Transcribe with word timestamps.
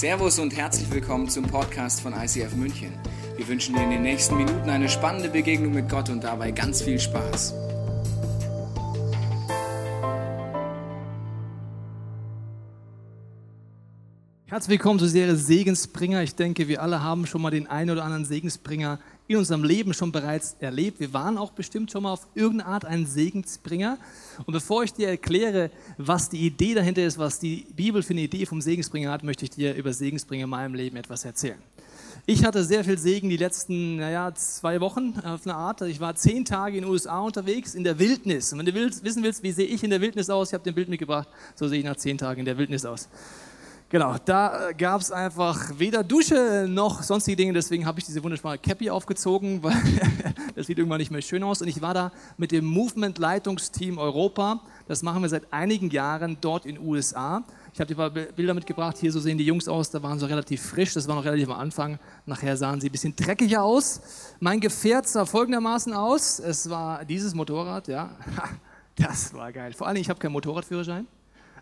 Servus 0.00 0.38
und 0.38 0.56
herzlich 0.56 0.90
willkommen 0.90 1.28
zum 1.28 1.44
Podcast 1.44 2.00
von 2.00 2.14
ICF 2.14 2.56
München. 2.56 2.90
Wir 3.36 3.46
wünschen 3.46 3.74
dir 3.74 3.82
in 3.82 3.90
den 3.90 4.00
nächsten 4.00 4.34
Minuten 4.34 4.70
eine 4.70 4.88
spannende 4.88 5.28
Begegnung 5.28 5.74
mit 5.74 5.90
Gott 5.90 6.08
und 6.08 6.24
dabei 6.24 6.52
ganz 6.52 6.80
viel 6.80 6.98
Spaß. 6.98 7.52
Herzlich 14.46 14.70
willkommen 14.70 14.98
zur 14.98 15.08
Serie 15.08 15.36
Segensbringer. 15.36 16.22
Ich 16.22 16.34
denke, 16.34 16.66
wir 16.66 16.80
alle 16.80 17.02
haben 17.02 17.26
schon 17.26 17.42
mal 17.42 17.50
den 17.50 17.66
einen 17.66 17.90
oder 17.90 18.02
anderen 18.02 18.24
Segensbringer 18.24 19.00
in 19.30 19.36
unserem 19.36 19.62
Leben 19.62 19.94
schon 19.94 20.10
bereits 20.10 20.56
erlebt. 20.58 20.98
Wir 20.98 21.12
waren 21.12 21.38
auch 21.38 21.52
bestimmt 21.52 21.92
schon 21.92 22.02
mal 22.02 22.14
auf 22.14 22.26
irgendeine 22.34 22.68
Art 22.68 22.84
ein 22.84 23.06
Segensbringer. 23.06 23.96
Und 24.44 24.52
bevor 24.52 24.82
ich 24.82 24.92
dir 24.92 25.06
erkläre, 25.06 25.70
was 25.98 26.30
die 26.30 26.44
Idee 26.44 26.74
dahinter 26.74 27.04
ist, 27.04 27.16
was 27.16 27.38
die 27.38 27.64
Bibel 27.76 28.02
für 28.02 28.12
eine 28.12 28.22
Idee 28.22 28.44
vom 28.44 28.60
Segensbringer 28.60 29.08
hat, 29.08 29.22
möchte 29.22 29.44
ich 29.44 29.50
dir 29.50 29.76
über 29.76 29.92
Segensbringer 29.92 30.42
in 30.44 30.50
meinem 30.50 30.74
Leben 30.74 30.96
etwas 30.96 31.24
erzählen. 31.24 31.60
Ich 32.26 32.44
hatte 32.44 32.64
sehr 32.64 32.82
viel 32.82 32.98
Segen 32.98 33.30
die 33.30 33.36
letzten 33.36 33.98
naja, 33.98 34.34
zwei 34.34 34.80
Wochen 34.80 35.14
auf 35.22 35.46
eine 35.46 35.54
Art. 35.54 35.82
Ich 35.82 36.00
war 36.00 36.16
zehn 36.16 36.44
Tage 36.44 36.78
in 36.78 36.82
den 36.82 36.90
USA 36.90 37.20
unterwegs, 37.20 37.76
in 37.76 37.84
der 37.84 38.00
Wildnis. 38.00 38.52
Und 38.52 38.58
wenn 38.58 38.66
du 38.66 38.74
willst, 38.74 39.04
wissen 39.04 39.22
willst, 39.22 39.44
wie 39.44 39.52
sehe 39.52 39.66
ich 39.66 39.84
in 39.84 39.90
der 39.90 40.00
Wildnis 40.00 40.28
aus, 40.28 40.48
ich 40.48 40.54
habe 40.54 40.64
den 40.64 40.74
Bild 40.74 40.88
mitgebracht, 40.88 41.28
so 41.54 41.68
sehe 41.68 41.78
ich 41.78 41.84
nach 41.84 41.94
zehn 41.94 42.18
Tagen 42.18 42.40
in 42.40 42.46
der 42.46 42.58
Wildnis 42.58 42.84
aus. 42.84 43.08
Genau, 43.92 44.14
da 44.24 44.70
gab 44.78 45.00
es 45.00 45.10
einfach 45.10 45.76
weder 45.76 46.04
Dusche 46.04 46.66
noch 46.68 47.02
sonstige 47.02 47.34
Dinge, 47.34 47.54
deswegen 47.54 47.86
habe 47.86 47.98
ich 47.98 48.06
diese 48.06 48.22
wunderbare 48.22 48.56
Cappy 48.56 48.88
aufgezogen, 48.88 49.64
weil 49.64 49.74
das 50.54 50.68
sieht 50.68 50.78
irgendwann 50.78 51.00
nicht 51.00 51.10
mehr 51.10 51.22
schön 51.22 51.42
aus. 51.42 51.60
Und 51.60 51.66
ich 51.66 51.82
war 51.82 51.92
da 51.92 52.12
mit 52.36 52.52
dem 52.52 52.66
Movement-Leitungsteam 52.66 53.98
Europa. 53.98 54.60
Das 54.86 55.02
machen 55.02 55.22
wir 55.22 55.28
seit 55.28 55.52
einigen 55.52 55.90
Jahren 55.90 56.38
dort 56.40 56.66
in 56.66 56.78
USA. 56.78 57.42
Ich 57.74 57.80
habe 57.80 57.88
dir 57.88 57.96
paar 57.96 58.10
Bilder 58.10 58.54
mitgebracht. 58.54 58.96
Hier 58.96 59.10
so 59.10 59.18
sehen 59.18 59.38
die 59.38 59.44
Jungs 59.44 59.66
aus. 59.66 59.90
Da 59.90 60.00
waren 60.04 60.20
sie 60.20 60.28
relativ 60.28 60.62
frisch. 60.62 60.94
Das 60.94 61.08
war 61.08 61.16
noch 61.16 61.24
relativ 61.24 61.48
am 61.48 61.58
Anfang. 61.58 61.98
Nachher 62.26 62.56
sahen 62.56 62.80
sie 62.80 62.90
ein 62.90 62.92
bisschen 62.92 63.16
dreckiger 63.16 63.64
aus. 63.64 64.02
Mein 64.38 64.60
Gefährt 64.60 65.08
sah 65.08 65.26
folgendermaßen 65.26 65.92
aus. 65.94 66.38
Es 66.38 66.70
war 66.70 67.04
dieses 67.04 67.34
Motorrad, 67.34 67.88
ja. 67.88 68.10
Das 68.96 69.32
war 69.32 69.50
geil. 69.50 69.72
Vor 69.72 69.86
allem, 69.88 69.96
ich 69.96 70.10
habe 70.10 70.20
keinen 70.20 70.32
Motorradführerschein. 70.32 71.06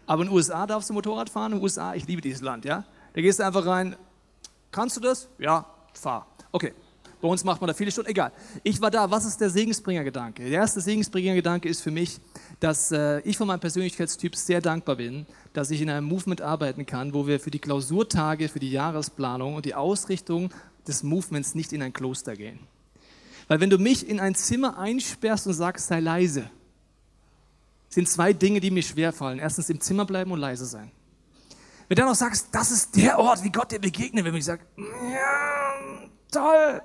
Aber 0.09 0.23
in 0.23 0.29
den 0.29 0.35
USA 0.35 0.67
darfst 0.67 0.89
du 0.89 0.95
Motorrad 0.95 1.29
fahren. 1.29 1.53
In 1.53 1.59
den 1.59 1.63
USA, 1.63 1.95
ich 1.95 2.07
liebe 2.07 2.23
dieses 2.23 2.41
Land, 2.41 2.65
ja. 2.65 2.83
Da 3.13 3.21
gehst 3.21 3.39
du 3.39 3.45
einfach 3.45 3.67
rein. 3.67 3.95
Kannst 4.73 4.97
du 4.97 5.01
das? 5.01 5.29
Ja, 5.39 5.67
fahr. 5.93 6.27
Okay. 6.51 6.73
Bei 7.21 7.29
uns 7.29 7.45
macht 7.45 7.61
man 7.61 7.69
da 7.69 7.75
viele 7.75 7.91
Stunden. 7.91 8.11
Egal. 8.11 8.33
Ich 8.63 8.81
war 8.81 8.91
da. 8.91 9.11
Was 9.11 9.27
ist 9.27 9.39
der 9.39 9.51
Segensbringer-Gedanke? 9.51 10.45
Der 10.45 10.61
erste 10.61 10.81
Segensbringer-Gedanke 10.81 11.69
ist 11.69 11.83
für 11.83 11.91
mich, 11.91 12.21
dass 12.59 12.91
äh, 12.91 13.21
ich 13.21 13.37
von 13.37 13.49
meinem 13.49 13.61
Persönlichkeitstyp 13.61 14.35
sehr 14.35 14.63
dankbar 14.63 14.97
bin, 14.97 15.27
dass 15.53 15.71
ich 15.71 15.83
in 15.83 15.91
einem 15.91 16.07
Movement 16.07 16.41
arbeiten 16.41 16.87
kann, 16.87 17.13
wo 17.13 17.27
wir 17.27 17.39
für 17.39 17.51
die 17.51 17.59
Klausurtage, 17.59 18.49
für 18.49 18.61
die 18.61 18.71
Jahresplanung 18.71 19.57
und 19.57 19.67
die 19.67 19.75
Ausrichtung 19.75 20.51
des 20.87 21.03
Movements 21.03 21.55
nicht 21.55 21.75
in 21.75 21.83
ein 21.83 21.93
Kloster 21.93 22.35
gehen. 22.35 22.61
Weil 23.47 23.61
wenn 23.61 23.69
du 23.69 23.77
mich 23.77 24.09
in 24.09 24.21
ein 24.21 24.35
Zimmer 24.35 24.79
einsperrst 24.79 25.47
und 25.47 25.53
sagst, 25.53 25.89
sei 25.89 26.01
leise, 26.01 26.49
sind 27.89 28.09
zwei 28.09 28.33
Dinge, 28.33 28.61
die 28.61 28.71
mir 28.71 28.83
schwerfallen. 28.83 29.39
Erstens 29.39 29.71
im 29.71 29.81
Zimmer 29.81 30.05
bleiben 30.05 30.31
und 30.33 30.41
leise 30.41 30.67
sein. 30.67 30.91
Wenn 31.89 31.97
du 31.97 32.03
dann 32.03 32.11
noch 32.11 32.17
sagst, 32.17 32.49
das 32.53 32.71
ist 32.71 32.97
der 32.97 33.19
Ort, 33.19 33.43
wie 33.43 33.51
Gott 33.51 33.73
dir 33.73 33.79
begegnet, 33.79 34.25
wenn 34.25 34.35
ich 34.35 34.45
sage, 34.45 34.63
ja, 34.77 36.09
toll. 36.31 36.83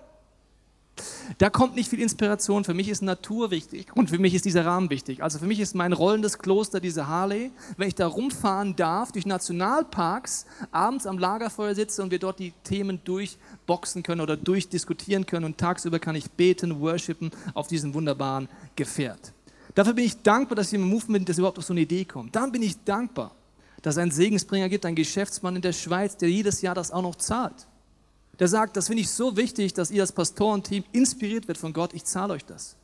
Da 1.37 1.49
kommt 1.49 1.75
nicht 1.75 1.89
viel 1.89 1.99
Inspiration. 1.99 2.63
Für 2.63 2.73
mich 2.73 2.87
ist 2.87 3.01
Natur 3.01 3.51
wichtig 3.51 3.87
und 3.95 4.09
für 4.09 4.19
mich 4.19 4.33
ist 4.33 4.45
dieser 4.45 4.65
Rahmen 4.65 4.89
wichtig. 4.89 5.23
Also 5.23 5.39
für 5.39 5.47
mich 5.47 5.59
ist 5.59 5.75
mein 5.75 5.91
rollendes 5.91 6.37
Kloster 6.37 6.79
diese 6.79 7.07
Harley. 7.07 7.51
Wenn 7.77 7.87
ich 7.87 7.95
da 7.95 8.07
rumfahren 8.07 8.75
darf, 8.75 9.11
durch 9.11 9.25
Nationalparks, 9.25 10.45
abends 10.71 11.07
am 11.07 11.17
Lagerfeuer 11.17 11.75
sitze 11.75 12.03
und 12.03 12.11
wir 12.11 12.19
dort 12.19 12.39
die 12.39 12.53
Themen 12.63 13.01
durchboxen 13.03 14.03
können 14.03 14.21
oder 14.21 14.37
durchdiskutieren 14.37 15.25
können 15.25 15.45
und 15.45 15.57
tagsüber 15.57 15.99
kann 15.99 16.15
ich 16.15 16.31
beten, 16.31 16.79
worshipen 16.79 17.31
auf 17.55 17.67
diesem 17.67 17.93
wunderbaren 17.93 18.47
Gefährt. 18.75 19.33
Dafür 19.75 19.93
bin 19.93 20.05
ich 20.05 20.21
dankbar, 20.21 20.55
dass 20.55 20.69
hier 20.69 20.79
im 20.79 20.87
Movement 20.87 21.27
das 21.27 21.37
überhaupt 21.37 21.57
auf 21.57 21.65
so 21.65 21.73
eine 21.73 21.81
Idee 21.81 22.05
kommt. 22.05 22.35
Dann 22.35 22.51
bin 22.51 22.61
ich 22.61 22.83
dankbar, 22.83 23.35
dass 23.81 23.95
es 23.95 24.01
einen 24.01 24.11
Segensbringer 24.11 24.69
gibt, 24.69 24.85
einen 24.85 24.95
Geschäftsmann 24.95 25.55
in 25.55 25.61
der 25.61 25.73
Schweiz, 25.73 26.15
der 26.17 26.29
jedes 26.29 26.61
Jahr 26.61 26.75
das 26.75 26.91
auch 26.91 27.01
noch 27.01 27.15
zahlt. 27.15 27.67
Der 28.39 28.47
sagt, 28.47 28.77
das 28.77 28.87
finde 28.87 29.01
ich 29.01 29.09
so 29.09 29.35
wichtig, 29.37 29.73
dass 29.73 29.91
ihr 29.91 30.01
als 30.01 30.11
Pastorenteam 30.11 30.83
inspiriert 30.91 31.47
wird 31.47 31.57
von 31.57 31.73
Gott, 31.73 31.93
ich 31.93 32.03
zahle 32.05 32.33
euch 32.33 32.45
das. 32.45 32.75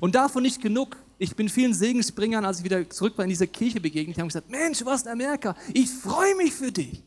Und 0.00 0.14
davon 0.14 0.42
nicht 0.42 0.60
genug. 0.60 0.96
Ich 1.18 1.36
bin 1.36 1.48
vielen 1.48 1.74
Segensbringern, 1.74 2.44
als 2.44 2.58
ich 2.58 2.64
wieder 2.64 2.88
zurück 2.90 3.16
war 3.16 3.24
in 3.24 3.28
dieser 3.28 3.46
Kirche 3.46 3.80
begegnet, 3.80 4.18
haben 4.18 4.28
gesagt, 4.28 4.50
Mensch, 4.50 4.84
warst 4.84 5.06
in 5.06 5.12
Amerika, 5.12 5.54
ich 5.72 5.88
freue 5.88 6.34
mich 6.36 6.52
für 6.52 6.72
dich. 6.72 7.02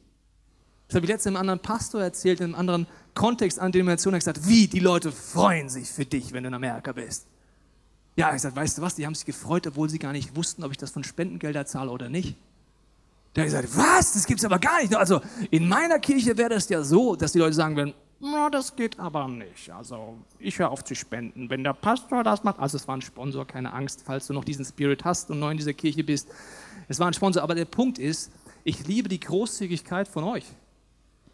Das 0.87 0.95
habe 0.95 1.05
ich 1.05 1.11
letztens 1.11 1.35
einem 1.35 1.37
anderen 1.37 1.59
Pastor 1.59 2.01
erzählt, 2.01 2.39
in 2.39 2.45
einem 2.45 2.55
anderen 2.55 2.87
Kontext, 3.15 3.59
an 3.59 3.71
Dimension, 3.71 4.13
er 4.13 4.19
gesagt, 4.19 4.47
wie, 4.47 4.67
die 4.67 4.79
Leute 4.79 5.11
freuen 5.11 5.67
sich 5.67 5.89
für 5.89 6.05
dich, 6.05 6.31
wenn 6.31 6.43
du 6.43 6.49
in 6.49 6.53
Amerika 6.53 6.91
bist. 6.91 7.25
Ja, 8.15 8.33
ich 8.33 8.41
sagte, 8.41 8.57
weißt 8.57 8.77
du 8.77 8.81
was, 8.81 8.95
die 8.95 9.05
haben 9.05 9.15
sich 9.15 9.25
gefreut, 9.25 9.67
obwohl 9.67 9.89
sie 9.89 9.99
gar 9.99 10.13
nicht 10.13 10.35
wussten, 10.35 10.63
ob 10.63 10.71
ich 10.71 10.77
das 10.77 10.91
von 10.91 11.03
Spendengelder 11.03 11.65
zahle 11.65 11.91
oder 11.91 12.09
nicht. 12.09 12.35
Der 13.35 13.43
hat 13.43 13.47
gesagt, 13.47 13.77
was, 13.77 14.13
das 14.13 14.25
gibt's 14.25 14.45
aber 14.45 14.59
gar 14.59 14.81
nicht. 14.81 14.95
Also 14.95 15.21
in 15.51 15.67
meiner 15.67 15.99
Kirche 15.99 16.37
wäre 16.37 16.49
das 16.49 16.69
ja 16.69 16.81
so, 16.83 17.17
dass 17.17 17.33
die 17.33 17.39
Leute 17.39 17.53
sagen 17.53 17.75
würden, 17.75 17.93
no, 18.21 18.49
das 18.49 18.73
geht 18.75 18.97
aber 18.97 19.27
nicht. 19.27 19.69
Also 19.69 20.17
ich 20.39 20.57
höre 20.57 20.69
auf 20.69 20.85
zu 20.85 20.95
spenden. 20.95 21.49
Wenn 21.49 21.63
der 21.63 21.73
Pastor 21.73 22.23
das 22.23 22.45
macht, 22.45 22.59
also 22.59 22.77
es 22.77 22.87
war 22.87 22.95
ein 22.95 23.01
Sponsor, 23.01 23.45
keine 23.45 23.73
Angst, 23.73 24.03
falls 24.05 24.27
du 24.27 24.33
noch 24.33 24.45
diesen 24.45 24.63
Spirit 24.63 25.03
hast 25.03 25.29
und 25.29 25.39
neu 25.39 25.51
in 25.51 25.57
dieser 25.57 25.73
Kirche 25.73 26.05
bist. 26.05 26.29
Es 26.87 26.99
war 26.99 27.07
ein 27.07 27.13
Sponsor, 27.13 27.43
aber 27.43 27.55
der 27.55 27.65
Punkt 27.65 27.99
ist, 27.99 28.31
ich 28.63 28.87
liebe 28.87 29.09
die 29.09 29.19
Großzügigkeit 29.19 30.07
von 30.07 30.23
euch. 30.23 30.45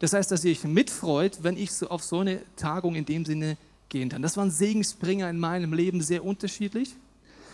Das 0.00 0.12
heißt, 0.12 0.32
dass 0.32 0.44
ihr 0.44 0.50
euch 0.50 0.64
mitfreut, 0.64 1.38
wenn 1.42 1.56
ich 1.56 1.70
so 1.70 1.88
auf 1.88 2.02
so 2.02 2.18
eine 2.18 2.40
Tagung 2.56 2.96
in 2.96 3.04
dem 3.04 3.24
Sinne 3.24 3.56
gehen 3.92 4.08
kann. 4.08 4.22
Das 4.22 4.36
waren 4.36 4.50
Segensbringer 4.50 5.30
in 5.30 5.38
meinem 5.38 5.72
Leben 5.72 6.00
sehr 6.00 6.24
unterschiedlich. 6.24 6.96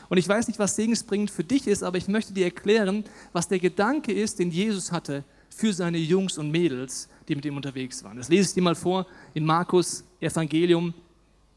Und 0.08 0.16
ich 0.16 0.26
weiß 0.26 0.48
nicht, 0.48 0.58
was 0.58 0.74
segensbringend 0.74 1.30
für 1.30 1.44
dich 1.44 1.66
ist, 1.66 1.82
aber 1.82 1.98
ich 1.98 2.08
möchte 2.08 2.32
dir 2.32 2.46
erklären, 2.46 3.04
was 3.34 3.48
der 3.48 3.58
Gedanke 3.58 4.12
ist, 4.12 4.38
den 4.38 4.50
Jesus 4.50 4.90
hatte 4.90 5.22
für 5.50 5.72
seine 5.72 5.98
Jungs 5.98 6.38
und 6.38 6.50
Mädels, 6.50 7.08
die 7.28 7.34
mit 7.34 7.44
ihm 7.44 7.56
unterwegs 7.56 8.02
waren. 8.04 8.16
Das 8.16 8.28
lese 8.28 8.48
ich 8.48 8.54
dir 8.54 8.62
mal 8.62 8.74
vor 8.74 9.06
in 9.34 9.44
Markus 9.44 10.04
Evangelium, 10.20 10.94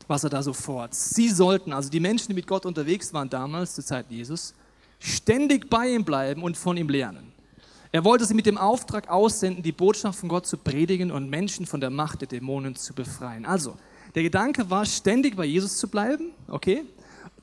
was 0.08 0.26
er 0.26 0.30
da 0.30 0.44
so 0.44 0.52
fort. 0.52 0.94
Sie 0.94 1.30
sollten, 1.30 1.72
also 1.72 1.90
die 1.90 2.00
Menschen, 2.00 2.28
die 2.30 2.34
mit 2.34 2.48
Gott 2.48 2.66
unterwegs 2.66 3.14
waren 3.14 3.30
damals, 3.30 3.76
zur 3.76 3.86
Zeit 3.86 4.08
Jesus, 4.10 4.54
ständig 5.00 5.70
bei 5.70 5.88
ihm 5.90 6.04
bleiben 6.04 6.44
und 6.44 6.58
von 6.58 6.76
ihm 6.76 6.90
lernen. 6.90 7.32
Er 7.94 8.04
wollte 8.04 8.26
sie 8.26 8.34
mit 8.34 8.46
dem 8.46 8.58
Auftrag 8.58 9.10
aussenden, 9.10 9.64
die 9.64 9.72
Botschaft 9.72 10.20
von 10.20 10.30
Gott 10.30 10.48
zu 10.48 10.58
predigen 10.58 11.12
und 11.12 11.30
Menschen 11.30 11.66
von 11.66 11.80
der 11.80 11.90
Macht 11.90 12.22
der 12.22 12.28
Dämonen 12.28 12.76
zu 12.76 12.94
befreien. 12.94 13.46
Also, 13.46 13.78
der 14.16 14.24
Gedanke 14.24 14.70
war, 14.70 14.86
ständig 14.86 15.36
bei 15.36 15.46
Jesus 15.46 15.78
zu 15.78 15.88
bleiben, 15.88 16.32
okay? 16.48 16.84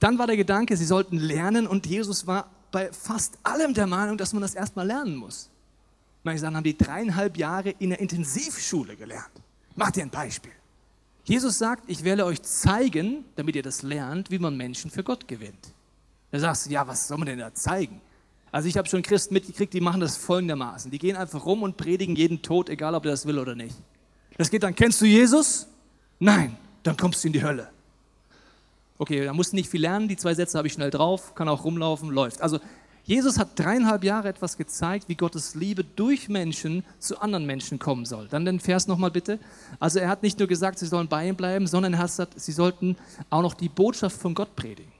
Dann 0.01 0.19
war 0.19 0.27
der 0.27 0.37
Gedanke, 0.37 0.77
sie 0.77 0.84
sollten 0.84 1.19
lernen 1.19 1.67
und 1.67 1.87
Jesus 1.87 2.27
war 2.27 2.51
bei 2.71 2.93
fast 2.93 3.39
allem 3.43 3.75
der 3.75 3.87
Meinung, 3.87 4.19
dass 4.19 4.33
man 4.33 4.43
das 4.43 4.55
erstmal 4.55 4.87
lernen 4.87 5.17
muss. 5.17 5.51
Manche 6.23 6.41
sagen, 6.41 6.56
haben 6.56 6.65
die 6.65 6.77
dreieinhalb 6.77 7.37
Jahre 7.37 7.71
in 7.79 7.91
der 7.91 8.01
Intensivschule 8.01 8.97
gelernt. 8.97 9.31
Mach 9.77 9.91
dir 9.91 10.03
ein 10.03 10.11
Beispiel. 10.11 10.53
Jesus 11.25 11.59
sagt, 11.59 11.84
ich 11.89 12.05
werde 12.05 12.25
euch 12.25 12.43
zeigen, 12.43 13.25
damit 13.37 13.56
ihr 13.56 13.62
das 13.62 13.83
lernt, 13.83 14.31
wie 14.31 14.39
man 14.39 14.56
Menschen 14.56 14.91
für 14.91 15.05
Gott 15.05 15.29
gewinnt. 15.29 15.75
Da 16.31 16.39
sagst 16.39 16.67
du, 16.67 16.71
ja, 16.71 16.87
was 16.87 17.09
soll 17.09 17.19
man 17.19 17.27
denn 17.27 17.39
da 17.39 17.53
zeigen? 17.55 18.00
Also 18.50 18.69
ich 18.69 18.77
habe 18.77 18.89
schon 18.89 19.03
Christen 19.03 19.35
mitgekriegt, 19.35 19.75
die 19.75 19.81
machen 19.81 20.00
das 20.00 20.17
folgendermaßen. 20.17 20.91
Die 20.91 20.99
gehen 20.99 21.17
einfach 21.17 21.45
rum 21.45 21.62
und 21.62 21.77
predigen 21.77 22.17
jeden 22.17 22.41
Tod, 22.41 22.71
egal 22.71 22.95
ob 22.95 23.05
er 23.05 23.11
das 23.11 23.27
will 23.27 23.39
oder 23.39 23.55
nicht. 23.55 23.77
Das 24.37 24.50
geht 24.50 24.62
dann, 24.62 24.75
kennst 24.75 25.00
du 25.00 25.05
Jesus? 25.05 25.67
Nein, 26.19 26.56
dann 26.83 26.97
kommst 26.97 27.23
du 27.23 27.29
in 27.29 27.33
die 27.33 27.43
Hölle. 27.43 27.69
Okay, 28.99 29.25
da 29.25 29.33
musst 29.33 29.53
du 29.53 29.56
nicht 29.56 29.71
viel 29.71 29.81
lernen, 29.81 30.09
die 30.09 30.17
zwei 30.17 30.34
Sätze 30.34 30.59
habe 30.59 30.67
ich 30.67 30.75
schnell 30.75 30.91
drauf, 30.91 31.34
kann 31.34 31.49
auch 31.49 31.65
rumlaufen, 31.65 32.11
läuft. 32.11 32.41
Also 32.41 32.59
Jesus 33.05 33.39
hat 33.39 33.59
dreieinhalb 33.59 34.05
Jahre 34.05 34.29
etwas 34.29 34.59
gezeigt, 34.59 35.09
wie 35.09 35.15
Gottes 35.15 35.55
Liebe 35.55 35.83
durch 35.83 36.29
Menschen 36.29 36.84
zu 36.99 37.19
anderen 37.20 37.47
Menschen 37.47 37.79
kommen 37.79 38.05
soll. 38.05 38.29
Dann 38.29 38.44
den 38.44 38.61
Vers 38.61 38.87
nochmal 38.87 39.11
bitte. 39.11 39.38
Also 39.81 39.99
er 40.00 40.09
hat 40.11 40.23
nicht 40.23 40.38
nur 40.38 40.49
gesagt, 40.49 40.79
sie 40.79 40.87
sollen 40.87 41.09
bei 41.09 41.26
ihm 41.26 41.37
bleiben, 41.37 41.67
sondern 41.67 41.94
er 41.94 42.00
hat 42.00 42.09
gesagt, 42.09 42.38
sie 42.38 42.53
sollten 42.53 42.97
auch 43.31 43.41
noch 43.41 43.55
die 43.55 43.70
Botschaft 43.70 44.20
von 44.20 44.35
Gott 44.35 44.55
predigen. 44.56 44.93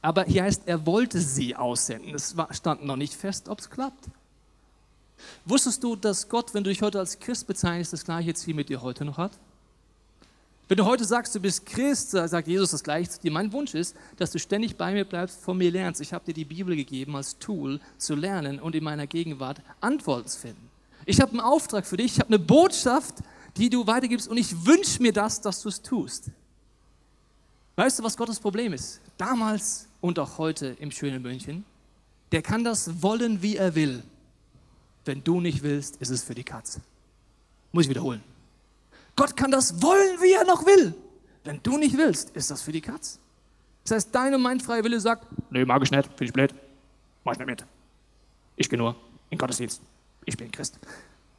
Aber 0.00 0.24
hier 0.24 0.44
heißt, 0.44 0.62
er 0.66 0.86
wollte 0.86 1.20
sie 1.20 1.54
aussenden. 1.54 2.14
Es 2.14 2.34
stand 2.52 2.84
noch 2.86 2.96
nicht 2.96 3.14
fest, 3.14 3.48
ob 3.48 3.58
es 3.58 3.68
klappt. 3.68 4.06
Wusstest 5.44 5.82
du, 5.84 5.96
dass 5.96 6.28
Gott, 6.28 6.54
wenn 6.54 6.64
du 6.64 6.70
dich 6.70 6.80
heute 6.80 6.98
als 6.98 7.20
Christ 7.20 7.46
bezeichnest, 7.46 7.92
das 7.92 8.04
gleiche 8.04 8.32
Ziel 8.32 8.54
mit 8.54 8.68
dir 8.68 8.80
heute 8.80 9.04
noch 9.04 9.18
hat? 9.18 9.32
Wenn 10.72 10.78
du 10.78 10.86
heute 10.86 11.04
sagst, 11.04 11.34
du 11.34 11.38
bist 11.38 11.66
Christ, 11.66 12.12
sagt 12.12 12.48
Jesus 12.48 12.70
das 12.70 12.82
gleiche 12.82 13.10
zu 13.10 13.20
dir. 13.20 13.30
Mein 13.30 13.52
Wunsch 13.52 13.74
ist, 13.74 13.94
dass 14.16 14.30
du 14.30 14.38
ständig 14.38 14.74
bei 14.74 14.94
mir 14.94 15.04
bleibst, 15.04 15.38
von 15.38 15.58
mir 15.58 15.70
lernst. 15.70 16.00
Ich 16.00 16.14
habe 16.14 16.24
dir 16.24 16.32
die 16.32 16.46
Bibel 16.46 16.74
gegeben 16.74 17.14
als 17.14 17.38
Tool 17.38 17.78
zu 17.98 18.14
lernen 18.14 18.58
und 18.58 18.74
in 18.74 18.82
meiner 18.82 19.06
Gegenwart 19.06 19.60
Antworten 19.82 20.28
zu 20.28 20.40
finden. 20.40 20.70
Ich 21.04 21.20
habe 21.20 21.32
einen 21.32 21.40
Auftrag 21.40 21.84
für 21.84 21.98
dich, 21.98 22.12
ich 22.12 22.20
habe 22.20 22.28
eine 22.28 22.38
Botschaft, 22.38 23.16
die 23.58 23.68
du 23.68 23.86
weitergibst 23.86 24.28
und 24.28 24.38
ich 24.38 24.64
wünsche 24.64 25.02
mir 25.02 25.12
das, 25.12 25.42
dass 25.42 25.60
du 25.60 25.68
es 25.68 25.82
tust. 25.82 26.30
Weißt 27.76 27.98
du, 27.98 28.02
was 28.02 28.16
Gottes 28.16 28.40
Problem 28.40 28.72
ist? 28.72 29.02
Damals 29.18 29.88
und 30.00 30.18
auch 30.18 30.38
heute 30.38 30.68
im 30.80 30.90
schönen 30.90 31.20
München. 31.20 31.66
Der 32.32 32.40
kann 32.40 32.64
das 32.64 33.02
wollen, 33.02 33.42
wie 33.42 33.58
er 33.58 33.74
will. 33.74 34.02
Wenn 35.04 35.22
du 35.22 35.42
nicht 35.42 35.62
willst, 35.62 35.96
ist 35.96 36.08
es 36.08 36.22
für 36.22 36.34
die 36.34 36.44
Katze. 36.44 36.80
Muss 37.72 37.84
ich 37.84 37.90
wiederholen. 37.90 38.31
Gott 39.16 39.36
kann 39.36 39.50
das 39.50 39.82
wollen, 39.82 40.20
wie 40.20 40.32
er 40.32 40.44
noch 40.44 40.64
will. 40.66 40.94
Wenn 41.44 41.60
du 41.62 41.76
nicht 41.76 41.96
willst, 41.96 42.30
ist 42.30 42.50
das 42.50 42.62
für 42.62 42.72
die 42.72 42.80
Katz. 42.80 43.18
Das 43.84 43.96
heißt, 43.96 44.14
dein 44.14 44.34
und 44.34 44.42
mein 44.42 44.60
freier 44.60 44.84
Wille 44.84 45.00
sagt, 45.00 45.26
nee, 45.50 45.64
mag 45.64 45.82
ich 45.82 45.90
nicht, 45.90 46.06
finde 46.06 46.24
ich 46.24 46.32
blöd, 46.32 46.54
mach 47.24 47.32
ich 47.32 47.38
nicht 47.38 47.48
mit. 47.48 47.64
Ich 48.56 48.68
gehe 48.68 48.78
nur 48.78 48.94
in 49.30 49.38
Gottesdienst. 49.38 49.80
Ich 50.24 50.36
bin 50.36 50.50
Christ. 50.52 50.78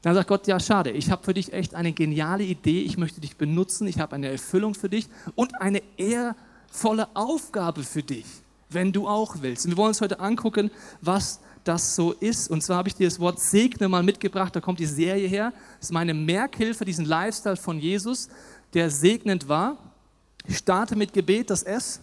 Dann 0.02 0.14
sagt 0.14 0.28
Gott, 0.28 0.48
ja, 0.48 0.60
schade, 0.60 0.92
ich 0.92 1.10
habe 1.10 1.24
für 1.24 1.34
dich 1.34 1.54
echt 1.54 1.76
eine 1.76 1.94
geniale 1.94 2.44
Idee, 2.44 2.82
ich 2.82 2.98
möchte 2.98 3.22
dich 3.22 3.38
benutzen, 3.38 3.88
ich 3.88 4.00
habe 4.00 4.16
eine 4.16 4.28
Erfüllung 4.28 4.76
für 4.76 4.90
dich 4.90 5.08
und 5.36 5.62
eine 5.62 5.82
ehrvolle 5.96 7.08
Aufgabe 7.14 7.84
für 7.84 8.04
dich, 8.04 8.26
wenn 8.70 8.92
du 8.92 9.08
auch 9.08 9.38
willst. 9.40 9.66
Und 9.66 9.72
wir 9.72 9.78
wollen 9.78 9.90
uns 9.90 10.02
heute 10.02 10.20
angucken, 10.20 10.72
was 11.00 11.40
das 11.64 11.96
so 11.96 12.14
ist. 12.14 12.50
Und 12.50 12.62
zwar 12.62 12.78
habe 12.78 12.90
ich 12.90 12.96
dir 12.96 13.08
das 13.08 13.20
Wort 13.20 13.40
Segne 13.40 13.88
mal 13.88 14.04
mitgebracht, 14.04 14.56
da 14.56 14.62
kommt 14.62 14.80
die 14.80 14.86
Serie 14.86 15.28
her. 15.28 15.54
Das 15.80 15.90
ist 15.90 15.94
meine 15.94 16.14
Merkhilfe, 16.14 16.86
diesen 16.86 17.06
Lifestyle 17.06 17.58
von 17.58 17.80
Jesus, 17.80 18.30
der 18.74 18.90
segnend 18.90 19.48
war. 19.48 19.78
Ich 20.46 20.58
starte 20.58 20.96
mit 20.96 21.14
Gebet, 21.14 21.50
das 21.50 21.64
S. 21.64 22.02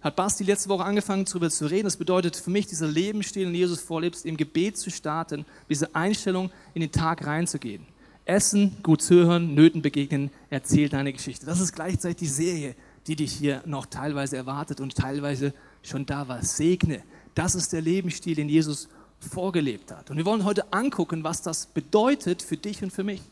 Hat 0.00 0.14
Basti 0.14 0.44
letzte 0.44 0.68
Woche 0.68 0.84
angefangen, 0.84 1.24
darüber 1.24 1.50
zu 1.50 1.66
reden. 1.66 1.84
Das 1.84 1.96
bedeutet 1.96 2.36
für 2.36 2.50
mich, 2.50 2.66
dieser 2.66 2.86
Lebensstil, 2.86 3.46
den 3.46 3.54
Jesus 3.54 3.80
vorlebst, 3.80 4.26
im 4.26 4.36
Gebet 4.36 4.76
zu 4.76 4.90
starten, 4.90 5.44
diese 5.68 5.94
Einstellung 5.94 6.50
in 6.74 6.82
den 6.82 6.92
Tag 6.92 7.26
reinzugehen. 7.26 7.84
Essen, 8.24 8.76
gut 8.82 9.02
zuhören, 9.02 9.54
Nöten 9.54 9.82
begegnen, 9.82 10.30
erzähl 10.50 10.88
deine 10.88 11.12
Geschichte. 11.12 11.46
Das 11.46 11.60
ist 11.60 11.72
gleichzeitig 11.72 12.18
die 12.18 12.26
Serie, 12.26 12.76
die 13.06 13.16
dich 13.16 13.32
hier 13.32 13.62
noch 13.64 13.86
teilweise 13.86 14.36
erwartet 14.36 14.80
und 14.80 14.94
teilweise 14.94 15.54
schon 15.82 16.04
da 16.04 16.28
war. 16.28 16.44
Segne. 16.44 17.02
Das 17.34 17.54
ist 17.54 17.72
der 17.72 17.80
Lebensstil, 17.80 18.34
den 18.34 18.48
Jesus 18.48 18.88
vorgelebt 19.20 19.90
hat. 19.92 20.10
Und 20.10 20.16
wir 20.16 20.24
wollen 20.24 20.44
heute 20.44 20.72
angucken, 20.72 21.24
was 21.24 21.42
das 21.42 21.66
bedeutet 21.66 22.42
für 22.42 22.56
dich 22.56 22.82
und 22.82 22.92
für 22.92 23.04
mich. 23.04 23.22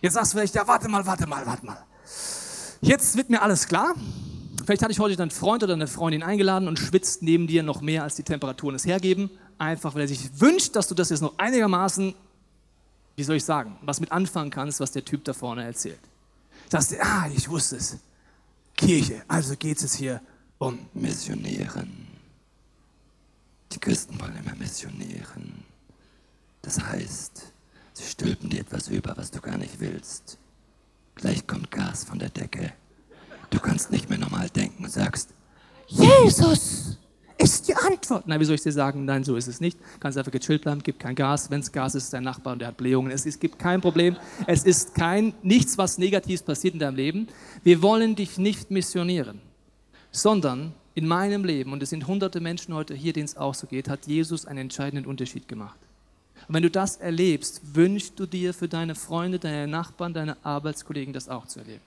Jetzt 0.00 0.14
sagst 0.14 0.32
du 0.32 0.38
vielleicht, 0.38 0.54
ja, 0.54 0.66
warte 0.66 0.88
mal, 0.88 1.06
warte 1.06 1.26
mal, 1.26 1.46
warte 1.46 1.64
mal. 1.64 1.78
Jetzt 2.80 3.16
wird 3.16 3.30
mir 3.30 3.40
alles 3.40 3.68
klar. 3.68 3.94
Vielleicht 4.64 4.82
hatte 4.82 4.92
ich 4.92 4.98
heute 4.98 5.16
deinen 5.16 5.30
Freund 5.30 5.62
oder 5.62 5.74
eine 5.74 5.86
Freundin 5.86 6.22
eingeladen 6.22 6.68
und 6.68 6.78
schwitzt 6.78 7.22
neben 7.22 7.46
dir 7.46 7.62
noch 7.62 7.80
mehr, 7.80 8.02
als 8.02 8.16
die 8.16 8.22
Temperaturen 8.22 8.74
es 8.74 8.84
hergeben. 8.84 9.30
Einfach, 9.58 9.94
weil 9.94 10.02
er 10.02 10.08
sich 10.08 10.40
wünscht, 10.40 10.76
dass 10.76 10.88
du 10.88 10.94
das 10.94 11.10
jetzt 11.10 11.20
noch 11.20 11.38
einigermaßen, 11.38 12.14
wie 13.16 13.22
soll 13.22 13.36
ich 13.36 13.44
sagen, 13.44 13.76
was 13.82 14.00
mit 14.00 14.10
anfangen 14.10 14.50
kannst, 14.50 14.80
was 14.80 14.92
der 14.92 15.04
Typ 15.04 15.24
da 15.24 15.32
vorne 15.32 15.64
erzählt. 15.64 16.00
Sagst 16.68 16.92
du, 16.92 17.02
ah, 17.02 17.28
ich 17.34 17.48
wusste 17.48 17.76
es. 17.76 17.98
Kirche, 18.76 19.22
also 19.28 19.54
geht 19.56 19.82
es 19.82 19.94
hier 19.94 20.20
um 20.58 20.78
Missionieren. 20.94 22.01
Die 23.72 23.78
Christen 23.78 24.20
wollen 24.20 24.36
immer 24.36 24.54
missionieren. 24.56 25.64
Das 26.60 26.78
heißt, 26.80 27.52
sie 27.94 28.04
stülpen 28.04 28.50
dir 28.50 28.60
etwas 28.60 28.88
über, 28.88 29.16
was 29.16 29.30
du 29.30 29.40
gar 29.40 29.56
nicht 29.56 29.80
willst. 29.80 30.38
Gleich 31.14 31.46
kommt 31.46 31.70
Gas 31.70 32.04
von 32.04 32.18
der 32.18 32.28
Decke. 32.28 32.72
Du 33.50 33.58
kannst 33.58 33.90
nicht 33.90 34.08
mehr 34.08 34.18
normal 34.18 34.48
denken 34.50 34.84
und 34.84 34.90
sagst, 34.90 35.30
Jesus 35.86 36.98
ist 37.36 37.68
die 37.68 37.74
Antwort. 37.74 38.26
Nein, 38.26 38.40
wie 38.40 38.44
soll 38.44 38.54
ich 38.54 38.62
dir 38.62 38.72
sagen? 38.72 39.04
Nein, 39.04 39.24
so 39.24 39.36
ist 39.36 39.48
es 39.48 39.60
nicht. 39.60 39.78
Kannst 40.00 40.16
einfach 40.16 40.32
gechillt 40.32 40.62
bleiben, 40.62 40.82
gib 40.82 40.98
kein 40.98 41.14
Gas. 41.14 41.50
Wenn 41.50 41.60
es 41.60 41.72
Gas 41.72 41.94
ist, 41.94 42.12
dein 42.12 42.22
Nachbar 42.22 42.54
und 42.54 42.60
der 42.60 42.68
hat 42.68 42.76
Blähungen. 42.76 43.10
Es, 43.10 43.26
es 43.26 43.38
gibt 43.38 43.58
kein 43.58 43.80
Problem. 43.80 44.16
Es 44.46 44.64
ist 44.64 44.94
kein, 44.94 45.34
nichts, 45.42 45.76
was 45.76 45.98
Negatives 45.98 46.42
passiert 46.42 46.74
in 46.74 46.80
deinem 46.80 46.96
Leben. 46.96 47.28
Wir 47.62 47.82
wollen 47.82 48.16
dich 48.16 48.38
nicht 48.38 48.70
missionieren, 48.70 49.40
sondern 50.10 50.74
in 50.94 51.06
meinem 51.06 51.44
Leben, 51.44 51.72
und 51.72 51.82
es 51.82 51.90
sind 51.90 52.06
hunderte 52.06 52.40
Menschen 52.40 52.74
heute 52.74 52.94
hier, 52.94 53.12
denen 53.12 53.24
es 53.24 53.36
auch 53.36 53.54
so 53.54 53.66
geht, 53.66 53.88
hat 53.88 54.06
Jesus 54.06 54.46
einen 54.46 54.58
entscheidenden 54.58 55.06
Unterschied 55.06 55.48
gemacht. 55.48 55.78
Und 56.48 56.54
wenn 56.54 56.62
du 56.62 56.70
das 56.70 56.96
erlebst, 56.96 57.60
wünschst 57.74 58.18
du 58.18 58.26
dir 58.26 58.52
für 58.52 58.68
deine 58.68 58.94
Freunde, 58.94 59.38
deine 59.38 59.68
Nachbarn, 59.68 60.12
deine 60.12 60.36
Arbeitskollegen 60.44 61.12
das 61.12 61.28
auch 61.28 61.46
zu 61.46 61.60
erleben. 61.60 61.82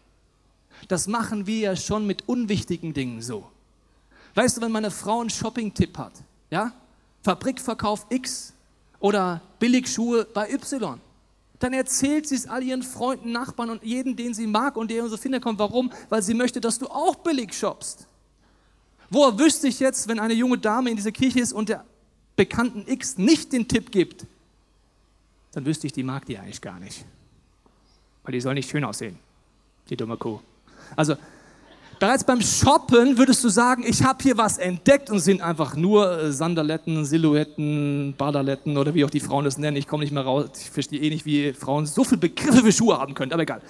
Das 0.88 1.08
machen 1.08 1.46
wir 1.46 1.60
ja 1.60 1.76
schon 1.76 2.08
mit 2.08 2.28
unwichtigen 2.28 2.94
Dingen 2.94 3.22
so. 3.22 3.50
Weißt 4.34 4.58
du, 4.58 4.62
wenn 4.62 4.72
meine 4.72 4.92
Frau 4.92 5.22
einen 5.22 5.30
Shopping-Tipp 5.30 5.98
hat, 5.98 6.14
ja, 6.50 6.74
Fabrikverkauf 7.24 8.06
X 8.10 8.54
oder 9.00 9.42
Billigschuhe 9.60 10.26
bei 10.26 10.52
Y, 10.52 11.00
dann 11.60 11.74
erzählt 11.74 12.28
sie 12.28 12.36
es 12.36 12.48
all 12.48 12.64
ihren 12.64 12.84
Freunden, 12.84 13.32
Nachbarn 13.32 13.70
und 13.70 13.84
jeden, 13.84 14.16
den 14.16 14.34
sie 14.34 14.46
mag 14.46 14.76
und 14.76 14.90
der 14.90 14.98
in 14.98 15.04
unsere 15.04 15.22
Finger 15.22 15.40
kommt. 15.40 15.58
Warum? 15.60 15.92
Weil 16.10 16.22
sie 16.22 16.34
möchte, 16.34 16.60
dass 16.60 16.80
du 16.80 16.88
auch 16.88 17.16
billig 17.16 17.54
shoppst. 17.54 18.08
Woher 19.16 19.40
wüsste 19.40 19.70
ich 19.70 19.80
jetzt, 19.80 20.10
wenn 20.10 20.20
eine 20.20 20.34
junge 20.34 20.58
Dame 20.58 20.90
in 20.90 20.98
dieser 20.98 21.14
Kirche 21.14 21.40
ist 21.40 21.54
und 21.54 21.70
der 21.70 21.86
Bekannten 22.36 22.84
X 22.86 23.18
nicht 23.18 23.54
den 23.54 23.66
Tipp 23.66 23.90
gibt, 23.90 24.26
dann 25.54 25.66
wüsste 25.66 25.88
ich, 25.88 25.94
die 25.94 26.04
mag 26.04 26.26
die 26.26 26.38
eigentlich 26.38 26.60
gar 26.60 26.82
nicht. 26.82 27.06
Weil 28.24 28.34
die 28.34 28.42
soll 28.42 28.56
nicht 28.56 28.70
schön 28.70 28.84
aussehen, 28.84 29.18
die 29.90 29.96
dumme 29.96 30.18
Kuh. 30.18 30.42
Also, 30.98 31.16
bereits 31.98 32.26
beim 32.26 32.42
Shoppen 32.42 33.18
würdest 33.18 33.42
du 33.46 33.48
sagen, 33.48 33.86
ich 33.88 34.04
habe 34.04 34.22
hier 34.22 34.38
was 34.38 34.58
entdeckt 34.58 35.10
und 35.10 35.20
sind 35.20 35.42
einfach 35.42 35.78
nur 35.78 36.12
äh, 36.12 36.34
Sandaletten, 36.34 37.06
Silhouetten, 37.06 38.16
Badaletten 38.18 38.78
oder 38.78 38.94
wie 38.96 39.06
auch 39.06 39.10
die 39.10 39.22
Frauen 39.22 39.46
das 39.46 39.58
nennen. 39.58 39.78
Ich 39.78 39.88
komme 39.88 40.04
nicht 40.04 40.12
mehr 40.12 40.24
raus, 40.24 40.50
ich 40.60 40.70
verstehe 40.70 41.00
eh 41.00 41.10
nicht, 41.10 41.26
wie 41.26 41.54
Frauen 41.54 41.86
so 41.86 42.04
viele 42.04 42.20
Begriffe 42.20 42.64
für 42.64 42.72
Schuhe 42.74 43.00
haben 43.00 43.14
können, 43.14 43.32
aber 43.32 43.44
egal. 43.44 43.62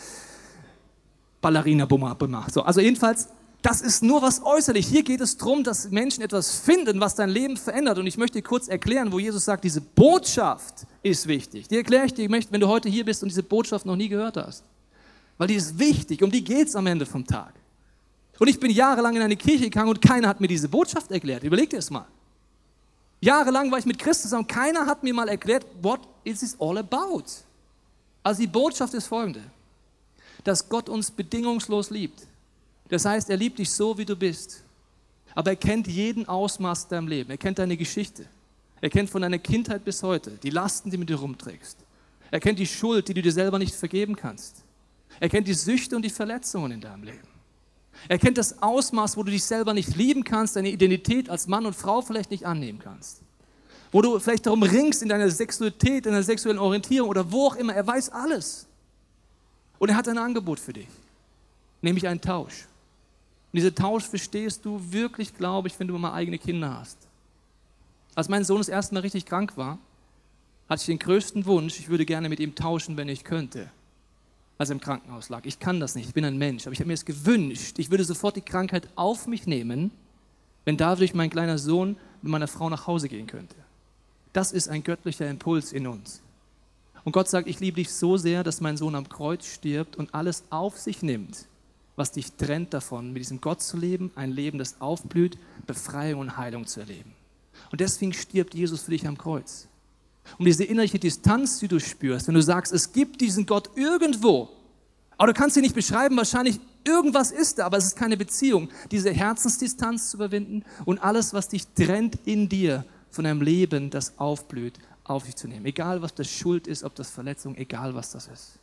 Ballerina, 1.39 1.85
Bumma, 1.85 2.15
Bumma. 2.15 2.47
So, 2.49 2.63
also 2.63 2.81
jedenfalls, 2.81 3.29
das 3.65 3.81
ist 3.81 4.03
nur 4.03 4.21
was 4.21 4.43
äußerlich. 4.43 4.85
Hier 4.85 5.01
geht 5.01 5.21
es 5.21 5.37
darum, 5.37 5.63
dass 5.63 5.89
Menschen 5.89 6.21
etwas 6.21 6.59
finden, 6.59 6.99
was 6.99 7.15
dein 7.15 7.29
Leben 7.29 7.57
verändert. 7.57 7.97
Und 7.97 8.05
ich 8.05 8.15
möchte 8.15 8.37
dir 8.37 8.43
kurz 8.43 8.67
erklären, 8.67 9.11
wo 9.11 9.17
Jesus 9.17 9.43
sagt, 9.43 9.63
diese 9.63 9.81
Botschaft 9.81 10.85
ist 11.01 11.27
wichtig. 11.27 11.67
Die 11.67 11.77
erkläre 11.77 12.05
ich 12.05 12.13
dir, 12.13 12.29
wenn 12.29 12.61
du 12.61 12.67
heute 12.67 12.89
hier 12.89 13.03
bist 13.03 13.23
und 13.23 13.29
diese 13.29 13.41
Botschaft 13.41 13.87
noch 13.87 13.95
nie 13.95 14.07
gehört 14.07 14.37
hast. 14.37 14.63
Weil 15.39 15.47
die 15.47 15.55
ist 15.55 15.79
wichtig, 15.79 16.21
um 16.21 16.29
die 16.29 16.43
geht 16.43 16.67
es 16.67 16.75
am 16.75 16.85
Ende 16.85 17.07
vom 17.07 17.25
Tag. 17.25 17.53
Und 18.37 18.47
ich 18.47 18.59
bin 18.59 18.69
jahrelang 18.69 19.15
in 19.15 19.23
eine 19.23 19.35
Kirche 19.35 19.63
gegangen 19.63 19.89
und 19.89 19.99
keiner 19.99 20.27
hat 20.27 20.39
mir 20.39 20.47
diese 20.47 20.69
Botschaft 20.69 21.11
erklärt. 21.11 21.43
Überleg 21.43 21.71
dir 21.71 21.79
es 21.79 21.89
mal. 21.89 22.05
Jahrelang 23.19 23.71
war 23.71 23.79
ich 23.79 23.85
mit 23.87 23.97
Christus 23.97 24.31
und 24.33 24.47
keiner 24.47 24.85
hat 24.85 25.01
mir 25.01 25.13
mal 25.13 25.27
erklärt, 25.27 25.65
what 25.81 26.01
is 26.23 26.41
this 26.41 26.55
all 26.59 26.77
about? 26.77 27.23
Also 28.21 28.41
die 28.41 28.47
Botschaft 28.47 28.93
ist 28.93 29.07
folgende, 29.07 29.41
dass 30.43 30.69
Gott 30.69 30.87
uns 30.87 31.09
bedingungslos 31.09 31.89
liebt 31.89 32.27
das 32.89 33.05
heißt, 33.05 33.29
er 33.29 33.37
liebt 33.37 33.59
dich 33.59 33.71
so, 33.71 33.97
wie 33.97 34.05
du 34.05 34.15
bist. 34.15 34.63
Aber 35.33 35.51
er 35.51 35.55
kennt 35.55 35.87
jeden 35.87 36.27
Ausmaß 36.27 36.87
deinem 36.87 37.07
Leben. 37.07 37.29
Er 37.29 37.37
kennt 37.37 37.59
deine 37.59 37.75
Geschichte. 37.75 38.25
Er 38.81 38.89
kennt 38.89 39.09
von 39.09 39.21
deiner 39.21 39.39
Kindheit 39.39 39.83
bis 39.83 40.03
heute 40.03 40.31
die 40.31 40.49
Lasten, 40.49 40.89
die 40.89 40.97
du 40.97 40.99
mit 40.99 41.09
dir 41.09 41.17
rumträgst. 41.17 41.77
Er 42.31 42.39
kennt 42.39 42.59
die 42.59 42.67
Schuld, 42.67 43.07
die 43.07 43.13
du 43.13 43.21
dir 43.21 43.31
selber 43.31 43.59
nicht 43.59 43.75
vergeben 43.75 44.15
kannst. 44.15 44.63
Er 45.19 45.29
kennt 45.29 45.47
die 45.47 45.53
Süchte 45.53 45.95
und 45.95 46.03
die 46.03 46.09
Verletzungen 46.09 46.71
in 46.71 46.81
deinem 46.81 47.03
Leben. 47.03 47.27
Er 48.07 48.19
kennt 48.19 48.37
das 48.37 48.61
Ausmaß, 48.61 49.17
wo 49.17 49.23
du 49.23 49.31
dich 49.31 49.43
selber 49.43 49.73
nicht 49.73 49.95
lieben 49.95 50.23
kannst, 50.23 50.55
deine 50.55 50.69
Identität 50.69 51.29
als 51.29 51.47
Mann 51.47 51.65
und 51.65 51.75
Frau 51.75 52.01
vielleicht 52.01 52.31
nicht 52.31 52.45
annehmen 52.45 52.79
kannst. 52.79 53.21
Wo 53.91 54.01
du 54.01 54.19
vielleicht 54.19 54.45
darum 54.45 54.63
ringst 54.63 55.01
in 55.01 55.09
deiner 55.09 55.29
Sexualität, 55.29 56.05
in 56.05 56.11
deiner 56.11 56.23
sexuellen 56.23 56.59
Orientierung 56.59 57.09
oder 57.09 57.31
wo 57.31 57.47
auch 57.47 57.55
immer. 57.55 57.73
Er 57.73 57.87
weiß 57.87 58.09
alles. 58.09 58.67
Und 59.79 59.89
er 59.89 59.95
hat 59.95 60.07
ein 60.07 60.17
Angebot 60.17 60.59
für 60.59 60.73
dich, 60.73 60.87
nämlich 61.81 62.07
einen 62.07 62.21
Tausch. 62.21 62.67
Und 63.55 63.59
diesen 63.59 63.73
Tausch 63.73 64.03
verstehst 64.03 64.65
du 64.65 64.81
wirklich, 64.91 65.33
glaube 65.33 65.69
ich, 65.69 65.79
wenn 65.79 65.87
du 65.87 65.97
mal 65.97 66.11
eigene 66.11 66.37
Kinder 66.37 66.77
hast. 66.77 66.97
Als 68.13 68.27
mein 68.27 68.43
Sohn 68.43 68.57
das 68.57 68.67
erste 68.67 68.93
Mal 68.93 68.99
richtig 68.99 69.25
krank 69.25 69.55
war, 69.55 69.79
hatte 70.67 70.81
ich 70.81 70.87
den 70.87 70.99
größten 70.99 71.45
Wunsch, 71.45 71.79
ich 71.79 71.87
würde 71.87 72.05
gerne 72.05 72.27
mit 72.27 72.41
ihm 72.41 72.53
tauschen, 72.53 72.97
wenn 72.97 73.07
ich 73.07 73.23
könnte, 73.23 73.71
als 74.57 74.71
er 74.71 74.73
im 74.73 74.81
Krankenhaus 74.81 75.29
lag. 75.29 75.45
Ich 75.45 75.57
kann 75.57 75.79
das 75.79 75.95
nicht, 75.95 76.09
ich 76.09 76.13
bin 76.13 76.25
ein 76.25 76.37
Mensch, 76.37 76.67
aber 76.67 76.73
ich 76.73 76.79
habe 76.79 76.89
mir 76.89 76.95
es 76.95 77.05
gewünscht, 77.05 77.79
ich 77.79 77.89
würde 77.89 78.03
sofort 78.03 78.35
die 78.35 78.41
Krankheit 78.41 78.89
auf 78.97 79.25
mich 79.25 79.47
nehmen, 79.47 79.91
wenn 80.65 80.75
dadurch 80.75 81.13
mein 81.13 81.29
kleiner 81.29 81.57
Sohn 81.57 81.95
mit 82.21 82.33
meiner 82.33 82.49
Frau 82.49 82.69
nach 82.69 82.87
Hause 82.87 83.07
gehen 83.07 83.27
könnte. 83.27 83.55
Das 84.33 84.51
ist 84.51 84.67
ein 84.67 84.83
göttlicher 84.83 85.29
Impuls 85.29 85.71
in 85.71 85.87
uns. 85.87 86.21
Und 87.05 87.13
Gott 87.13 87.29
sagt, 87.29 87.47
ich 87.47 87.61
liebe 87.61 87.75
dich 87.75 87.93
so 87.93 88.17
sehr, 88.17 88.43
dass 88.43 88.59
mein 88.59 88.75
Sohn 88.75 88.95
am 88.95 89.07
Kreuz 89.07 89.45
stirbt 89.45 89.95
und 89.95 90.13
alles 90.13 90.43
auf 90.49 90.77
sich 90.77 91.01
nimmt, 91.03 91.47
was 91.95 92.11
dich 92.11 92.33
trennt 92.33 92.73
davon, 92.73 93.13
mit 93.13 93.21
diesem 93.21 93.41
Gott 93.41 93.61
zu 93.61 93.77
leben, 93.77 94.11
ein 94.15 94.31
Leben, 94.31 94.57
das 94.57 94.81
aufblüht, 94.81 95.37
Befreiung 95.65 96.21
und 96.21 96.37
Heilung 96.37 96.67
zu 96.67 96.81
erleben. 96.81 97.13
Und 97.71 97.81
deswegen 97.81 98.13
stirbt 98.13 98.53
Jesus 98.53 98.81
für 98.83 98.91
dich 98.91 99.07
am 99.07 99.17
Kreuz. 99.17 99.67
Um 100.37 100.45
diese 100.45 100.63
innerliche 100.63 100.99
Distanz, 100.99 101.59
die 101.59 101.67
du 101.67 101.79
spürst, 101.79 102.27
wenn 102.27 102.35
du 102.35 102.41
sagst, 102.41 102.73
es 102.73 102.91
gibt 102.91 103.21
diesen 103.21 103.45
Gott 103.45 103.69
irgendwo, 103.75 104.49
aber 105.17 105.31
du 105.31 105.39
kannst 105.39 105.55
ihn 105.55 105.61
nicht 105.61 105.75
beschreiben, 105.75 106.17
wahrscheinlich 106.17 106.59
irgendwas 106.83 107.31
ist 107.31 107.59
da, 107.59 107.65
aber 107.67 107.77
es 107.77 107.85
ist 107.85 107.95
keine 107.95 108.17
Beziehung, 108.17 108.69
diese 108.91 109.11
Herzensdistanz 109.11 110.11
zu 110.11 110.17
überwinden 110.17 110.63
und 110.83 110.99
alles, 110.99 111.33
was 111.33 111.47
dich 111.47 111.67
trennt 111.67 112.17
in 112.25 112.49
dir 112.49 112.85
von 113.09 113.25
einem 113.25 113.41
Leben, 113.41 113.89
das 113.89 114.17
aufblüht, 114.19 114.79
auf 115.03 115.23
dich 115.23 115.35
zu 115.35 115.47
nehmen. 115.47 115.65
Egal, 115.65 116.01
was 116.01 116.13
das 116.13 116.29
Schuld 116.29 116.67
ist, 116.67 116.83
ob 116.83 116.95
das 116.95 117.09
Verletzung, 117.09 117.55
egal, 117.55 117.95
was 117.95 118.11
das 118.11 118.27
ist. 118.27 118.59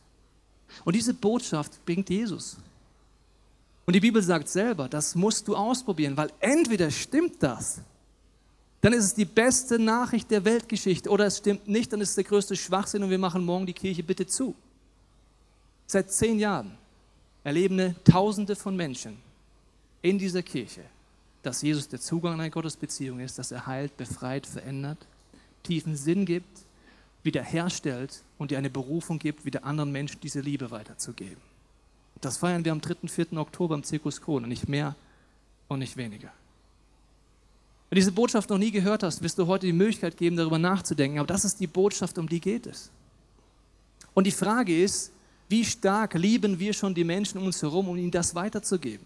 Und 0.85 0.95
diese 0.95 1.13
Botschaft 1.13 1.83
bringt 1.85 2.09
Jesus. 2.09 2.57
Und 3.85 3.93
die 3.93 3.99
Bibel 3.99 4.21
sagt 4.21 4.47
selber, 4.47 4.87
das 4.87 5.15
musst 5.15 5.47
du 5.47 5.55
ausprobieren, 5.55 6.15
weil 6.15 6.31
entweder 6.39 6.89
stimmt 6.89 7.41
das, 7.43 7.81
dann 8.81 8.93
ist 8.93 9.05
es 9.05 9.13
die 9.13 9.25
beste 9.25 9.79
Nachricht 9.79 10.29
der 10.29 10.43
Weltgeschichte, 10.43 11.09
oder 11.09 11.25
es 11.25 11.37
stimmt 11.37 11.67
nicht, 11.67 11.91
dann 11.93 12.01
ist 12.01 12.09
es 12.09 12.15
der 12.15 12.23
größte 12.25 12.55
Schwachsinn 12.55 13.03
und 13.03 13.09
wir 13.09 13.17
machen 13.17 13.45
morgen 13.45 13.65
die 13.65 13.73
Kirche 13.73 14.03
bitte 14.03 14.27
zu. 14.27 14.55
Seit 15.87 16.11
zehn 16.11 16.39
Jahren 16.39 16.77
erleben 17.43 17.95
Tausende 18.03 18.55
von 18.55 18.75
Menschen 18.75 19.17
in 20.01 20.17
dieser 20.17 20.43
Kirche, 20.43 20.81
dass 21.43 21.61
Jesus 21.61 21.87
der 21.87 21.99
Zugang 21.99 22.35
in 22.35 22.41
eine 22.41 22.51
Gottesbeziehung 22.51 23.19
ist, 23.19 23.39
dass 23.39 23.51
er 23.51 23.67
heilt, 23.67 23.95
befreit, 23.97 24.45
verändert, 24.45 24.97
tiefen 25.63 25.95
Sinn 25.95 26.25
gibt, 26.25 26.59
wiederherstellt 27.23 28.21
und 28.37 28.51
dir 28.51 28.57
eine 28.57 28.69
Berufung 28.69 29.17
gibt, 29.19 29.45
wieder 29.45 29.63
anderen 29.63 29.91
Menschen 29.91 30.19
diese 30.21 30.41
Liebe 30.41 30.71
weiterzugeben. 30.71 31.52
Das 32.21 32.37
feiern 32.37 32.63
wir 32.63 32.71
am 32.71 32.81
3. 32.81 33.07
4. 33.07 33.33
Oktober 33.33 33.75
im 33.75 33.83
Zirkus 33.83 34.21
Krone, 34.21 34.47
nicht 34.47 34.69
mehr 34.69 34.95
und 35.67 35.79
nicht 35.79 35.97
weniger. 35.97 36.31
Wenn 37.89 37.95
du 37.97 38.01
diese 38.01 38.11
Botschaft 38.11 38.49
noch 38.49 38.57
nie 38.57 38.71
gehört 38.71 39.03
hast, 39.03 39.21
wirst 39.21 39.37
du 39.37 39.45
heute 39.45 39.67
die 39.67 39.73
Möglichkeit 39.73 40.17
geben, 40.17 40.35
darüber 40.35 40.57
nachzudenken. 40.57 41.19
Aber 41.19 41.27
das 41.27 41.45
ist 41.45 41.59
die 41.59 41.67
Botschaft, 41.67 42.17
um 42.17 42.27
die 42.27 42.39
geht 42.39 42.65
es. 42.65 42.89
Und 44.13 44.25
die 44.25 44.31
Frage 44.31 44.83
ist, 44.83 45.11
wie 45.49 45.63
stark 45.63 46.15
lieben 46.15 46.57
wir 46.57 46.73
schon 46.73 46.95
die 46.95 47.03
Menschen 47.03 47.37
um 47.39 47.45
uns 47.45 47.61
herum, 47.61 47.89
um 47.89 47.97
ihnen 47.97 48.11
das 48.11 48.33
weiterzugeben? 48.33 49.05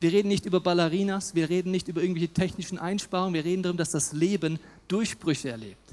Wir 0.00 0.12
reden 0.12 0.28
nicht 0.28 0.46
über 0.46 0.60
Ballerinas, 0.60 1.34
wir 1.34 1.48
reden 1.48 1.70
nicht 1.70 1.88
über 1.88 2.00
irgendwelche 2.00 2.32
technischen 2.32 2.78
Einsparungen, 2.78 3.34
wir 3.34 3.44
reden 3.44 3.62
darum, 3.62 3.76
dass 3.76 3.90
das 3.90 4.12
Leben 4.12 4.58
Durchbrüche 4.86 5.50
erlebt. 5.50 5.92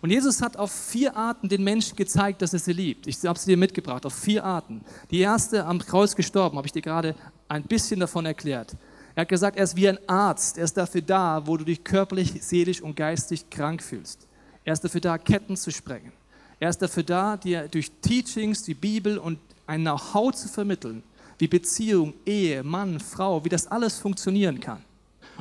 Und 0.00 0.10
Jesus 0.10 0.42
hat 0.42 0.56
auf 0.56 0.70
vier 0.70 1.16
Arten 1.16 1.48
den 1.48 1.64
Menschen 1.64 1.96
gezeigt, 1.96 2.42
dass 2.42 2.52
er 2.52 2.58
sie 2.58 2.72
liebt. 2.72 3.06
Ich 3.06 3.24
habe 3.24 3.38
sie 3.38 3.50
dir 3.50 3.56
mitgebracht, 3.56 4.06
auf 4.06 4.14
vier 4.14 4.44
Arten. 4.44 4.82
Die 5.10 5.20
erste, 5.20 5.64
am 5.64 5.78
Kreuz 5.78 6.14
gestorben, 6.14 6.56
habe 6.56 6.66
ich 6.66 6.72
dir 6.72 6.82
gerade 6.82 7.14
ein 7.48 7.64
bisschen 7.64 8.00
davon 8.00 8.26
erklärt. 8.26 8.76
Er 9.14 9.22
hat 9.22 9.28
gesagt, 9.28 9.56
er 9.56 9.64
ist 9.64 9.74
wie 9.74 9.88
ein 9.88 9.98
Arzt. 10.08 10.58
Er 10.58 10.64
ist 10.64 10.76
dafür 10.76 11.02
da, 11.02 11.44
wo 11.44 11.56
du 11.56 11.64
dich 11.64 11.82
körperlich, 11.82 12.34
seelisch 12.40 12.80
und 12.80 12.94
geistig 12.94 13.50
krank 13.50 13.82
fühlst. 13.82 14.28
Er 14.64 14.72
ist 14.72 14.84
dafür 14.84 15.00
da, 15.00 15.18
Ketten 15.18 15.56
zu 15.56 15.72
sprengen. 15.72 16.12
Er 16.60 16.70
ist 16.70 16.80
dafür 16.80 17.02
da, 17.02 17.36
dir 17.36 17.68
durch 17.68 17.90
Teachings, 18.00 18.62
die 18.62 18.74
Bibel 18.74 19.18
und 19.18 19.38
ein 19.66 19.80
Know-how 19.80 20.32
zu 20.34 20.48
vermitteln, 20.48 21.02
wie 21.38 21.48
Beziehung, 21.48 22.14
Ehe, 22.26 22.62
Mann, 22.62 23.00
Frau, 23.00 23.44
wie 23.44 23.48
das 23.48 23.66
alles 23.66 23.98
funktionieren 23.98 24.60
kann. 24.60 24.84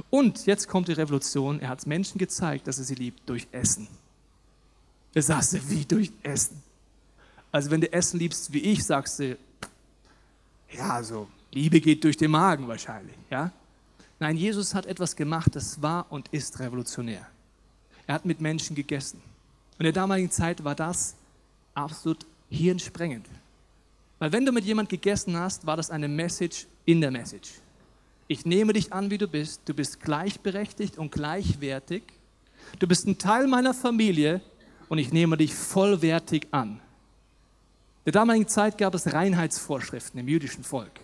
Und 0.09 0.45
jetzt 0.45 0.67
kommt 0.67 0.87
die 0.87 0.93
Revolution. 0.93 1.59
Er 1.59 1.69
hat 1.69 1.85
Menschen 1.87 2.17
gezeigt, 2.17 2.67
dass 2.67 2.77
er 2.77 2.83
sie 2.83 2.95
liebt 2.95 3.27
durch 3.27 3.47
Essen. 3.51 3.87
Da 5.17 5.24
sagst 5.24 5.53
du, 5.53 5.69
wie 5.71 5.83
durch 5.83 6.12
Essen? 6.21 6.62
Also 7.51 7.71
wenn 7.71 7.81
du 7.81 7.91
Essen 7.91 8.19
liebst 8.19 8.53
wie 8.53 8.59
ich, 8.59 8.86
sagst 8.86 9.17
du, 9.17 9.36
ja, 10.71 11.01
so, 11.01 11.27
Liebe 11.51 11.81
geht 11.81 12.03
durch 12.03 12.17
den 12.17 12.29
Magen 12.29 12.67
wahrscheinlich, 12.67 13.15
ja? 13.31 13.51
Nein, 14.19 14.38
Jesus 14.38 14.75
hat 14.75 14.86
etwas 14.86 15.15
gemacht, 15.15 15.55
das 15.55 15.81
war 15.81 16.05
und 16.12 16.27
ist 16.27 16.59
revolutionär. 16.59 17.25
Er 18.05 18.13
hat 18.13 18.25
mit 18.25 18.41
Menschen 18.41 18.75
gegessen. 18.75 19.19
Und 19.79 19.79
in 19.79 19.83
der 19.86 19.93
damaligen 19.93 20.29
Zeit 20.29 20.63
war 20.63 20.75
das 20.75 21.15
absolut 21.74 22.24
hirnsprengend. 22.51 23.25
Weil 24.19 24.31
wenn 24.31 24.45
du 24.45 24.51
mit 24.51 24.65
jemand 24.65 24.88
gegessen 24.88 25.36
hast, 25.36 25.65
war 25.65 25.77
das 25.77 25.89
eine 25.89 26.07
Message 26.07 26.67
in 26.86 27.01
der 27.01 27.09
Message. 27.09 27.53
Ich 28.27 28.45
nehme 28.45 28.71
dich 28.71 28.93
an, 28.93 29.09
wie 29.09 29.17
du 29.17 29.27
bist. 29.27 29.62
Du 29.65 29.74
bist 29.74 30.00
gleichberechtigt 30.00 31.00
und 31.00 31.12
gleichwertig. 31.12 32.03
Du 32.77 32.86
bist 32.86 33.07
ein 33.07 33.17
Teil 33.17 33.47
meiner 33.47 33.74
Familie 33.74 34.41
und 34.89 34.98
ich 34.98 35.12
nehme 35.12 35.38
dich 35.38 35.53
vollwertig 35.53 36.48
an. 36.51 36.79
In 38.06 38.13
der 38.13 38.22
damaligen 38.22 38.48
Zeit 38.48 38.77
gab 38.77 38.94
es 38.96 39.13
Reinheitsvorschriften 39.13 40.20
im 40.20 40.27
jüdischen 40.27 40.63
Volk 40.63 41.01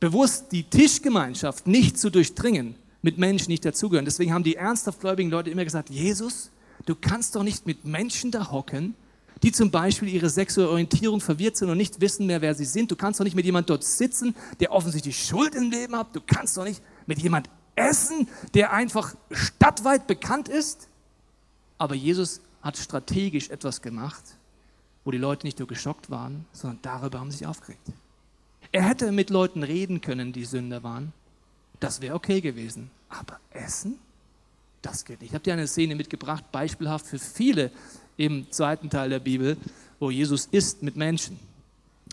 bewusst 0.00 0.52
die 0.52 0.64
Tischgemeinschaft 0.64 1.66
nicht 1.66 1.98
zu 1.98 2.10
durchdringen 2.10 2.74
mit 3.02 3.18
Menschen, 3.18 3.46
die 3.46 3.52
nicht 3.52 3.64
dazugehören. 3.64 4.04
Deswegen 4.04 4.32
haben 4.32 4.44
die 4.44 4.56
ernsthaft 4.56 5.00
gläubigen 5.00 5.30
Leute 5.30 5.50
immer 5.50 5.64
gesagt, 5.64 5.90
Jesus, 5.90 6.50
du 6.84 6.94
kannst 6.94 7.34
doch 7.34 7.42
nicht 7.42 7.66
mit 7.66 7.84
Menschen 7.84 8.30
da 8.30 8.50
hocken, 8.50 8.94
die 9.42 9.52
zum 9.52 9.70
Beispiel 9.70 10.08
ihre 10.08 10.30
sexuelle 10.30 10.70
Orientierung 10.70 11.20
verwirrt 11.20 11.56
sind 11.56 11.70
und 11.70 11.76
nicht 11.76 12.00
wissen 12.00 12.26
mehr, 12.26 12.40
wer 12.40 12.54
sie 12.54 12.64
sind. 12.64 12.90
Du 12.90 12.96
kannst 12.96 13.20
doch 13.20 13.24
nicht 13.24 13.36
mit 13.36 13.44
jemand 13.44 13.68
dort 13.68 13.84
sitzen, 13.84 14.34
der 14.60 14.72
offensichtlich 14.72 15.22
Schuld 15.22 15.54
im 15.54 15.70
Leben 15.70 15.94
hat. 15.94 16.14
Du 16.14 16.20
kannst 16.26 16.56
doch 16.56 16.64
nicht 16.64 16.82
mit 17.06 17.18
jemand 17.18 17.48
essen, 17.74 18.28
der 18.54 18.72
einfach 18.72 19.14
stadtweit 19.30 20.06
bekannt 20.06 20.48
ist. 20.48 20.88
Aber 21.78 21.94
Jesus 21.94 22.40
hat 22.66 22.76
strategisch 22.76 23.48
etwas 23.50 23.80
gemacht, 23.80 24.22
wo 25.04 25.10
die 25.10 25.18
Leute 25.18 25.46
nicht 25.46 25.58
nur 25.58 25.68
geschockt 25.68 26.10
waren, 26.10 26.44
sondern 26.52 26.80
darüber 26.82 27.20
haben 27.20 27.30
sie 27.30 27.38
sich 27.38 27.46
aufgeregt. 27.46 27.80
Er 28.72 28.82
hätte 28.82 29.12
mit 29.12 29.30
Leuten 29.30 29.62
reden 29.62 30.00
können, 30.00 30.32
die 30.32 30.44
Sünder 30.44 30.82
waren. 30.82 31.12
Das 31.78 32.00
wäre 32.00 32.14
okay 32.14 32.40
gewesen. 32.40 32.90
Aber 33.08 33.38
Essen? 33.50 33.98
Das 34.82 35.04
geht 35.04 35.20
nicht. 35.20 35.30
Ich 35.30 35.34
habe 35.34 35.44
dir 35.44 35.52
eine 35.52 35.66
Szene 35.66 35.94
mitgebracht, 35.94 36.44
beispielhaft 36.50 37.06
für 37.06 37.18
viele 37.18 37.70
im 38.16 38.50
zweiten 38.50 38.90
Teil 38.90 39.10
der 39.10 39.20
Bibel, 39.20 39.56
wo 39.98 40.10
Jesus 40.10 40.46
isst 40.46 40.82
mit 40.82 40.96
Menschen. 40.96 41.38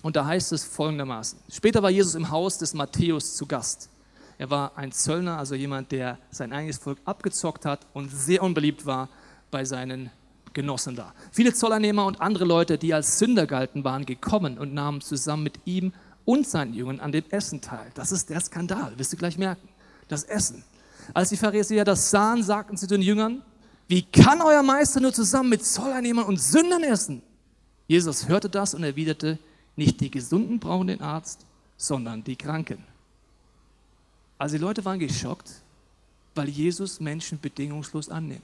Und 0.03 0.15
da 0.15 0.25
heißt 0.25 0.51
es 0.51 0.63
folgendermaßen. 0.63 1.39
Später 1.49 1.81
war 1.81 1.89
Jesus 1.89 2.15
im 2.15 2.29
Haus 2.29 2.57
des 2.57 2.73
Matthäus 2.73 3.35
zu 3.35 3.45
Gast. 3.45 3.89
Er 4.37 4.49
war 4.49 4.77
ein 4.77 4.91
Zöllner, 4.91 5.37
also 5.37 5.55
jemand, 5.55 5.91
der 5.91 6.17
sein 6.29 6.53
eigenes 6.53 6.77
Volk 6.77 6.99
abgezockt 7.05 7.65
hat 7.65 7.85
und 7.93 8.09
sehr 8.09 8.43
unbeliebt 8.43 8.85
war 8.85 9.09
bei 9.49 9.65
seinen 9.65 10.11
Genossen 10.53 10.95
da. 10.95 11.13
Viele 11.31 11.53
Zolleinnehmer 11.53 12.05
und 12.05 12.21
andere 12.21 12.45
Leute, 12.45 12.77
die 12.77 12.93
als 12.93 13.19
Sünder 13.19 13.47
galten, 13.47 13.83
waren 13.83 14.05
gekommen 14.05 14.57
und 14.57 14.73
nahmen 14.73 15.01
zusammen 15.01 15.43
mit 15.43 15.59
ihm 15.65 15.93
und 16.25 16.47
seinen 16.47 16.73
Jüngern 16.73 16.99
an 16.99 17.11
dem 17.11 17.25
Essen 17.29 17.61
teil. 17.61 17.91
Das 17.95 18.11
ist 18.11 18.29
der 18.29 18.39
Skandal, 18.39 18.97
wirst 18.97 19.13
du 19.13 19.17
gleich 19.17 19.37
merken. 19.37 19.67
Das 20.07 20.23
Essen. 20.23 20.63
Als 21.13 21.29
die 21.29 21.37
Pharisäer 21.37 21.83
das 21.83 22.09
sahen, 22.09 22.43
sagten 22.43 22.77
sie 22.77 22.87
den 22.87 23.01
Jüngern, 23.01 23.41
wie 23.87 24.03
kann 24.03 24.41
euer 24.41 24.63
Meister 24.63 25.01
nur 25.01 25.13
zusammen 25.13 25.49
mit 25.49 25.65
Zolleinnehmern 25.65 26.25
und 26.25 26.39
Sündern 26.39 26.83
essen? 26.83 27.21
Jesus 27.87 28.27
hörte 28.29 28.49
das 28.49 28.73
und 28.73 28.83
erwiderte, 28.83 29.37
nicht 29.75 29.99
die 29.99 30.11
Gesunden 30.11 30.59
brauchen 30.59 30.87
den 30.87 31.01
Arzt, 31.01 31.45
sondern 31.75 32.23
die 32.23 32.35
Kranken. 32.35 32.83
Also 34.37 34.55
die 34.57 34.61
Leute 34.61 34.85
waren 34.85 34.99
geschockt, 34.99 35.51
weil 36.35 36.49
Jesus 36.49 36.99
Menschen 36.99 37.39
bedingungslos 37.39 38.09
annimmt. 38.09 38.41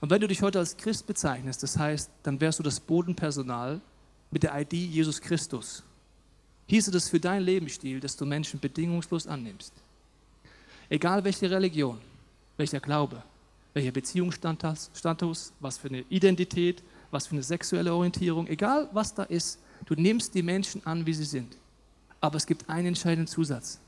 Und 0.00 0.10
wenn 0.10 0.20
du 0.20 0.28
dich 0.28 0.42
heute 0.42 0.58
als 0.58 0.76
Christ 0.76 1.06
bezeichnest, 1.06 1.62
das 1.62 1.76
heißt, 1.76 2.10
dann 2.22 2.40
wärst 2.40 2.58
du 2.58 2.62
das 2.62 2.80
Bodenpersonal 2.80 3.80
mit 4.30 4.42
der 4.42 4.58
ID 4.58 4.72
Jesus 4.72 5.20
Christus 5.20 5.82
hieße 6.70 6.92
das 6.92 7.08
für 7.08 7.18
deinen 7.18 7.42
Lebensstil, 7.42 7.98
dass 7.98 8.16
du 8.16 8.24
Menschen 8.24 8.60
bedingungslos 8.60 9.26
annimmst. 9.26 9.72
Egal 10.88 11.24
welche 11.24 11.50
Religion, 11.50 11.98
welcher 12.56 12.78
Glaube, 12.78 13.22
welcher 13.74 13.90
Beziehungsstatus, 13.90 15.52
was 15.58 15.78
für 15.78 15.88
eine 15.88 16.04
Identität, 16.08 16.82
was 17.10 17.26
für 17.26 17.32
eine 17.32 17.42
sexuelle 17.42 17.92
Orientierung, 17.92 18.46
egal 18.46 18.88
was 18.92 19.12
da 19.14 19.24
ist, 19.24 19.58
du 19.86 19.94
nimmst 19.94 20.32
die 20.34 20.44
Menschen 20.44 20.86
an, 20.86 21.06
wie 21.06 21.14
sie 21.14 21.24
sind. 21.24 21.56
Aber 22.20 22.36
es 22.36 22.46
gibt 22.46 22.68
einen 22.70 22.88
entscheidenden 22.88 23.26
Zusatz. 23.26 23.80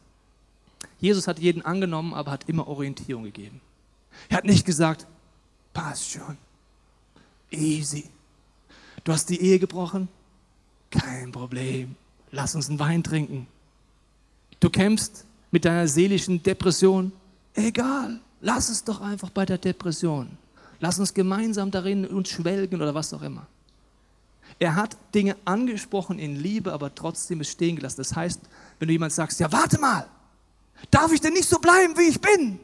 Jesus 0.99 1.29
hat 1.29 1.39
jeden 1.39 1.63
angenommen, 1.63 2.13
aber 2.15 2.33
hat 2.33 2.49
immer 2.49 2.67
Orientierung 2.67 3.23
gegeben. 3.23 3.61
Er 4.29 4.39
hat 4.39 4.45
nicht 4.45 4.67
gesagt, 4.67 5.07
passt 5.73 6.11
schon, 6.11 6.37
easy. 7.51 8.09
Du 9.05 9.13
hast 9.13 9.29
die 9.29 9.41
Ehe 9.41 9.59
gebrochen? 9.59 10.09
Kein 10.91 11.33
Problem 11.33 11.97
lass 12.33 12.55
uns 12.55 12.69
einen 12.69 12.81
Wein 12.81 13.05
trinken. 13.05 13.47
Du 14.59 14.69
kämpfst 14.71 15.25
mit 15.51 15.65
deiner 15.65 15.87
seelischen 15.87 16.43
Depression, 16.43 17.13
egal, 17.55 18.21
lass 18.41 18.69
es 18.71 18.83
doch 18.83 19.01
einfach 19.01 19.31
bei 19.31 19.47
der 19.47 19.59
Depression. 19.59 20.31
Lass 20.81 20.99
uns 20.99 21.15
gemeinsam 21.15 21.71
darin 21.71 22.07
uns 22.07 22.31
schwelgen 22.31 22.83
oder 22.83 22.95
was 22.95 23.15
auch 23.15 23.23
immer. 23.23 23.47
Er 24.59 24.75
hat 24.75 24.97
Dinge 25.15 25.37
angesprochen 25.45 26.19
in 26.19 26.37
Liebe, 26.37 26.73
aber 26.73 26.95
trotzdem 26.95 27.41
es 27.41 27.51
stehen 27.51 27.77
gelassen. 27.77 27.99
Das 27.99 28.17
heißt, 28.17 28.41
wenn 28.79 28.89
du 28.89 28.93
jemand 28.93 29.13
sagst, 29.13 29.39
ja, 29.41 29.51
warte 29.53 29.79
mal, 29.79 30.07
darf 30.91 31.13
ich 31.13 31.21
denn 31.21 31.35
nicht 31.35 31.49
so 31.49 31.59
bleiben, 31.59 31.97
wie 31.97 32.09
ich 32.09 32.21
bin? 32.21 32.59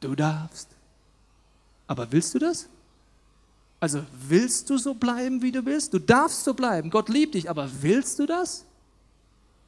Du 0.00 0.14
darfst. 0.14 0.68
Aber 1.92 2.10
willst 2.10 2.34
du 2.34 2.38
das? 2.38 2.66
Also 3.78 4.02
willst 4.26 4.70
du 4.70 4.78
so 4.78 4.94
bleiben, 4.94 5.42
wie 5.42 5.52
du 5.52 5.60
bist? 5.60 5.92
Du 5.92 5.98
darfst 5.98 6.42
so 6.42 6.54
bleiben. 6.54 6.88
Gott 6.88 7.10
liebt 7.10 7.34
dich, 7.34 7.50
aber 7.50 7.68
willst 7.82 8.18
du 8.18 8.24
das? 8.24 8.64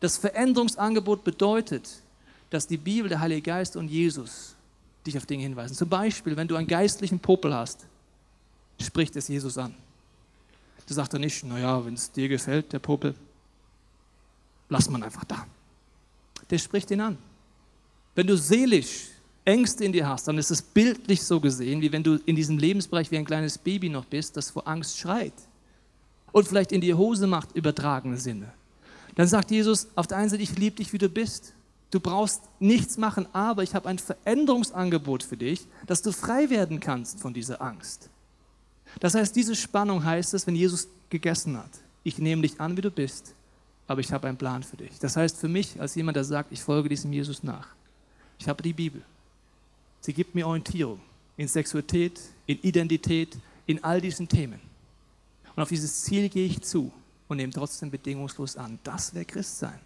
Das 0.01 0.17
Veränderungsangebot 0.17 1.23
bedeutet, 1.23 2.01
dass 2.49 2.67
die 2.67 2.79
Bibel, 2.79 3.11
der 3.11 3.21
Heilige 3.21 3.43
Geist 3.43 3.77
und 3.77 3.89
Jesus 3.89 4.55
dich 5.05 5.19
auf 5.19 5.27
Dinge 5.27 5.43
hinweisen. 5.43 5.75
Zum 5.75 5.91
Beispiel, 5.91 6.35
wenn 6.35 6.49
du 6.49 6.57
einen 6.57 6.67
geistlichen 6.67 7.19
Popel 7.19 7.55
hast, 7.55 7.85
spricht 8.81 9.15
es 9.17 9.29
Jesus 9.29 9.59
an. 9.59 9.75
Du 10.89 10.95
sagst 10.95 11.13
dann 11.13 11.21
nicht, 11.21 11.45
naja, 11.45 11.85
wenn 11.85 11.93
es 11.93 12.11
dir 12.11 12.31
gefällt, 12.31 12.73
der 12.73 12.79
Popel, 12.79 13.15
lass 14.71 14.89
man 14.89 15.03
einfach 15.03 15.25
da. 15.25 15.47
Der 16.49 16.57
spricht 16.57 16.91
ihn 16.91 17.03
an. 17.03 17.19
Wenn 18.15 18.27
du 18.27 18.35
seelisch 18.39 19.09
Ängste 19.45 19.85
in 19.85 19.93
dir 19.93 20.09
hast, 20.09 20.27
dann 20.27 20.39
ist 20.39 20.51
es 20.51 20.63
bildlich 20.63 21.23
so 21.23 21.39
gesehen, 21.39 21.81
wie 21.83 21.93
wenn 21.93 22.03
du 22.03 22.19
in 22.25 22.37
diesem 22.37 22.59
Lebensbereich 22.59 23.11
wie 23.11 23.19
ein 23.19 23.25
kleines 23.25 23.59
Baby 23.59 23.89
noch 23.91 24.07
bist, 24.07 24.37
das 24.37 24.51
vor 24.51 24.67
Angst 24.67 24.99
schreit 24.99 25.35
und 26.33 26.49
vielleicht 26.49 26.73
in 26.73 26.81
die 26.81 26.95
Hose 26.95 27.27
macht, 27.27 27.55
übertragene 27.55 28.17
Sinne. 28.17 28.53
Dann 29.15 29.29
sagt 29.29 29.51
Jesus 29.51 29.89
auf 29.95 30.07
der 30.07 30.17
einen 30.19 30.31
Seite, 30.31 30.43
ich 30.43 30.59
liebe 30.59 30.77
dich, 30.77 30.93
wie 30.93 30.99
du 30.99 31.09
bist. 31.09 31.53
Du 31.91 32.01
brauchst 32.01 32.43
nichts 32.59 32.97
machen, 32.97 33.27
aber 33.33 33.63
ich 33.63 33.75
habe 33.75 33.89
ein 33.89 33.99
Veränderungsangebot 33.99 35.23
für 35.23 35.37
dich, 35.37 35.67
dass 35.87 36.03
du 36.03 36.11
frei 36.11 36.51
werden 36.51 36.81
kannst 36.81 37.21
von 37.21 37.33
dieser 37.33 37.63
Angst. 37.63 38.11
Das 38.99 39.15
heißt, 39.15 39.37
diese 39.37 39.55
Spannung 39.55 40.05
heißt 40.05 40.35
es, 40.35 40.47
wenn 40.47 40.57
Jesus 40.57 40.89
gegessen 41.11 41.57
hat. 41.57 41.71
ich 42.03 42.19
nehme 42.19 42.43
dich 42.43 42.61
an, 42.61 42.77
wie 42.77 42.83
du 42.83 42.91
bist, 42.91 43.35
aber 43.87 44.01
ich 44.01 44.13
habe 44.13 44.27
einen 44.27 44.37
Plan 44.37 44.63
für 44.63 44.77
dich. 44.77 44.99
Das 44.99 45.17
heißt 45.17 45.39
für 45.39 45.49
mich, 45.49 45.81
als 45.81 45.95
jemand, 45.95 46.17
der 46.17 46.25
sagt, 46.25 46.53
ich 46.53 46.61
folge 46.61 46.89
diesem 46.89 47.13
Jesus 47.13 47.43
nach, 47.43 47.69
ich 48.39 48.49
habe 48.49 48.63
die 48.63 48.73
Bibel. 48.73 49.03
Sie 50.05 50.13
gibt 50.13 50.35
mir 50.35 50.47
Orientierung 50.47 51.01
in 51.39 51.49
Sexualität, 51.49 52.21
in 52.45 52.59
Identität, 52.61 53.39
in 53.65 53.83
all 53.83 54.03
diesen 54.03 54.29
Themen. 54.29 54.61
Und 55.57 55.63
auf 55.63 55.71
dieses 55.71 56.03
Ziel 56.03 56.29
gehe 56.29 56.45
ich 56.45 56.61
zu 56.61 56.93
und 57.27 57.39
nehme 57.39 57.51
trotzdem 57.51 57.91
bedingungslos 57.91 58.59
an. 58.59 58.79
Das 58.85 59.15
wäre 59.15 59.25
Christsein. 59.25 59.81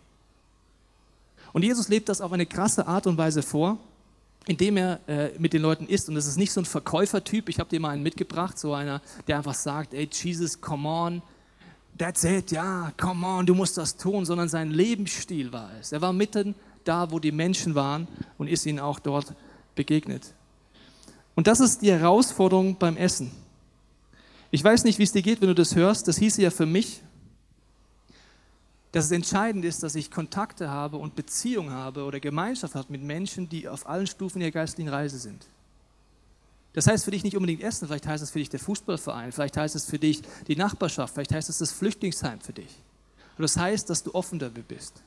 Und 1.52 1.62
Jesus 1.62 1.86
lebt 1.86 2.08
das 2.08 2.20
auf 2.20 2.32
eine 2.32 2.46
krasse 2.46 2.84
Art 2.88 3.06
und 3.06 3.16
Weise 3.16 3.42
vor, 3.42 3.78
indem 4.48 4.78
er 4.78 4.98
äh, 5.06 5.30
mit 5.38 5.52
den 5.52 5.62
Leuten 5.62 5.86
ist. 5.86 6.08
Und 6.08 6.16
das 6.16 6.26
ist 6.26 6.36
nicht 6.36 6.50
so 6.50 6.62
ein 6.62 6.66
Verkäufertyp. 6.66 7.48
Ich 7.48 7.60
habe 7.60 7.70
dir 7.70 7.78
mal 7.78 7.90
einen 7.90 8.02
mitgebracht, 8.02 8.58
so 8.58 8.74
einer, 8.74 9.00
der 9.28 9.36
einfach 9.36 9.54
sagt, 9.54 9.94
ey, 9.94 10.08
Jesus, 10.10 10.60
come 10.60 10.88
on, 10.88 11.22
that's 11.96 12.24
it, 12.24 12.50
ja, 12.50 12.92
come 12.96 13.24
on, 13.24 13.46
du 13.46 13.54
musst 13.54 13.78
das 13.78 13.96
tun, 13.96 14.24
sondern 14.24 14.48
sein 14.48 14.72
Lebensstil 14.72 15.52
war 15.52 15.70
es. 15.80 15.92
Er 15.92 16.00
war 16.00 16.12
mitten 16.12 16.56
da, 16.82 17.08
wo 17.08 17.20
die 17.20 17.30
Menschen 17.30 17.76
waren 17.76 18.08
und 18.36 18.48
ist 18.48 18.66
ihnen 18.66 18.80
auch 18.80 18.98
dort 18.98 19.32
begegnet. 19.78 20.34
Und 21.36 21.46
das 21.46 21.60
ist 21.60 21.82
die 21.82 21.92
Herausforderung 21.92 22.76
beim 22.76 22.96
Essen. 22.96 23.30
Ich 24.50 24.64
weiß 24.64 24.82
nicht, 24.82 24.98
wie 24.98 25.04
es 25.04 25.12
dir 25.12 25.22
geht, 25.22 25.40
wenn 25.40 25.48
du 25.48 25.54
das 25.54 25.76
hörst. 25.76 26.08
Das 26.08 26.18
hieße 26.18 26.42
ja 26.42 26.50
für 26.50 26.66
mich, 26.66 27.00
dass 28.90 29.04
es 29.04 29.10
entscheidend 29.12 29.64
ist, 29.64 29.84
dass 29.84 29.94
ich 29.94 30.10
Kontakte 30.10 30.68
habe 30.68 30.96
und 30.96 31.14
Beziehung 31.14 31.70
habe 31.70 32.04
oder 32.04 32.18
Gemeinschaft 32.18 32.74
habe 32.74 32.90
mit 32.90 33.02
Menschen, 33.02 33.48
die 33.48 33.68
auf 33.68 33.88
allen 33.88 34.08
Stufen 34.08 34.40
ihrer 34.40 34.50
geistlichen 34.50 34.88
Reise 34.88 35.18
sind. 35.18 35.46
Das 36.72 36.86
heißt 36.88 37.04
für 37.04 37.12
dich 37.12 37.22
nicht 37.22 37.36
unbedingt 37.36 37.62
Essen, 37.62 37.86
vielleicht 37.86 38.06
heißt 38.06 38.22
es 38.22 38.30
für 38.30 38.40
dich 38.40 38.50
der 38.50 38.60
Fußballverein, 38.60 39.30
vielleicht 39.30 39.56
heißt 39.56 39.76
es 39.76 39.84
für 39.84 39.98
dich 39.98 40.22
die 40.48 40.56
Nachbarschaft, 40.56 41.14
vielleicht 41.14 41.32
heißt 41.32 41.48
es 41.48 41.58
das 41.58 41.70
Flüchtlingsheim 41.70 42.40
für 42.40 42.52
dich. 42.52 42.82
Und 43.36 43.42
das 43.42 43.56
heißt, 43.56 43.88
dass 43.90 44.02
du 44.02 44.14
offen 44.14 44.38
dafür 44.38 44.64
bist. 44.64 45.02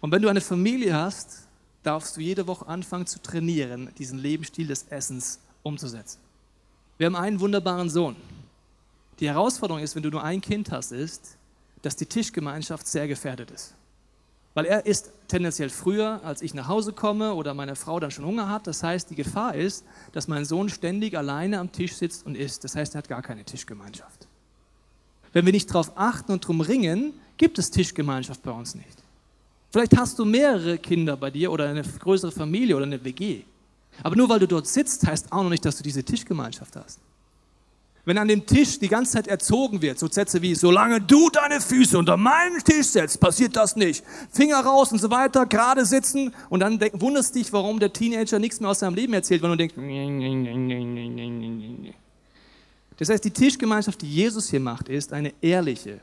Und 0.00 0.10
wenn 0.10 0.22
du 0.22 0.28
eine 0.28 0.40
Familie 0.40 0.94
hast, 0.94 1.46
darfst 1.82 2.16
du 2.16 2.20
jede 2.20 2.46
Woche 2.46 2.66
anfangen 2.66 3.06
zu 3.06 3.20
trainieren, 3.20 3.90
diesen 3.98 4.18
Lebensstil 4.18 4.66
des 4.66 4.84
Essens 4.84 5.40
umzusetzen. 5.62 6.18
Wir 6.98 7.06
haben 7.06 7.16
einen 7.16 7.40
wunderbaren 7.40 7.90
Sohn. 7.90 8.16
Die 9.20 9.28
Herausforderung 9.28 9.82
ist, 9.82 9.94
wenn 9.94 10.02
du 10.02 10.10
nur 10.10 10.22
ein 10.22 10.40
Kind 10.40 10.70
hast, 10.70 10.92
ist, 10.92 11.36
dass 11.82 11.96
die 11.96 12.06
Tischgemeinschaft 12.06 12.86
sehr 12.86 13.08
gefährdet 13.08 13.50
ist. 13.50 13.74
Weil 14.54 14.66
er 14.66 14.84
isst 14.84 15.12
tendenziell 15.28 15.70
früher, 15.70 16.20
als 16.24 16.42
ich 16.42 16.52
nach 16.54 16.68
Hause 16.68 16.92
komme 16.92 17.34
oder 17.34 17.54
meine 17.54 17.74
Frau 17.74 17.98
dann 18.00 18.10
schon 18.10 18.26
Hunger 18.26 18.48
hat. 18.48 18.66
Das 18.66 18.82
heißt, 18.82 19.10
die 19.10 19.14
Gefahr 19.14 19.54
ist, 19.54 19.84
dass 20.12 20.28
mein 20.28 20.44
Sohn 20.44 20.68
ständig 20.68 21.16
alleine 21.16 21.58
am 21.58 21.72
Tisch 21.72 21.94
sitzt 21.94 22.26
und 22.26 22.36
isst. 22.36 22.62
Das 22.64 22.76
heißt, 22.76 22.94
er 22.94 22.98
hat 22.98 23.08
gar 23.08 23.22
keine 23.22 23.44
Tischgemeinschaft. 23.44 24.28
Wenn 25.32 25.46
wir 25.46 25.52
nicht 25.52 25.70
darauf 25.70 25.92
achten 25.96 26.32
und 26.32 26.46
drum 26.46 26.60
ringen, 26.60 27.14
gibt 27.38 27.58
es 27.58 27.70
Tischgemeinschaft 27.70 28.42
bei 28.42 28.50
uns 28.50 28.74
nicht. 28.74 29.01
Vielleicht 29.72 29.96
hast 29.96 30.18
du 30.18 30.26
mehrere 30.26 30.76
Kinder 30.76 31.16
bei 31.16 31.30
dir 31.30 31.50
oder 31.50 31.66
eine 31.66 31.82
größere 31.82 32.30
Familie 32.30 32.76
oder 32.76 32.84
eine 32.84 33.02
WG. 33.02 33.40
Aber 34.02 34.14
nur 34.14 34.28
weil 34.28 34.38
du 34.38 34.46
dort 34.46 34.66
sitzt, 34.66 35.06
heißt 35.06 35.32
auch 35.32 35.42
noch 35.42 35.50
nicht, 35.50 35.64
dass 35.64 35.78
du 35.78 35.82
diese 35.82 36.04
Tischgemeinschaft 36.04 36.76
hast. 36.76 37.00
Wenn 38.04 38.18
an 38.18 38.28
dem 38.28 38.44
Tisch 38.44 38.78
die 38.78 38.88
ganze 38.88 39.12
Zeit 39.12 39.28
erzogen 39.28 39.80
wird, 39.80 39.98
so 39.98 40.08
Sätze 40.08 40.42
wie, 40.42 40.54
solange 40.54 41.00
du 41.00 41.30
deine 41.30 41.60
Füße 41.60 41.96
unter 41.96 42.18
meinen 42.18 42.58
Tisch 42.62 42.88
setzt, 42.88 43.18
passiert 43.18 43.56
das 43.56 43.74
nicht. 43.76 44.04
Finger 44.30 44.60
raus 44.60 44.92
und 44.92 44.98
so 44.98 45.08
weiter, 45.08 45.46
gerade 45.46 45.86
sitzen 45.86 46.34
und 46.50 46.60
dann 46.60 46.78
denk, 46.78 47.00
wunderst 47.00 47.34
dich, 47.34 47.50
warum 47.52 47.78
der 47.78 47.92
Teenager 47.92 48.38
nichts 48.38 48.60
mehr 48.60 48.70
aus 48.70 48.80
seinem 48.80 48.96
Leben 48.96 49.14
erzählt, 49.14 49.40
weil 49.40 49.56
du 49.56 49.56
denkst, 49.56 49.76
das 52.98 53.08
heißt, 53.08 53.24
die 53.24 53.30
Tischgemeinschaft, 53.30 54.02
die 54.02 54.12
Jesus 54.12 54.50
hier 54.50 54.60
macht, 54.60 54.88
ist 54.88 55.12
eine 55.12 55.32
ehrliche, 55.40 56.00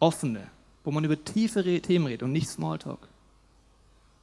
offene, 0.00 0.48
wo 0.84 0.90
man 0.90 1.04
über 1.04 1.22
tiefere 1.22 1.80
Themen 1.80 2.06
redet 2.06 2.22
und 2.22 2.32
nicht 2.32 2.48
Smalltalk. 2.48 3.08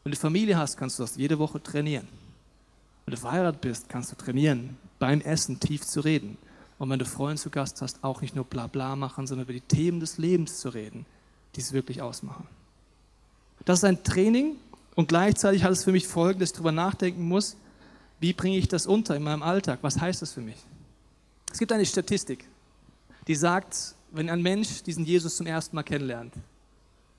Wenn 0.04 0.12
du 0.12 0.18
Familie 0.18 0.58
hast, 0.58 0.78
kannst 0.78 1.00
du 1.00 1.04
das 1.04 1.18
jede 1.18 1.38
Woche 1.38 1.62
trainieren. 1.62 2.08
Wenn 3.06 3.16
du 3.16 3.22
verheiratet 3.22 3.62
bist, 3.62 3.90
kannst 3.90 4.12
du 4.12 4.16
trainieren, 4.16 4.78
beim 5.00 5.22
Essen 5.22 5.60
tief 5.60 5.86
zu 5.86 6.02
reden. 6.02 6.38
Und 6.80 6.90
wenn 6.90 7.00
du 7.00 7.06
Freunde 7.06 7.42
zu 7.42 7.50
Gast 7.50 7.82
hast, 7.82 8.04
auch 8.04 8.22
nicht 8.22 8.36
nur 8.36 8.46
bla 8.46 8.68
bla 8.68 8.96
machen, 8.96 9.28
sondern 9.28 9.46
über 9.46 9.54
die 9.54 9.62
Themen 9.62 10.00
des 10.00 10.18
Lebens 10.18 10.60
zu 10.60 10.70
reden, 10.70 11.06
die 11.56 11.62
es 11.62 11.74
wirklich 11.74 12.02
ausmachen. 12.02 12.48
Das 13.66 13.80
ist 13.80 13.84
ein 13.84 14.04
Training 14.04 14.56
und 14.96 15.08
gleichzeitig 15.08 15.64
hat 15.64 15.72
es 15.72 15.84
für 15.84 15.92
mich 15.92 16.08
Folgen, 16.08 16.40
dass 16.40 16.50
ich 16.50 16.54
darüber 16.54 16.72
nachdenken 16.72 17.28
muss, 17.28 17.58
wie 18.20 18.34
bringe 18.34 18.58
ich 18.58 18.68
das 18.68 18.88
unter 18.88 19.16
in 19.16 19.24
meinem 19.24 19.44
Alltag? 19.44 19.80
Was 19.82 20.00
heißt 20.00 20.22
das 20.22 20.34
für 20.34 20.42
mich? 20.42 20.58
Es 21.52 21.60
gibt 21.60 21.72
eine 21.72 21.86
Statistik, 21.86 22.46
die 23.28 23.36
sagt, 23.36 23.96
wenn 24.18 24.30
ein 24.30 24.42
Mensch 24.42 24.84
diesen 24.84 25.06
Jesus 25.06 25.38
zum 25.38 25.48
ersten 25.48 25.76
Mal 25.76 25.84
kennenlernt, 25.84 26.34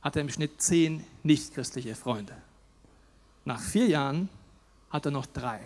hat 0.02 0.16
er 0.16 0.22
im 0.22 0.28
Schnitt 0.28 0.60
zehn 0.60 1.04
nichtchristliche 1.22 1.94
Freunde. 1.94 2.34
Nach 3.44 3.60
vier 3.60 3.86
Jahren 3.86 4.28
hat 4.90 5.06
er 5.06 5.10
noch 5.10 5.26
drei. 5.26 5.60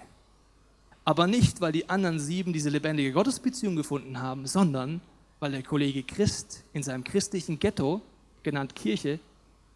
Aber 1.04 1.26
nicht, 1.26 1.60
weil 1.60 1.72
die 1.72 1.88
anderen 1.90 2.20
sieben 2.20 2.52
diese 2.52 2.70
lebendige 2.70 3.12
Gottesbeziehung 3.12 3.74
gefunden 3.74 4.20
haben, 4.20 4.46
sondern 4.46 5.00
weil 5.40 5.50
der 5.50 5.64
Kollege 5.64 6.04
Christ 6.04 6.62
in 6.72 6.84
seinem 6.84 7.02
christlichen 7.02 7.58
Ghetto, 7.58 8.00
genannt 8.44 8.76
Kirche, 8.76 9.18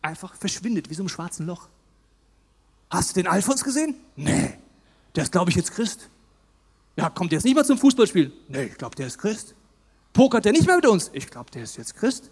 einfach 0.03 0.35
verschwindet 0.35 0.89
wie 0.89 0.95
so 0.95 1.03
ein 1.03 1.09
schwarzen 1.09 1.47
Loch. 1.47 1.69
Hast 2.91 3.11
du 3.11 3.15
den 3.21 3.27
Alfons 3.27 3.65
gesehen? 3.65 3.97
Nee. 4.15 4.55
Der 5.17 5.25
ist, 5.25 5.33
glaube 5.33 5.51
ich, 5.51 5.57
jetzt 5.57 5.73
Christ. 5.73 6.09
Ja, 6.97 7.11
kommt 7.11 7.33
jetzt 7.33 7.45
nicht 7.45 7.57
mal 7.57 7.65
zum 7.65 7.79
Fußballspiel? 7.79 8.33
Nee, 8.47 8.65
ich 8.67 8.79
glaube, 8.79 8.95
der 8.95 9.09
ist 9.09 9.19
Christ. 9.19 9.56
Pokert 10.17 10.47
der 10.47 10.53
nicht 10.53 10.67
mehr 10.67 10.77
mit 10.77 10.87
uns? 10.87 11.11
Ich 11.13 11.29
glaube, 11.29 11.51
der 11.51 11.65
ist 11.65 11.77
jetzt 11.77 11.95
Christ. 11.95 12.31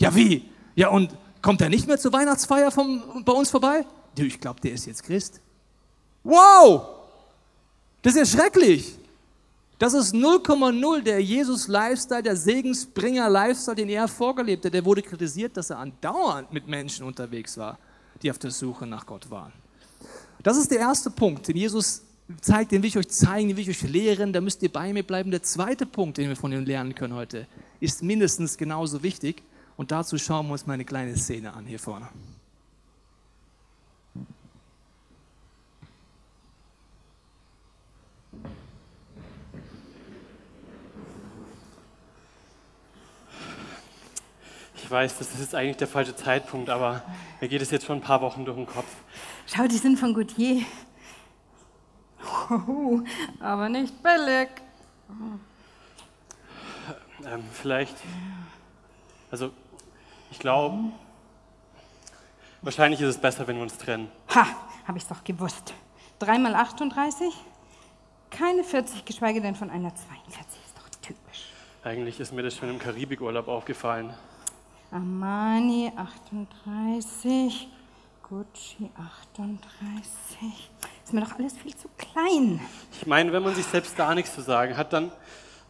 Ja, 0.00 0.14
wie? 0.14 0.48
Ja, 0.76 0.90
und 0.90 1.10
kommt 1.42 1.60
der 1.60 1.68
nicht 1.68 1.88
mehr 1.88 1.98
zur 1.98 2.12
Weihnachtsfeier 2.12 2.70
vom, 2.70 3.24
bei 3.24 3.32
uns 3.32 3.50
vorbei? 3.50 3.84
Ich 4.16 4.40
glaube, 4.40 4.60
der 4.60 4.70
ist 4.70 4.86
jetzt 4.86 5.02
Christ. 5.02 5.40
Wow! 6.22 6.86
Das 8.02 8.14
ist 8.14 8.32
ja 8.32 8.38
schrecklich. 8.38 8.96
Das 9.80 9.94
ist 9.94 10.14
0,0 10.14 11.02
der 11.02 11.20
Jesus-Lifestyle, 11.20 12.22
der 12.22 12.36
Segensbringer-Lifestyle, 12.36 13.74
den 13.74 13.88
er 13.88 14.06
vorgelebt 14.06 14.64
hat. 14.64 14.72
Der 14.72 14.84
wurde 14.84 15.02
kritisiert, 15.02 15.56
dass 15.56 15.70
er 15.70 15.80
andauernd 15.80 16.52
mit 16.52 16.68
Menschen 16.68 17.04
unterwegs 17.04 17.58
war, 17.58 17.78
die 18.22 18.30
auf 18.30 18.38
der 18.38 18.52
Suche 18.52 18.86
nach 18.86 19.04
Gott 19.04 19.28
waren. 19.28 19.52
Das 20.44 20.56
ist 20.56 20.70
der 20.70 20.78
erste 20.78 21.10
Punkt, 21.10 21.48
den 21.48 21.56
Jesus 21.56 22.02
zeigt, 22.40 22.72
den 22.72 22.82
will 22.82 22.88
ich 22.88 22.98
euch 22.98 23.08
zeigen, 23.08 23.48
den 23.48 23.56
will 23.56 23.68
ich 23.68 23.70
euch 23.70 23.90
lehren, 23.90 24.32
da 24.32 24.40
müsst 24.40 24.62
ihr 24.62 24.72
bei 24.72 24.92
mir 24.92 25.02
bleiben. 25.02 25.30
Der 25.30 25.42
zweite 25.42 25.86
Punkt, 25.86 26.18
den 26.18 26.28
wir 26.28 26.36
von 26.36 26.52
ihm 26.52 26.64
lernen 26.64 26.94
können 26.94 27.14
heute, 27.14 27.46
ist 27.80 28.02
mindestens 28.02 28.56
genauso 28.58 29.02
wichtig. 29.02 29.42
Und 29.76 29.92
dazu 29.92 30.18
schauen 30.18 30.46
wir 30.46 30.52
uns 30.52 30.66
mal 30.66 30.74
eine 30.74 30.84
kleine 30.84 31.16
Szene 31.16 31.52
an 31.52 31.64
hier 31.64 31.78
vorne. 31.78 32.08
Ich 44.88 44.90
weiß, 44.90 45.18
das 45.18 45.34
ist 45.34 45.40
jetzt 45.40 45.54
eigentlich 45.54 45.76
der 45.76 45.86
falsche 45.86 46.16
Zeitpunkt, 46.16 46.70
aber 46.70 47.02
mir 47.42 47.48
geht 47.48 47.60
es 47.60 47.70
jetzt 47.70 47.84
schon 47.84 47.98
ein 47.98 48.02
paar 48.02 48.22
Wochen 48.22 48.46
durch 48.46 48.56
den 48.56 48.64
Kopf. 48.66 48.88
Schau, 49.46 49.66
die 49.68 49.76
sind 49.76 49.98
von 49.98 50.14
Gautier. 50.14 50.62
Aber 53.40 53.68
nicht 53.68 53.94
billig. 54.02 54.48
Ähm, 57.24 57.42
vielleicht, 57.52 57.96
also 59.30 59.50
ich 60.30 60.38
glaube, 60.38 60.92
wahrscheinlich 62.62 63.00
ist 63.00 63.08
es 63.08 63.18
besser, 63.18 63.46
wenn 63.46 63.56
wir 63.56 63.62
uns 63.62 63.76
trennen. 63.76 64.10
Ha, 64.34 64.46
habe 64.86 64.98
ich 64.98 65.06
doch 65.06 65.24
gewusst. 65.24 65.74
Dreimal 66.18 66.54
38? 66.54 67.34
Keine 68.30 68.62
40, 68.62 69.04
geschweige 69.04 69.40
denn 69.40 69.54
von 69.54 69.70
einer 69.70 69.94
42. 69.94 70.60
Ist 70.64 70.78
doch 70.78 70.88
typisch. 71.00 71.48
Eigentlich 71.82 72.20
ist 72.20 72.32
mir 72.32 72.42
das 72.42 72.56
schon 72.56 72.68
im 72.68 72.78
Karibikurlaub 72.78 73.48
aufgefallen. 73.48 74.12
Armani 74.90 75.92
38, 75.96 77.68
Gucci 78.28 78.90
38. 78.94 80.70
Ist 81.02 81.12
mir 81.14 81.22
doch 81.22 81.38
alles 81.38 81.56
viel 81.56 81.74
zu 81.74 81.88
klein. 81.96 82.60
Ich 82.92 83.06
meine, 83.06 83.32
wenn 83.32 83.42
man 83.42 83.54
sich 83.54 83.64
selbst 83.64 83.96
gar 83.96 84.14
nichts 84.14 84.34
zu 84.34 84.42
sagen 84.42 84.76
hat, 84.76 84.92
dann, 84.92 85.10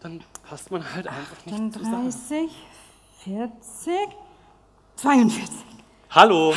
dann 0.01 0.25
passt 0.49 0.71
man 0.73 0.83
halt 0.92 1.07
einfach 1.07 1.47
nicht 1.47 1.73
zusammen. 1.75 2.09
38, 2.09 2.51
40, 3.23 3.92
42. 4.97 5.49
Hallo, 6.11 6.55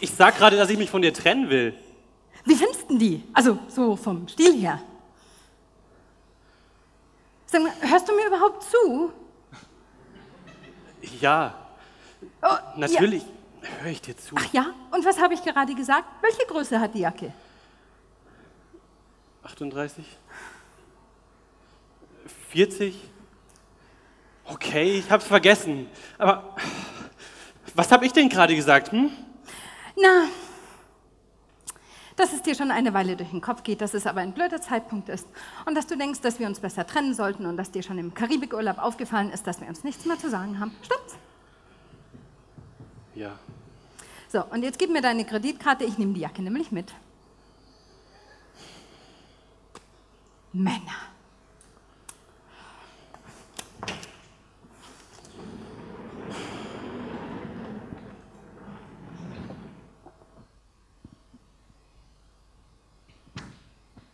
ich 0.00 0.10
sag 0.10 0.36
gerade, 0.36 0.56
dass 0.56 0.70
ich 0.70 0.78
mich 0.78 0.90
von 0.90 1.02
dir 1.02 1.14
trennen 1.14 1.48
will. 1.48 1.74
Wie 2.44 2.56
findest 2.56 2.90
du 2.90 2.98
die? 2.98 3.22
Also 3.32 3.58
so 3.68 3.94
vom 3.94 4.26
Stil 4.26 4.60
her. 4.60 4.82
Sag 7.46 7.62
mal, 7.62 7.72
hörst 7.80 8.08
du 8.08 8.16
mir 8.16 8.26
überhaupt 8.26 8.64
zu? 8.64 9.12
Ja, 11.20 11.54
Oh, 12.40 12.56
natürlich 12.76 13.24
höre 13.62 13.90
ich 13.90 14.02
dir 14.02 14.16
zu. 14.16 14.34
Ach 14.38 14.52
ja, 14.52 14.72
und 14.90 15.04
was 15.04 15.20
habe 15.20 15.34
ich 15.34 15.42
gerade 15.42 15.74
gesagt? 15.74 16.04
Welche 16.20 16.46
Größe 16.46 16.80
hat 16.80 16.94
die 16.94 17.00
Jacke? 17.00 17.32
38? 19.42 20.04
40? 22.50 22.94
Okay, 24.44 24.98
ich 24.98 25.10
hab's 25.10 25.26
vergessen. 25.26 25.88
Aber 26.18 26.56
was 27.74 27.90
habe 27.90 28.06
ich 28.06 28.12
denn 28.12 28.28
gerade 28.28 28.54
gesagt? 28.54 28.92
Hm? 28.92 29.10
Na, 29.96 30.26
dass 32.16 32.32
es 32.32 32.42
dir 32.42 32.54
schon 32.54 32.70
eine 32.70 32.92
Weile 32.94 33.16
durch 33.16 33.30
den 33.30 33.40
Kopf 33.40 33.62
geht, 33.62 33.80
dass 33.80 33.94
es 33.94 34.06
aber 34.06 34.20
ein 34.20 34.32
blöder 34.32 34.60
Zeitpunkt 34.60 35.08
ist 35.08 35.26
und 35.66 35.74
dass 35.74 35.86
du 35.86 35.96
denkst, 35.96 36.20
dass 36.20 36.38
wir 36.38 36.46
uns 36.46 36.60
besser 36.60 36.86
trennen 36.86 37.14
sollten 37.14 37.46
und 37.46 37.56
dass 37.56 37.70
dir 37.70 37.82
schon 37.82 37.98
im 37.98 38.14
Karibikurlaub 38.14 38.78
aufgefallen 38.78 39.30
ist, 39.30 39.46
dass 39.46 39.60
wir 39.60 39.68
uns 39.68 39.84
nichts 39.84 40.04
mehr 40.04 40.18
zu 40.18 40.28
sagen 40.28 40.60
haben. 40.60 40.72
Stimmt's? 40.82 41.16
Ja. 43.14 43.38
So, 44.28 44.44
und 44.44 44.62
jetzt 44.62 44.78
gib 44.78 44.90
mir 44.90 45.02
deine 45.02 45.24
Kreditkarte, 45.24 45.84
ich 45.84 45.98
nehme 45.98 46.14
die 46.14 46.20
Jacke 46.20 46.42
nämlich 46.42 46.72
mit. 46.72 46.94
Männer. 50.52 50.80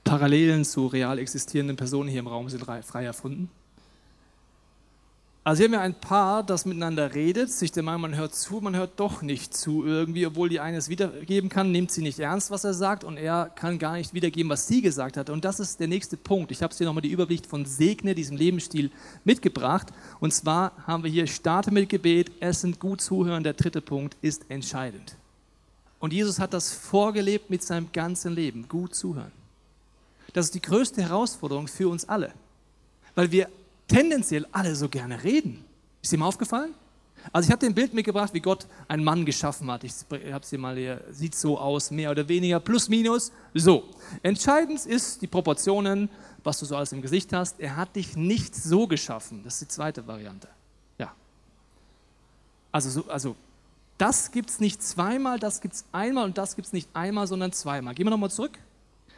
Parallelen 0.05 0.65
zu 0.65 0.87
real 0.87 1.19
existierenden 1.19 1.77
Personen 1.77 2.09
hier 2.09 2.21
im 2.21 2.27
Raum 2.27 2.49
sind 2.49 2.65
frei 2.65 3.05
erfunden. 3.05 3.51
Also 5.49 5.61
hier 5.61 5.69
haben 5.69 5.73
wir 5.73 5.81
ein 5.81 5.95
Paar, 5.95 6.43
das 6.43 6.67
miteinander 6.67 7.15
redet, 7.15 7.51
sich 7.51 7.73
der 7.73 7.83
Meinung, 7.83 8.03
man 8.03 8.17
hört 8.17 8.35
zu, 8.35 8.61
man 8.61 8.77
hört 8.77 9.01
doch 9.01 9.23
nicht 9.23 9.57
zu 9.57 9.83
irgendwie, 9.83 10.27
obwohl 10.27 10.51
die 10.51 10.61
eine 10.61 10.77
es 10.77 10.91
wiedergeben 10.91 11.49
kann, 11.49 11.73
nimmt 11.73 11.91
sie 11.91 12.03
nicht 12.03 12.19
ernst, 12.19 12.51
was 12.51 12.65
er 12.65 12.75
sagt 12.75 13.03
und 13.03 13.17
er 13.17 13.51
kann 13.55 13.79
gar 13.79 13.97
nicht 13.97 14.13
wiedergeben, 14.13 14.51
was 14.51 14.67
sie 14.67 14.83
gesagt 14.83 15.17
hat. 15.17 15.31
Und 15.31 15.47
das 15.47 15.59
ist 15.59 15.81
der 15.81 15.89
nächste 15.89 16.19
Punkt. 16.19 16.51
Ich 16.51 16.63
habe 16.63 16.73
es 16.73 16.77
hier 16.77 16.87
nochmal 16.87 17.01
die 17.01 17.11
Überblick 17.11 17.47
von 17.47 17.65
Segne, 17.65 18.15
diesem 18.15 18.37
Lebensstil, 18.37 18.91
mitgebracht. 19.25 19.87
Und 20.21 20.35
zwar 20.35 20.73
haben 20.87 21.03
wir 21.03 21.11
hier 21.11 21.27
Starte 21.27 21.71
mit 21.71 21.89
Gebet, 21.89 22.31
Essen, 22.41 22.79
gut 22.79 23.01
zuhören. 23.01 23.43
Der 23.43 23.55
dritte 23.55 23.81
Punkt 23.81 24.19
ist 24.21 24.51
entscheidend. 24.51 25.17
Und 25.99 26.13
Jesus 26.13 26.39
hat 26.41 26.53
das 26.53 26.71
vorgelebt 26.71 27.49
mit 27.49 27.63
seinem 27.63 27.91
ganzen 27.91 28.35
Leben, 28.35 28.69
gut 28.69 28.95
zuhören. 28.95 29.33
Das 30.35 30.45
ist 30.45 30.55
die 30.55 30.61
größte 30.61 31.01
Herausforderung 31.01 31.69
für 31.69 31.89
uns 31.89 32.07
alle, 32.07 32.35
weil 33.15 33.33
wir 33.33 33.49
tendenziell 33.89 34.47
alle 34.53 34.77
so 34.77 34.89
gerne 34.89 35.23
reden. 35.25 35.65
Ist 36.03 36.13
dir 36.13 36.19
mal 36.19 36.27
aufgefallen? 36.27 36.75
Also 37.33 37.49
ich 37.49 37.53
habe 37.53 37.61
dir 37.61 37.67
ein 37.67 37.75
Bild 37.75 37.93
mitgebracht, 37.95 38.33
wie 38.33 38.41
Gott 38.41 38.67
einen 38.87 39.05
Mann 39.05 39.25
geschaffen 39.25 39.71
hat. 39.71 39.85
Ich 39.85 39.93
habe 40.11 40.41
es 40.43 40.51
dir 40.51 40.59
mal 40.59 40.77
hier, 40.77 41.05
sieht 41.11 41.35
so 41.35 41.59
aus, 41.59 41.91
mehr 41.91 42.11
oder 42.11 42.29
weniger, 42.29 42.61
plus 42.61 42.89
minus. 42.89 43.33
So, 43.55 43.85
entscheidend 44.23 44.87
ist 44.87 45.21
die 45.21 45.27
Proportionen, 45.27 46.09
was 46.45 46.59
du 46.61 46.67
so 46.67 46.77
alles 46.77 46.93
im 46.93 47.03
Gesicht 47.03 47.33
hast. 47.33 47.61
Er 47.61 47.77
hat 47.77 47.97
dich 47.97 48.17
nicht 48.17 48.55
so 48.55 48.87
geschaffen. 48.87 49.43
Das 49.45 49.55
ist 49.55 49.61
die 49.63 49.69
zweite 49.69 50.07
Variante. 50.07 50.49
Ja. 50.99 51.13
Also, 52.73 52.89
so, 52.89 53.11
also 53.11 53.37
das 53.99 54.31
gibt 54.31 54.51
es 54.51 54.61
nicht 54.61 54.83
zweimal, 54.83 55.39
das 55.39 55.61
gibt 55.61 55.75
es 55.75 55.85
einmal 55.93 56.25
und 56.25 56.39
das 56.39 56.55
gibt 56.55 56.67
es 56.67 56.73
nicht 56.73 56.89
einmal, 56.95 57.27
sondern 57.27 57.53
zweimal. 57.53 57.95
Gehen 57.95 58.07
wir 58.07 58.11
nochmal 58.11 58.31
zurück. 58.31 58.59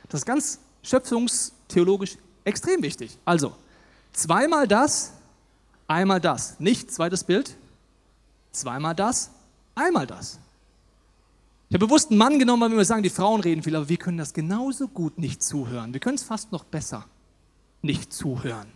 Das 0.08 0.20
ist 0.20 0.26
ganz 0.26 0.58
schöpfungstheologisch 0.82 2.16
extrem 2.44 2.82
wichtig. 2.82 3.16
Also, 3.24 3.54
zweimal 4.12 4.66
das, 4.68 5.12
einmal 5.86 6.20
das. 6.20 6.58
Nicht 6.60 6.92
zweites 6.92 7.24
Bild, 7.24 7.56
zweimal 8.52 8.94
das, 8.94 9.30
einmal 9.74 10.06
das. 10.06 10.38
Ich 11.68 11.74
habe 11.74 11.86
bewusst 11.86 12.10
einen 12.10 12.18
Mann 12.18 12.38
genommen, 12.38 12.70
weil 12.70 12.78
wir 12.78 12.84
sagen, 12.84 13.02
die 13.02 13.10
Frauen 13.10 13.40
reden 13.40 13.62
viel, 13.62 13.76
aber 13.76 13.88
wir 13.88 13.96
können 13.96 14.18
das 14.18 14.32
genauso 14.34 14.88
gut 14.88 15.18
nicht 15.18 15.42
zuhören. 15.42 15.92
Wir 15.92 16.00
können 16.00 16.16
es 16.16 16.24
fast 16.24 16.50
noch 16.50 16.64
besser 16.64 17.06
nicht 17.82 18.12
zuhören. 18.12 18.66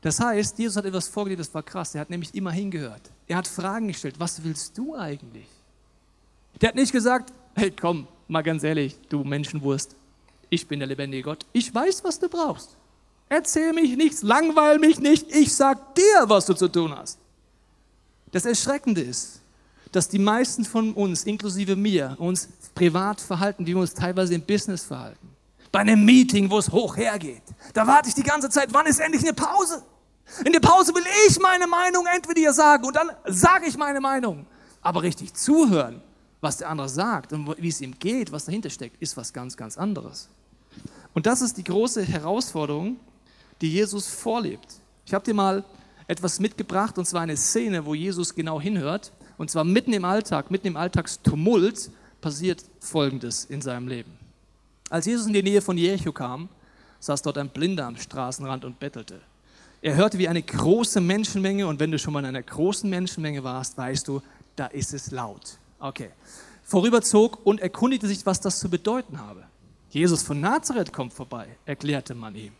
Das 0.00 0.20
heißt, 0.20 0.58
Jesus 0.58 0.76
hat 0.76 0.84
etwas 0.84 1.08
vorgelegt, 1.08 1.40
das 1.40 1.54
war 1.54 1.62
krass. 1.62 1.94
Er 1.94 2.02
hat 2.02 2.10
nämlich 2.10 2.34
immer 2.34 2.50
hingehört. 2.50 3.10
Er 3.26 3.38
hat 3.38 3.48
Fragen 3.48 3.88
gestellt. 3.88 4.16
Was 4.18 4.44
willst 4.44 4.76
du 4.76 4.94
eigentlich? 4.94 5.46
Der 6.60 6.70
hat 6.70 6.76
nicht 6.76 6.92
gesagt, 6.92 7.32
hey, 7.54 7.70
komm, 7.70 8.06
mal 8.28 8.42
ganz 8.42 8.64
ehrlich, 8.64 8.98
du 9.08 9.24
Menschenwurst, 9.24 9.96
ich 10.50 10.68
bin 10.68 10.80
der 10.80 10.88
lebendige 10.88 11.22
Gott. 11.22 11.46
Ich 11.52 11.74
weiß, 11.74 12.04
was 12.04 12.18
du 12.18 12.28
brauchst. 12.28 12.76
Erzähl 13.34 13.72
mich 13.72 13.96
nichts, 13.96 14.22
langweil 14.22 14.78
mich 14.78 15.00
nicht. 15.00 15.34
Ich 15.34 15.52
sag 15.52 15.96
dir, 15.96 16.22
was 16.26 16.46
du 16.46 16.54
zu 16.54 16.68
tun 16.68 16.96
hast. 16.96 17.18
Das 18.30 18.44
Erschreckende 18.44 19.00
ist, 19.00 19.40
dass 19.90 20.08
die 20.08 20.20
meisten 20.20 20.64
von 20.64 20.94
uns, 20.94 21.24
inklusive 21.24 21.74
mir, 21.74 22.14
uns 22.18 22.48
privat 22.76 23.20
verhalten, 23.20 23.66
wie 23.66 23.74
wir 23.74 23.80
uns 23.80 23.92
teilweise 23.92 24.34
im 24.34 24.42
Business 24.42 24.84
verhalten. 24.84 25.28
Bei 25.72 25.80
einem 25.80 26.04
Meeting, 26.04 26.48
wo 26.48 26.58
es 26.58 26.70
hoch 26.70 26.96
hergeht, 26.96 27.42
da 27.72 27.84
warte 27.84 28.08
ich 28.08 28.14
die 28.14 28.22
ganze 28.22 28.48
Zeit, 28.50 28.72
wann 28.72 28.86
ist 28.86 29.00
endlich 29.00 29.24
eine 29.24 29.34
Pause? 29.34 29.82
In 30.44 30.52
der 30.52 30.60
Pause 30.60 30.94
will 30.94 31.02
ich 31.26 31.36
meine 31.40 31.66
Meinung 31.66 32.06
entweder 32.06 32.52
sagen 32.52 32.84
und 32.84 32.94
dann 32.94 33.10
sage 33.26 33.66
ich 33.66 33.76
meine 33.76 34.00
Meinung. 34.00 34.46
Aber 34.80 35.02
richtig 35.02 35.34
zuhören, 35.34 36.00
was 36.40 36.58
der 36.58 36.68
andere 36.68 36.88
sagt 36.88 37.32
und 37.32 37.60
wie 37.60 37.68
es 37.68 37.80
ihm 37.80 37.98
geht, 37.98 38.30
was 38.30 38.44
dahinter 38.44 38.70
steckt, 38.70 39.02
ist 39.02 39.16
was 39.16 39.32
ganz, 39.32 39.56
ganz 39.56 39.76
anderes. 39.76 40.28
Und 41.14 41.26
das 41.26 41.42
ist 41.42 41.56
die 41.56 41.64
große 41.64 42.04
Herausforderung, 42.04 42.96
die 43.64 43.72
Jesus 43.72 44.06
vorlebt. 44.06 44.74
Ich 45.06 45.14
habe 45.14 45.24
dir 45.24 45.32
mal 45.32 45.64
etwas 46.06 46.38
mitgebracht, 46.38 46.98
und 46.98 47.06
zwar 47.06 47.22
eine 47.22 47.36
Szene, 47.36 47.86
wo 47.86 47.94
Jesus 47.94 48.34
genau 48.34 48.60
hinhört. 48.60 49.10
Und 49.38 49.50
zwar 49.50 49.64
mitten 49.64 49.94
im 49.94 50.04
Alltag, 50.04 50.50
mitten 50.50 50.66
im 50.66 50.76
Alltagstumult 50.76 51.90
passiert 52.20 52.62
Folgendes 52.78 53.46
in 53.46 53.62
seinem 53.62 53.88
Leben. 53.88 54.12
Als 54.90 55.06
Jesus 55.06 55.26
in 55.26 55.32
die 55.32 55.42
Nähe 55.42 55.62
von 55.62 55.78
Jericho 55.78 56.12
kam, 56.12 56.50
saß 57.00 57.22
dort 57.22 57.38
ein 57.38 57.48
Blinder 57.48 57.86
am 57.86 57.96
Straßenrand 57.96 58.66
und 58.66 58.78
bettelte. 58.78 59.20
Er 59.80 59.96
hörte 59.96 60.18
wie 60.18 60.28
eine 60.28 60.42
große 60.42 61.00
Menschenmenge 61.00 61.66
und 61.66 61.80
wenn 61.80 61.90
du 61.90 61.98
schon 61.98 62.12
mal 62.12 62.20
in 62.20 62.26
einer 62.26 62.42
großen 62.42 62.88
Menschenmenge 62.88 63.44
warst, 63.44 63.78
weißt 63.78 64.06
du, 64.06 64.20
da 64.56 64.66
ist 64.66 64.92
es 64.92 65.10
laut. 65.10 65.58
Okay. 65.78 66.10
Vorüberzog 66.64 67.44
und 67.44 67.60
erkundigte 67.60 68.08
sich, 68.08 68.24
was 68.26 68.40
das 68.40 68.58
zu 68.58 68.68
bedeuten 68.68 69.18
habe. 69.18 69.44
Jesus 69.88 70.22
von 70.22 70.40
Nazareth 70.40 70.92
kommt 70.92 71.14
vorbei, 71.14 71.46
erklärte 71.64 72.14
man 72.14 72.34
ihm. 72.34 72.52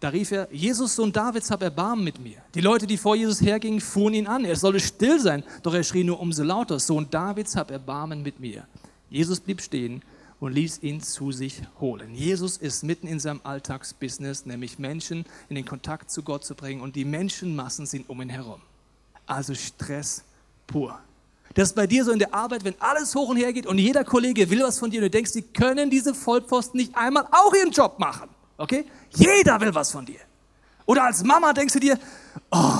Da 0.00 0.08
rief 0.08 0.32
er, 0.32 0.48
Jesus, 0.50 0.96
Sohn 0.96 1.12
Davids, 1.12 1.50
hab 1.50 1.60
Erbarmen 1.60 2.02
mit 2.02 2.18
mir. 2.18 2.38
Die 2.54 2.62
Leute, 2.62 2.86
die 2.86 2.96
vor 2.96 3.16
Jesus 3.16 3.42
hergingen, 3.42 3.82
fuhren 3.82 4.14
ihn 4.14 4.26
an. 4.26 4.46
Er 4.46 4.56
solle 4.56 4.80
still 4.80 5.20
sein, 5.20 5.44
doch 5.62 5.74
er 5.74 5.84
schrie 5.84 6.04
nur 6.04 6.18
umso 6.20 6.42
lauter, 6.42 6.78
Sohn 6.78 7.08
Davids, 7.10 7.54
hab 7.54 7.70
Erbarmen 7.70 8.22
mit 8.22 8.40
mir. 8.40 8.66
Jesus 9.10 9.40
blieb 9.40 9.60
stehen 9.60 10.02
und 10.40 10.54
ließ 10.54 10.82
ihn 10.82 11.02
zu 11.02 11.32
sich 11.32 11.60
holen. 11.80 12.14
Jesus 12.14 12.56
ist 12.56 12.82
mitten 12.82 13.06
in 13.06 13.20
seinem 13.20 13.42
Alltagsbusiness, 13.44 14.46
nämlich 14.46 14.78
Menschen 14.78 15.26
in 15.50 15.56
den 15.56 15.66
Kontakt 15.66 16.10
zu 16.10 16.22
Gott 16.22 16.46
zu 16.46 16.54
bringen 16.54 16.80
und 16.80 16.96
die 16.96 17.04
Menschenmassen 17.04 17.84
sind 17.84 18.08
um 18.08 18.22
ihn 18.22 18.30
herum. 18.30 18.62
Also 19.26 19.54
Stress 19.54 20.24
pur. 20.66 20.98
Das 21.52 21.68
ist 21.68 21.74
bei 21.74 21.86
dir 21.86 22.04
so 22.04 22.12
in 22.12 22.18
der 22.18 22.32
Arbeit, 22.32 22.64
wenn 22.64 22.80
alles 22.80 23.14
hoch 23.14 23.28
und 23.28 23.36
her 23.36 23.52
geht 23.52 23.66
und 23.66 23.76
jeder 23.76 24.04
Kollege 24.04 24.48
will 24.48 24.62
was 24.62 24.78
von 24.78 24.90
dir 24.90 25.00
und 25.00 25.04
du 25.04 25.10
denkst, 25.10 25.32
die 25.32 25.42
können 25.42 25.90
diese 25.90 26.14
Vollpfosten 26.14 26.80
nicht 26.80 26.96
einmal 26.96 27.26
auch 27.32 27.52
ihren 27.52 27.72
Job 27.72 27.98
machen. 27.98 28.30
Okay? 28.60 28.84
Jeder 29.14 29.58
will 29.58 29.74
was 29.74 29.90
von 29.90 30.04
dir. 30.04 30.20
Oder 30.84 31.04
als 31.04 31.24
Mama 31.24 31.52
denkst 31.52 31.72
du 31.72 31.80
dir, 31.80 31.98
oh, 32.50 32.74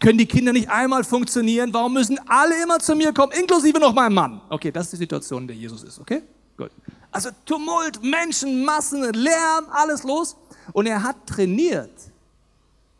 können 0.00 0.18
die 0.18 0.26
Kinder 0.26 0.52
nicht 0.52 0.68
einmal 0.68 1.04
funktionieren? 1.04 1.72
Warum 1.72 1.92
müssen 1.92 2.18
alle 2.26 2.60
immer 2.60 2.80
zu 2.80 2.96
mir 2.96 3.12
kommen, 3.12 3.32
inklusive 3.32 3.78
noch 3.78 3.94
mein 3.94 4.12
Mann? 4.12 4.40
Okay, 4.48 4.72
das 4.72 4.86
ist 4.86 4.94
die 4.94 4.96
Situation, 4.96 5.42
in 5.42 5.48
der 5.48 5.56
Jesus 5.56 5.84
ist, 5.84 6.00
okay? 6.00 6.22
Gut. 6.56 6.72
Also 7.12 7.30
Tumult, 7.44 8.02
Menschen, 8.02 8.64
Massen, 8.64 9.12
Lärm, 9.12 9.66
alles 9.70 10.02
los. 10.02 10.36
Und 10.72 10.86
er 10.86 11.00
hat 11.00 11.24
trainiert, 11.24 11.92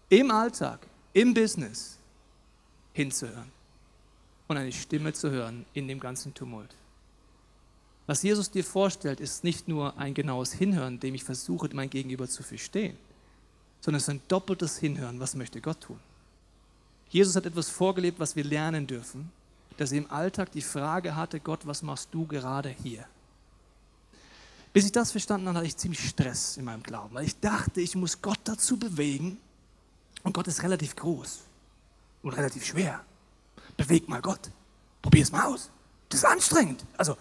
im 0.09 0.31
Alltag, 0.31 0.87
im 1.13 1.35
Business 1.35 1.99
hinzuhören 2.93 3.51
und 4.47 4.57
eine 4.57 4.71
Stimme 4.71 5.13
zu 5.13 5.29
hören 5.29 5.67
in 5.75 5.89
dem 5.89 5.99
ganzen 5.99 6.33
Tumult. 6.33 6.71
Was 8.07 8.23
Jesus 8.23 8.51
dir 8.51 8.65
vorstellt, 8.65 9.21
ist 9.21 9.43
nicht 9.43 9.67
nur 9.67 9.97
ein 9.99 10.15
genaues 10.15 10.53
Hinhören, 10.53 11.01
dem 11.01 11.15
ich 11.15 11.25
versuche, 11.25 11.69
mein 11.73 11.91
Gegenüber 11.91 12.29
zu 12.29 12.43
verstehen, 12.43 12.97
sondern 13.81 13.99
es 13.99 14.05
ist 14.05 14.11
ein 14.11 14.21
doppeltes 14.29 14.79
Hinhören, 14.79 15.19
was 15.19 15.35
möchte 15.35 15.61
Gott 15.61 15.81
tun. 15.81 15.99
Jesus 17.09 17.35
hat 17.35 17.47
etwas 17.47 17.69
vorgelebt, 17.69 18.21
was 18.21 18.37
wir 18.37 18.45
lernen 18.45 18.87
dürfen, 18.87 19.31
dass 19.77 19.93
er 19.93 19.99
im 19.99 20.11
Alltag 20.11 20.53
die 20.53 20.63
Frage 20.63 21.17
hatte, 21.17 21.41
Gott, 21.41 21.67
was 21.67 21.83
machst 21.83 22.09
du 22.13 22.27
gerade 22.27 22.69
hier? 22.69 23.05
Bis 24.73 24.85
ich 24.85 24.93
das 24.93 25.11
verstanden 25.11 25.49
habe, 25.49 25.59
hatte 25.59 25.67
ich 25.67 25.77
ziemlich 25.77 26.09
Stress 26.09 26.57
in 26.57 26.65
meinem 26.65 26.83
Glauben, 26.83 27.15
weil 27.15 27.25
ich 27.25 27.39
dachte, 27.41 27.81
ich 27.81 27.95
muss 27.95 28.21
Gott 28.21 28.41
dazu 28.45 28.79
bewegen 28.79 29.39
und 30.23 30.33
Gott 30.33 30.47
ist 30.49 30.63
relativ 30.63 30.95
groß 30.97 31.41
und 32.23 32.31
relativ 32.31 32.65
schwer 32.65 33.05
beweg 33.77 34.09
mal 34.09 34.21
Gott. 34.21 34.51
Probier 35.03 35.23
es 35.23 35.33
mal 35.33 35.45
aus. 35.45 35.71
Das 36.09 36.21
ist 36.21 36.25
anstrengend. 36.25 36.85
Also, 36.97 37.17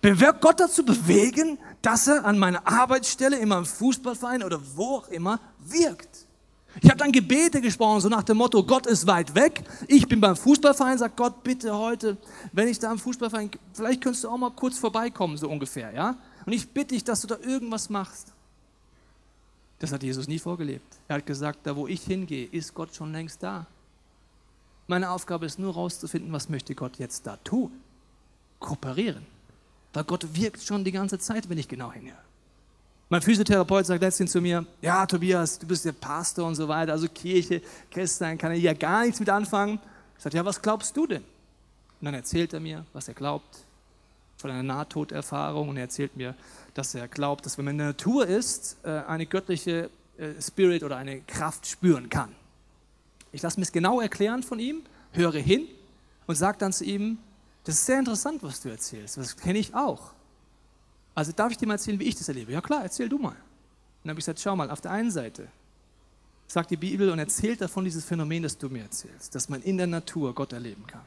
bewirkt 0.00 0.40
Gott 0.40 0.60
dazu 0.60 0.84
bewegen, 0.84 1.58
dass 1.82 2.06
er 2.06 2.24
an 2.24 2.38
meiner 2.38 2.66
Arbeitsstelle, 2.66 3.38
in 3.38 3.48
meinem 3.48 3.66
Fußballverein 3.66 4.42
oder 4.42 4.60
wo 4.74 4.96
auch 4.96 5.08
immer 5.08 5.40
wirkt. 5.58 6.26
Ich 6.80 6.88
habe 6.88 6.98
dann 6.98 7.10
Gebete 7.10 7.60
gesprochen, 7.60 8.00
so 8.00 8.08
nach 8.08 8.22
dem 8.22 8.36
Motto, 8.36 8.62
Gott 8.62 8.86
ist 8.86 9.06
weit 9.06 9.34
weg. 9.34 9.64
Ich 9.88 10.06
bin 10.06 10.20
beim 10.20 10.36
Fußballverein, 10.36 10.98
sagt 10.98 11.16
Gott, 11.16 11.42
bitte 11.42 11.76
heute, 11.76 12.16
wenn 12.52 12.68
ich 12.68 12.78
da 12.78 12.90
am 12.90 12.98
Fußballverein, 12.98 13.50
vielleicht 13.72 14.00
könntest 14.00 14.24
du 14.24 14.28
auch 14.28 14.38
mal 14.38 14.50
kurz 14.50 14.78
vorbeikommen, 14.78 15.36
so 15.36 15.48
ungefähr, 15.48 15.92
ja? 15.92 16.16
Und 16.46 16.52
ich 16.52 16.68
bitte 16.68 16.94
dich, 16.94 17.02
dass 17.02 17.20
du 17.22 17.26
da 17.26 17.38
irgendwas 17.38 17.90
machst. 17.90 18.28
Das 19.80 19.92
hat 19.92 20.02
Jesus 20.02 20.28
nie 20.28 20.38
vorgelebt. 20.38 20.96
Er 21.08 21.16
hat 21.16 21.26
gesagt, 21.26 21.60
da 21.64 21.74
wo 21.74 21.86
ich 21.86 22.02
hingehe, 22.02 22.46
ist 22.46 22.72
Gott 22.72 22.94
schon 22.94 23.12
längst 23.12 23.42
da. 23.42 23.66
Meine 24.86 25.10
Aufgabe 25.10 25.46
ist 25.46 25.58
nur 25.58 25.74
herauszufinden, 25.74 26.32
was 26.32 26.48
möchte 26.48 26.74
Gott 26.74 26.98
jetzt 26.98 27.26
da 27.26 27.36
tun. 27.38 27.72
Kooperieren. 28.58 29.26
Weil 29.92 30.04
Gott 30.04 30.26
wirkt 30.34 30.62
schon 30.62 30.84
die 30.84 30.92
ganze 30.92 31.18
Zeit, 31.18 31.48
wenn 31.48 31.58
ich 31.58 31.68
genau 31.68 31.92
hinhöre. 31.92 32.18
Mein 33.08 33.22
Physiotherapeut 33.22 33.86
sagt 33.86 34.02
letztens 34.02 34.30
zu 34.30 34.40
mir, 34.40 34.64
ja 34.80 35.04
Tobias, 35.04 35.58
du 35.58 35.66
bist 35.66 35.84
der 35.84 35.92
Pastor 35.92 36.46
und 36.46 36.54
so 36.54 36.68
weiter, 36.68 36.92
also 36.92 37.08
Kirche, 37.08 37.60
Christian, 37.90 38.38
kann 38.38 38.52
er 38.52 38.58
ja 38.58 38.72
gar 38.72 39.04
nichts 39.04 39.18
mit 39.18 39.28
anfangen. 39.28 39.80
Ich 40.16 40.22
sage, 40.22 40.36
ja, 40.36 40.44
was 40.44 40.62
glaubst 40.62 40.96
du 40.96 41.08
denn? 41.08 41.22
Und 41.22 42.04
dann 42.04 42.14
erzählt 42.14 42.52
er 42.52 42.60
mir, 42.60 42.84
was 42.92 43.08
er 43.08 43.14
glaubt 43.14 43.64
von 44.36 44.50
einer 44.50 44.62
Nahtoderfahrung 44.62 45.70
und 45.70 45.76
er 45.76 45.82
erzählt 45.82 46.16
mir, 46.16 46.34
dass 46.74 46.94
er 46.94 47.08
glaubt, 47.08 47.44
dass 47.44 47.58
wenn 47.58 47.64
man 47.64 47.74
in 47.74 47.78
der 47.78 47.86
Natur 47.88 48.26
ist, 48.26 48.76
äh, 48.84 49.02
eine 49.08 49.26
göttliche 49.26 49.90
äh, 50.16 50.40
Spirit 50.40 50.84
oder 50.84 50.96
eine 50.96 51.20
Kraft 51.22 51.66
spüren 51.66 52.08
kann. 52.08 52.32
Ich 53.32 53.42
lasse 53.42 53.58
mir 53.58 53.66
genau 53.66 54.00
erklären 54.00 54.42
von 54.42 54.58
ihm, 54.60 54.82
höre 55.12 55.32
hin 55.32 55.66
und 56.26 56.36
sage 56.36 56.58
dann 56.58 56.72
zu 56.72 56.84
ihm, 56.84 57.18
das 57.64 57.76
ist 57.76 57.86
sehr 57.86 57.98
interessant, 57.98 58.42
was 58.42 58.60
du 58.60 58.68
erzählst, 58.68 59.16
das 59.16 59.36
kenne 59.36 59.58
ich 59.58 59.74
auch. 59.74 60.12
Also 61.14 61.32
darf 61.32 61.52
ich 61.52 61.58
dir 61.58 61.66
mal 61.66 61.74
erzählen, 61.74 61.98
wie 61.98 62.04
ich 62.04 62.14
das 62.16 62.28
erlebe? 62.28 62.52
Ja 62.52 62.60
klar, 62.60 62.82
erzähl 62.82 63.08
du 63.08 63.18
mal. 63.18 63.36
Dann 64.02 64.10
habe 64.10 64.20
ich 64.20 64.24
gesagt, 64.24 64.40
schau 64.40 64.56
mal, 64.56 64.70
auf 64.70 64.80
der 64.80 64.92
einen 64.92 65.10
Seite 65.10 65.48
sagt 66.46 66.70
die 66.70 66.76
Bibel 66.76 67.10
und 67.10 67.18
erzählt 67.18 67.60
davon 67.60 67.84
dieses 67.84 68.04
Phänomen, 68.04 68.42
das 68.42 68.58
du 68.58 68.68
mir 68.68 68.82
erzählst, 68.82 69.34
dass 69.34 69.48
man 69.48 69.62
in 69.62 69.76
der 69.76 69.86
Natur 69.86 70.34
Gott 70.34 70.52
erleben 70.52 70.86
kann. 70.86 71.04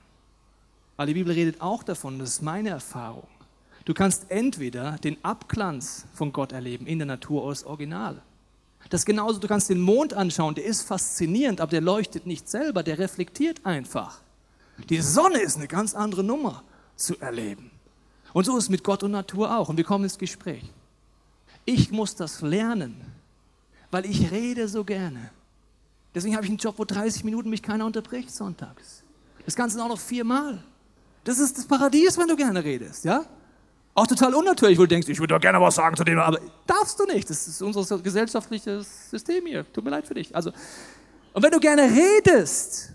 Aber 0.96 1.08
die 1.08 1.16
Bibel 1.16 1.34
redet 1.34 1.60
auch 1.60 1.84
davon, 1.84 2.20
das 2.20 2.30
ist 2.30 2.42
meine 2.42 2.70
Erfahrung. 2.70 3.28
Du 3.86 3.94
kannst 3.94 4.30
entweder 4.30 4.94
den 5.00 5.18
Abglanz 5.26 6.06
von 6.14 6.32
Gott 6.32 6.54
erleben 6.54 6.86
in 6.88 7.00
der 7.00 7.08
Natur 7.08 7.44
oder 7.44 7.52
das 7.52 7.66
Original. 7.66 8.22
Das 8.90 9.06
genauso, 9.06 9.40
du 9.40 9.48
kannst 9.48 9.70
den 9.70 9.82
Mond 9.82 10.14
anschauen, 10.14 10.56
der 10.56 10.66
ist 10.66 10.84
faszinierend, 10.84 11.60
aber 11.60 11.72
der 11.72 11.82
leuchtet 11.82 12.26
nicht 12.26 12.50
selber, 12.50 12.84
der 12.84 13.00
reflektiert 13.00 13.66
einfach. 13.66 14.22
Die 14.90 15.02
Sonne 15.02 15.40
ist 15.40 15.58
eine 15.58 15.68
ganz 15.68 15.94
andere 15.94 16.24
Nummer 16.24 16.64
zu 16.96 17.20
erleben. 17.20 17.72
Und 18.34 18.46
so 18.46 18.58
ist 18.58 18.66
es 18.66 18.70
mit 18.70 18.84
Gott 18.84 19.04
und 19.04 19.12
Natur 19.12 19.56
auch. 19.56 19.70
Und 19.70 19.78
wir 19.78 19.84
kommen 19.84 20.04
ins 20.04 20.18
Gespräch. 20.18 20.64
Ich 21.66 21.92
muss 21.92 22.16
das 22.16 22.42
lernen, 22.42 23.00
weil 23.92 24.06
ich 24.06 24.32
rede 24.32 24.68
so 24.68 24.84
gerne. 24.84 25.30
Deswegen 26.14 26.36
habe 26.36 26.46
ich 26.46 26.50
einen 26.50 26.58
Job, 26.58 26.76
wo 26.78 26.86
30 26.86 27.24
Minuten 27.24 27.50
mich 27.50 27.62
keiner 27.62 27.86
unterbricht 27.86 28.32
sonntags. 28.32 29.04
Das 29.46 29.56
Ganze 29.56 29.82
auch 29.84 29.88
noch 29.88 30.00
viermal. 30.00 30.64
Das 31.24 31.40
ist 31.40 31.58
das 31.58 31.66
Paradies, 31.66 32.18
wenn 32.18 32.28
du 32.28 32.36
gerne 32.36 32.64
redest, 32.64 33.06
ja? 33.06 33.26
Auch 33.96 34.08
total 34.08 34.34
unnatürlich, 34.34 34.78
wo 34.78 34.84
du 34.84 34.88
denkst, 34.88 35.08
ich 35.08 35.20
würde 35.20 35.36
doch 35.36 35.42
gerne 35.42 35.62
was 35.62 35.76
sagen 35.76 35.96
zu 35.96 36.04
dem, 36.04 36.18
aber 36.18 36.40
darfst 36.66 37.00
du 37.00 37.06
nicht. 37.06 37.30
Das 37.30 37.48
ist 37.48 37.62
unser 37.62 38.00
gesellschaftliches 38.00 39.12
System 39.12 39.46
hier. 39.46 39.72
Tut 39.72 39.84
mir 39.84 39.92
leid 39.92 40.08
für 40.08 40.16
dich. 40.16 40.36
Also, 40.36 40.52
und 41.32 41.44
wenn 41.44 41.52
du 41.52 41.60
gerne 41.60 41.84
redest, 41.84 42.93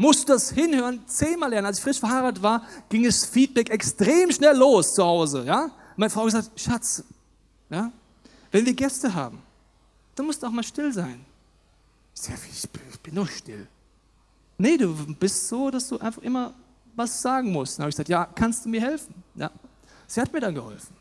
musst 0.00 0.26
du 0.26 0.32
das 0.32 0.50
hinhören, 0.50 1.06
zehnmal 1.06 1.50
lernen. 1.50 1.66
Als 1.66 1.76
ich 1.76 1.84
frisch 1.84 2.00
verheiratet 2.00 2.42
war, 2.42 2.62
ging 2.88 3.04
es 3.04 3.26
Feedback 3.26 3.68
extrem 3.68 4.32
schnell 4.32 4.56
los 4.56 4.94
zu 4.94 5.04
Hause. 5.04 5.44
Ja? 5.44 5.70
Meine 5.94 6.08
Frau 6.08 6.22
hat 6.22 6.32
gesagt, 6.32 6.58
Schatz, 6.58 7.04
ja, 7.68 7.92
wenn 8.50 8.64
wir 8.64 8.72
Gäste 8.72 9.12
haben, 9.12 9.38
dann 10.14 10.24
musst 10.24 10.42
du 10.42 10.46
auch 10.46 10.50
mal 10.50 10.62
still 10.62 10.90
sein. 10.90 11.20
Ich, 12.14 12.22
sag, 12.22 12.38
ich 12.50 13.00
bin 13.00 13.14
doch 13.14 13.28
still. 13.28 13.68
Nee, 14.56 14.78
du 14.78 14.94
bist 15.16 15.48
so, 15.48 15.70
dass 15.70 15.86
du 15.88 15.98
einfach 15.98 16.22
immer 16.22 16.54
was 16.96 17.20
sagen 17.20 17.52
musst. 17.52 17.78
Dann 17.78 17.82
habe 17.82 17.90
ich 17.90 17.96
gesagt, 17.96 18.08
ja, 18.08 18.24
kannst 18.24 18.64
du 18.64 18.70
mir 18.70 18.80
helfen? 18.80 19.14
Ja. 19.34 19.50
Sie 20.06 20.18
hat 20.18 20.32
mir 20.32 20.40
dann 20.40 20.54
geholfen. 20.54 20.96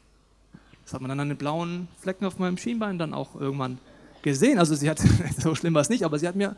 Das 0.83 0.93
hat 0.93 0.99
man 0.99 1.07
dann 1.07 1.21
an 1.21 1.29
den 1.29 1.38
blauen 1.38 1.88
Flecken 2.01 2.25
auf 2.25 2.38
meinem 2.38 2.57
Schienbein 2.57 2.99
dann 2.99 3.13
auch 3.13 3.35
irgendwann 3.35 3.77
gesehen. 4.23 4.59
Also 4.59 4.75
sie 4.75 4.89
hat, 4.89 4.99
so 5.38 5.55
schlimm 5.55 5.73
war 5.73 5.83
es 5.83 5.89
nicht, 5.89 6.03
aber 6.03 6.19
sie 6.19 6.27
hat 6.27 6.35
mir 6.35 6.57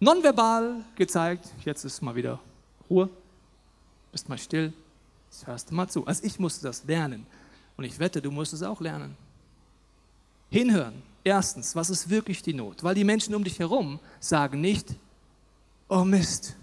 nonverbal 0.00 0.84
gezeigt, 0.94 1.48
jetzt 1.64 1.84
ist 1.84 2.00
mal 2.02 2.14
wieder 2.14 2.40
Ruhe, 2.88 3.08
bist 4.12 4.28
mal 4.28 4.38
still, 4.38 4.72
jetzt 5.30 5.46
hörst 5.46 5.70
du 5.70 5.74
mal 5.74 5.88
zu. 5.88 6.06
Also 6.06 6.24
ich 6.24 6.38
musste 6.38 6.66
das 6.66 6.84
lernen 6.84 7.26
und 7.76 7.84
ich 7.84 7.98
wette, 7.98 8.22
du 8.22 8.30
musst 8.30 8.52
es 8.52 8.62
auch 8.62 8.80
lernen. 8.80 9.16
Hinhören. 10.50 11.02
Erstens, 11.24 11.74
was 11.74 11.90
ist 11.90 12.08
wirklich 12.08 12.40
die 12.42 12.54
Not? 12.54 12.84
Weil 12.84 12.94
die 12.94 13.02
Menschen 13.02 13.34
um 13.34 13.42
dich 13.42 13.58
herum 13.58 13.98
sagen 14.20 14.60
nicht, 14.60 14.94
oh 15.88 16.04
Mist, 16.04 16.54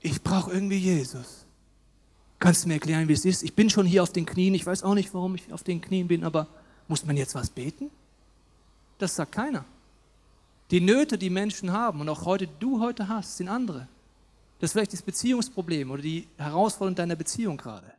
ich 0.00 0.22
brauche 0.22 0.50
irgendwie 0.50 0.78
Jesus. 0.78 1.44
Kannst 2.38 2.64
du 2.64 2.68
mir 2.68 2.74
erklären, 2.74 3.08
wie 3.08 3.12
es 3.12 3.24
ist? 3.24 3.42
Ich 3.42 3.54
bin 3.54 3.68
schon 3.68 3.86
hier 3.86 4.02
auf 4.02 4.12
den 4.12 4.24
Knien, 4.24 4.54
ich 4.54 4.64
weiß 4.64 4.82
auch 4.82 4.94
nicht, 4.94 5.12
warum 5.12 5.34
ich 5.34 5.52
auf 5.52 5.62
den 5.62 5.80
Knien 5.80 6.08
bin, 6.08 6.24
aber 6.24 6.46
muss 6.88 7.04
man 7.04 7.16
jetzt 7.16 7.34
was 7.34 7.50
beten? 7.50 7.90
Das 8.98 9.14
sagt 9.14 9.32
keiner. 9.32 9.64
Die 10.70 10.80
Nöte, 10.80 11.16
die 11.16 11.30
Menschen 11.30 11.72
haben 11.72 12.00
und 12.00 12.08
auch 12.08 12.24
heute 12.24 12.48
du 12.48 12.80
heute 12.80 13.08
hast, 13.08 13.36
sind 13.36 13.48
andere. 13.48 13.88
Das 14.58 14.68
ist 14.68 14.72
vielleicht 14.72 14.92
das 14.92 15.02
Beziehungsproblem 15.02 15.90
oder 15.90 16.02
die 16.02 16.26
Herausforderung 16.38 16.96
deiner 16.96 17.16
Beziehung 17.16 17.56
gerade. 17.56 17.92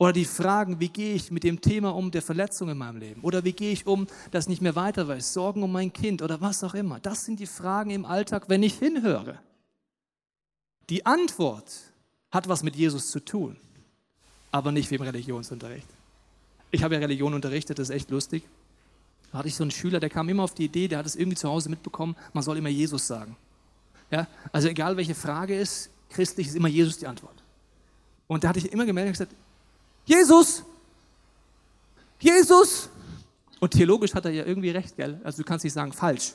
Oder 0.00 0.12
die 0.12 0.24
Fragen, 0.24 0.78
wie 0.78 0.90
gehe 0.90 1.14
ich 1.14 1.32
mit 1.32 1.42
dem 1.42 1.60
Thema 1.60 1.92
um 1.92 2.12
der 2.12 2.22
Verletzung 2.22 2.68
in 2.68 2.78
meinem 2.78 2.98
Leben? 2.98 3.22
Oder 3.22 3.42
wie 3.42 3.52
gehe 3.52 3.72
ich 3.72 3.84
um, 3.84 4.06
dass 4.30 4.44
ich 4.44 4.50
nicht 4.50 4.62
mehr 4.62 4.76
weiter 4.76 5.08
weiß, 5.08 5.32
Sorgen 5.32 5.64
um 5.64 5.72
mein 5.72 5.92
Kind 5.92 6.22
oder 6.22 6.40
was 6.40 6.62
auch 6.62 6.74
immer. 6.74 7.00
Das 7.00 7.24
sind 7.24 7.40
die 7.40 7.46
Fragen 7.46 7.90
im 7.90 8.04
Alltag, 8.04 8.44
wenn 8.48 8.62
ich 8.62 8.74
hinhöre. 8.74 9.40
Die 10.88 11.04
Antwort 11.04 11.72
hat 12.30 12.48
was 12.48 12.62
mit 12.62 12.76
Jesus 12.76 13.10
zu 13.10 13.24
tun, 13.24 13.56
aber 14.52 14.70
nicht 14.70 14.88
wie 14.90 14.94
im 14.94 15.02
Religionsunterricht. 15.02 15.88
Ich 16.70 16.84
habe 16.84 16.94
ja 16.94 17.00
Religion 17.00 17.34
unterrichtet, 17.34 17.78
das 17.78 17.88
ist 17.88 17.96
echt 17.96 18.10
lustig. 18.10 18.44
Da 19.32 19.38
hatte 19.38 19.48
ich 19.48 19.56
so 19.56 19.64
einen 19.64 19.70
Schüler, 19.70 20.00
der 20.00 20.10
kam 20.10 20.28
immer 20.28 20.42
auf 20.42 20.54
die 20.54 20.64
Idee, 20.64 20.88
der 20.88 20.98
hat 20.98 21.06
es 21.06 21.16
irgendwie 21.16 21.36
zu 21.36 21.48
Hause 21.48 21.68
mitbekommen, 21.68 22.16
man 22.32 22.42
soll 22.42 22.56
immer 22.56 22.68
Jesus 22.68 23.06
sagen. 23.06 23.36
Ja? 24.10 24.26
Also 24.52 24.68
egal 24.68 24.96
welche 24.96 25.14
Frage 25.14 25.58
ist, 25.58 25.90
christlich 26.10 26.48
ist 26.48 26.56
immer 26.56 26.68
Jesus 26.68 26.98
die 26.98 27.06
Antwort. 27.06 27.42
Und 28.26 28.44
da 28.44 28.48
hatte 28.48 28.58
ich 28.58 28.72
immer 28.72 28.86
gemeldet 28.86 29.10
und 29.10 29.12
gesagt, 29.12 29.34
Jesus! 30.04 30.62
Jesus! 32.20 32.88
Und 33.60 33.72
theologisch 33.72 34.14
hat 34.14 34.24
er 34.24 34.30
ja 34.30 34.44
irgendwie 34.44 34.70
recht, 34.70 34.96
gell? 34.96 35.20
Also 35.24 35.42
du 35.42 35.48
kannst 35.48 35.64
nicht 35.64 35.72
sagen 35.72 35.92
falsch. 35.92 36.34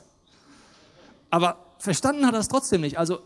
Aber 1.30 1.58
verstanden 1.78 2.26
hat 2.26 2.34
er 2.34 2.40
es 2.40 2.48
trotzdem 2.48 2.82
nicht. 2.82 2.98
Also 2.98 3.20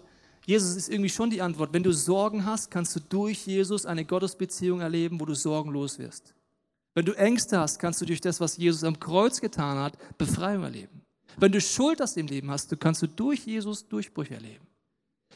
Jesus 0.47 0.77
ist 0.77 0.89
irgendwie 0.89 1.11
schon 1.11 1.29
die 1.29 1.43
Antwort. 1.43 1.73
Wenn 1.73 1.83
du 1.83 1.93
Sorgen 1.93 2.47
hast, 2.47 2.71
kannst 2.71 2.97
du 2.97 3.01
durch 3.01 3.47
Jesus 3.47 3.85
eine 3.85 4.05
Gottesbeziehung 4.05 4.81
erleben, 4.81 5.21
wo 5.21 5.27
du 5.27 5.35
sorgenlos 5.35 5.99
wirst. 5.99 6.33
Wenn 6.99 7.05
du 7.05 7.13
Ängste 7.13 7.61
hast, 7.61 7.79
kannst 7.79 8.01
du 8.01 8.07
durch 8.07 8.21
das, 8.21 8.41
was 8.41 8.57
Jesus 8.57 8.83
am 8.83 8.99
Kreuz 8.99 9.41
getan 9.41 9.79
hat, 9.79 9.97
Befreiung 10.19 10.65
erleben. 10.65 11.03
Wenn 11.37 11.53
du 11.53 11.61
Schuld 11.61 12.03
aus 12.03 12.15
dem 12.15 12.27
Leben 12.27 12.51
hast, 12.51 12.77
kannst 12.81 13.03
du 13.03 13.07
durch 13.07 13.47
Jesus 13.47 13.87
Durchbrüche 13.87 14.35
erleben. 14.35 14.67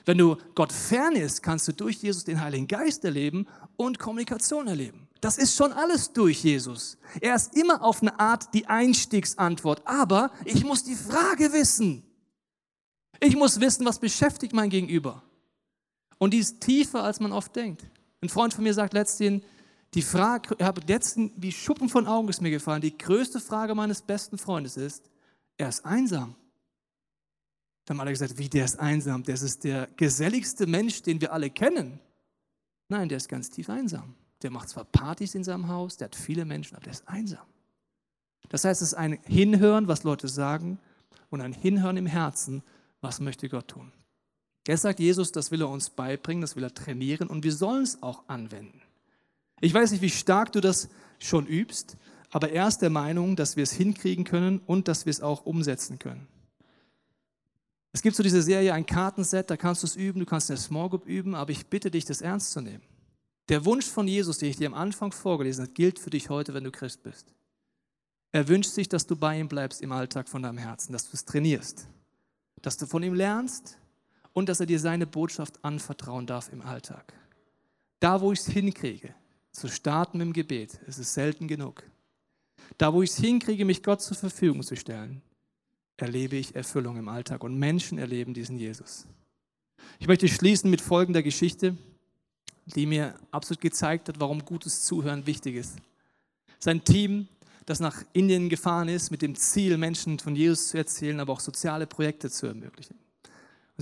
Wenn 0.05 0.18
du 0.18 0.37
Gott 0.57 0.72
fern 0.72 1.14
ist, 1.14 1.40
kannst 1.40 1.68
du 1.68 1.72
durch 1.72 2.03
Jesus 2.03 2.25
den 2.25 2.40
Heiligen 2.40 2.66
Geist 2.66 3.05
erleben 3.05 3.46
und 3.77 4.01
Kommunikation 4.01 4.66
erleben. 4.66 5.07
Das 5.20 5.38
ist 5.38 5.55
schon 5.55 5.72
alles 5.72 6.12
durch 6.12 6.42
Jesus. 6.42 6.98
Er 7.20 7.37
ist 7.37 7.57
immer 7.57 7.81
auf 7.81 8.03
eine 8.03 8.18
Art 8.18 8.53
die 8.55 8.66
Einstiegsantwort. 8.66 9.83
Aber 9.85 10.33
ich 10.44 10.64
muss 10.64 10.83
die 10.83 10.96
Frage 10.96 11.53
wissen. 11.53 12.03
Ich 13.20 13.37
muss 13.37 13.61
wissen, 13.61 13.87
was 13.87 14.01
beschäftigt 14.01 14.53
mein 14.53 14.68
Gegenüber. 14.68 15.22
Und 16.18 16.35
die 16.35 16.38
ist 16.38 16.61
tiefer, 16.61 17.05
als 17.05 17.20
man 17.20 17.31
oft 17.31 17.55
denkt. 17.55 17.85
Ein 18.20 18.31
Freund 18.31 18.53
von 18.53 18.64
mir 18.64 18.75
sagt 18.75 18.94
letztens, 18.94 19.44
die 19.94 20.02
Frage, 20.02 20.55
ich 20.59 20.64
habe 20.64 20.81
letzten, 20.87 21.33
wie 21.37 21.52
Schuppen 21.52 21.88
von 21.88 22.07
Augen 22.07 22.28
ist 22.28 22.40
mir 22.40 22.50
gefallen, 22.50 22.81
die 22.81 22.96
größte 22.96 23.40
Frage 23.40 23.74
meines 23.74 24.00
besten 24.00 24.38
Freundes 24.38 24.76
ist, 24.76 25.11
er 25.59 25.68
ist 25.68 25.85
einsam. 25.85 26.35
Dann 27.85 27.96
haben 27.96 28.00
alle 28.02 28.12
gesagt, 28.12 28.38
wie 28.38 28.48
der 28.48 28.64
ist 28.64 28.78
einsam? 28.78 29.22
Das 29.22 29.42
ist 29.42 29.64
der 29.64 29.88
geselligste 29.96 30.66
Mensch, 30.66 31.02
den 31.02 31.20
wir 31.20 31.33
alle 31.33 31.50
kennen. 31.50 32.00
Nein, 32.88 33.09
der 33.09 33.16
ist 33.16 33.28
ganz 33.28 33.50
tief 33.50 33.68
einsam. 33.68 34.14
Der 34.40 34.50
macht 34.50 34.68
zwar 34.68 34.85
Partys 34.85 35.35
in 35.35 35.44
seinem 35.44 35.68
Haus, 35.68 35.96
der 35.96 36.07
hat 36.07 36.16
viele 36.16 36.44
Menschen, 36.44 36.76
aber 36.76 36.85
der 36.85 36.92
ist 36.92 37.07
einsam. 37.07 37.46
Das 38.48 38.64
heißt, 38.64 38.83
es 38.83 38.88
ist 38.88 38.94
ein 38.94 39.18
Hinhören, 39.24 39.88
was 39.88 40.05
Leute 40.05 40.28
sagen, 40.28 40.78
und 41.31 41.40
ein 41.40 41.52
Hinhören 41.52 41.96
im 41.96 42.07
Herzen, 42.07 42.62
was 43.00 43.20
möchte 43.20 43.48
Gott 43.48 43.68
tun. 43.68 43.92
Jetzt 44.66 44.83
sagt 44.83 45.00
Jesus, 45.00 45.33
das 45.33 45.50
will 45.50 45.62
er 45.62 45.68
uns 45.68 45.90
beibringen, 45.90 46.40
das 46.40 46.57
will 46.57 46.62
er 46.62 46.74
trainieren 46.74 47.28
und 47.28 47.42
wir 47.42 47.52
sollen 47.52 47.83
es 47.83 48.02
auch 48.02 48.28
anwenden. 48.28 48.81
Ich 49.62 49.72
weiß 49.72 49.92
nicht, 49.92 50.03
wie 50.03 50.11
stark 50.11 50.51
du 50.51 50.61
das 50.61 50.88
schon 51.20 51.46
übst, 51.46 51.96
aber 52.31 52.51
er 52.51 52.66
ist 52.66 52.79
der 52.79 52.90
Meinung, 52.90 53.37
dass 53.37 53.55
wir 53.55 53.62
es 53.62 53.70
hinkriegen 53.70 54.25
können 54.25 54.59
und 54.66 54.88
dass 54.88 55.07
wir 55.07 55.12
es 55.12 55.20
auch 55.20 55.46
umsetzen 55.46 56.01
können. 56.01 56.27
Es 57.92 58.03
gibt 58.03 58.16
so 58.16 58.25
diese 58.25 58.42
Serie, 58.42 58.75
ein 58.75 58.87
Kartenset, 58.87 59.51
da 59.51 59.57
kannst 59.57 59.85
du 59.85 59.87
es 59.87 59.94
üben, 59.94 60.18
du 60.18 60.27
kannst 60.27 60.51
in 60.51 60.57
der 60.57 60.62
Small 60.62 60.88
Group 60.88 61.07
üben, 61.07 61.37
aber 61.37 61.53
ich 61.53 61.68
bitte 61.68 61.92
dich, 61.92 62.05
das 62.05 62.22
ernst 62.22 62.51
zu 62.51 62.61
nehmen. 62.61 62.83
Der 63.48 63.64
Wunsch 63.64 63.87
von 63.87 64.09
Jesus, 64.09 64.38
den 64.38 64.51
ich 64.51 64.57
dir 64.57 64.66
am 64.66 64.75
Anfang 64.75 65.12
vorgelesen 65.12 65.66
habe, 65.66 65.75
gilt 65.75 66.01
für 66.01 66.11
dich 66.11 66.29
heute, 66.29 66.55
wenn 66.55 66.64
du 66.64 66.72
Christ 66.72 67.05
bist. 67.05 67.33
Er 68.33 68.48
wünscht 68.48 68.70
sich, 68.70 68.88
dass 68.88 69.07
du 69.07 69.14
bei 69.14 69.38
ihm 69.38 69.46
bleibst 69.46 69.81
im 69.81 69.92
Alltag 69.92 70.29
von 70.29 70.42
deinem 70.42 70.59
Herzen, 70.59 70.92
dass 70.92 71.09
du 71.09 71.11
es 71.12 71.25
trainierst, 71.25 71.87
dass 72.62 72.79
du 72.79 72.87
von 72.87 73.05
ihm 73.05 73.14
lernst 73.14 73.79
und 74.33 74.48
dass 74.48 74.59
er 74.59 74.66
dir 74.66 74.81
seine 74.81 75.07
Botschaft 75.07 75.64
anvertrauen 75.64 76.27
darf 76.27 76.51
im 76.53 76.62
Alltag. 76.62 77.12
Da, 78.01 78.20
wo 78.20 78.33
ich 78.33 78.40
es 78.40 78.46
hinkriege, 78.46 79.14
zu 79.53 79.69
starten 79.69 80.21
im 80.21 80.33
Gebet. 80.33 80.81
Es 80.87 80.99
ist 80.99 81.15
selten 81.15 81.47
genug. 81.47 81.85
Da, 82.79 82.93
wo 82.93 83.03
ich 83.03 83.11
es 83.11 83.19
hinkriege, 83.19 83.65
mich 83.65 83.83
Gott 83.83 84.01
zur 84.01 84.17
Verfügung 84.17 84.62
zu 84.62 84.77
stellen, 84.77 85.23
erlebe 85.97 86.37
ich 86.37 86.55
Erfüllung 86.57 86.97
im 86.97 87.09
Alltag 87.09 87.45
und 87.45 87.59
Menschen 87.59 87.99
erleben 87.99 88.35
diesen 88.35 88.59
Jesus. 88.59 89.07
Ich 89.99 90.09
möchte 90.09 90.27
schließen 90.27 90.71
mit 90.71 90.81
folgender 90.81 91.23
Geschichte, 91.23 91.77
die 92.67 92.87
mir 92.87 93.15
absolut 93.31 93.61
gezeigt 93.61 94.09
hat, 94.09 94.21
warum 94.21 94.45
gutes 94.45 94.85
Zuhören 94.85 95.27
wichtig 95.27 95.57
ist. 95.57 95.77
Sein 96.59 96.85
Team, 96.85 97.29
das 97.67 97.81
nach 97.81 98.03
Indien 98.12 98.49
gefahren 98.49 98.88
ist, 98.88 99.11
mit 99.11 99.23
dem 99.23 99.35
Ziel, 99.35 99.77
Menschen 99.77 100.19
von 100.19 100.35
Jesus 100.35 100.69
zu 100.69 100.79
erzählen, 100.79 101.21
aber 101.21 101.33
auch 101.33 101.41
soziale 101.41 101.87
Projekte 101.87 102.31
zu 102.31 102.47
ermöglichen. 102.47 102.97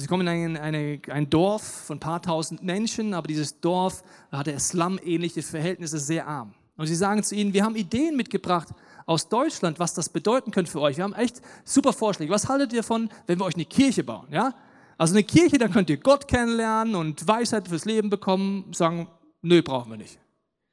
Sie 0.01 0.07
kommen 0.07 0.27
in 0.27 0.57
ein, 0.57 0.57
eine, 0.57 1.01
ein 1.09 1.31
Dorf 1.31 1.63
von 1.63 1.97
ein 1.97 2.01
paar 2.01 2.23
tausend 2.23 2.63
Menschen, 2.63 3.15
aber 3.15 3.27
dieses 3.29 3.61
Dorf 3.61 4.03
hatte 4.33 4.59
Slum-ähnliche 4.59 5.43
Verhältnisse, 5.43 5.99
sehr 5.99 6.27
arm. 6.27 6.55
Und 6.77 6.87
sie 6.87 6.95
sagen 6.95 7.23
zu 7.23 7.35
ihnen, 7.35 7.53
wir 7.53 7.63
haben 7.63 7.77
Ideen 7.77 8.17
mitgebracht 8.17 8.69
aus 9.05 9.29
Deutschland, 9.29 9.79
was 9.79 9.93
das 9.93 10.09
bedeuten 10.09 10.51
könnte 10.51 10.71
für 10.71 10.81
euch. 10.81 10.97
Wir 10.97 11.05
haben 11.05 11.13
echt 11.13 11.43
super 11.65 11.93
Vorschläge. 11.93 12.33
Was 12.33 12.49
haltet 12.49 12.73
ihr 12.73 12.81
davon, 12.81 13.11
wenn 13.27 13.39
wir 13.39 13.45
euch 13.45 13.55
eine 13.55 13.67
Kirche 13.67 14.03
bauen? 14.03 14.29
Ja? 14.31 14.55
Also 14.97 15.15
eine 15.15 15.25
Kirche, 15.25 15.59
da 15.59 15.69
könnt 15.69 15.91
ihr 15.91 15.99
Gott 15.99 16.27
kennenlernen 16.27 16.95
und 16.95 17.27
Weisheit 17.29 17.69
fürs 17.69 17.85
Leben 17.85 18.09
bekommen. 18.09 18.73
Sagen, 18.73 19.09
nö, 19.43 19.63
brauchen 19.63 19.91
wir 19.91 19.99
nicht. 19.99 20.19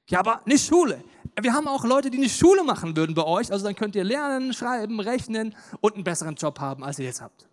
Ja, 0.09 0.19
aber 0.19 0.45
eine 0.45 0.57
Schule. 0.57 1.03
Wir 1.41 1.53
haben 1.53 1.67
auch 1.67 1.83
Leute, 1.83 2.09
die 2.09 2.17
eine 2.17 2.29
Schule 2.29 2.63
machen 2.63 2.95
würden 2.95 3.13
bei 3.13 3.25
euch. 3.25 3.51
Also 3.51 3.65
dann 3.65 3.75
könnt 3.75 3.95
ihr 3.95 4.03
lernen, 4.03 4.53
schreiben, 4.53 4.99
rechnen 4.99 5.55
und 5.81 5.95
einen 5.95 6.03
besseren 6.03 6.35
Job 6.35 6.59
haben, 6.59 6.83
als 6.83 6.99
ihr 6.99 7.05
jetzt 7.05 7.21
habt. 7.21 7.47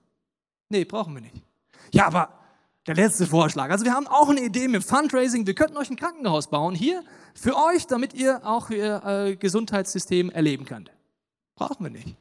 Nee, 0.69 0.85
brauchen 0.85 1.15
wir 1.15 1.21
nicht. 1.21 1.43
Ja, 1.93 2.07
aber 2.07 2.39
der 2.87 2.95
letzte 2.95 3.27
Vorschlag. 3.27 3.71
Also 3.71 3.85
wir 3.85 3.95
haben 3.95 4.07
auch 4.07 4.29
eine 4.29 4.43
Idee 4.43 4.69
mit 4.69 4.85
Fundraising. 4.85 5.47
Wir 5.47 5.55
könnten 5.55 5.77
euch 5.77 5.91
ein 5.91 5.97
Krankenhaus 5.97 6.49
bauen 6.49 6.75
hier 6.75 7.03
für 7.35 7.57
euch, 7.57 7.87
damit 7.87 8.15
ihr 8.15 8.45
auch 8.45 8.71
ihr 8.71 9.03
äh, 9.05 9.37
Gesundheitssystem 9.37 10.31
erleben 10.31 10.65
könnt. 10.67 10.91
Brauchen 11.55 11.85
wir 11.85 11.91
nicht. 11.91 12.17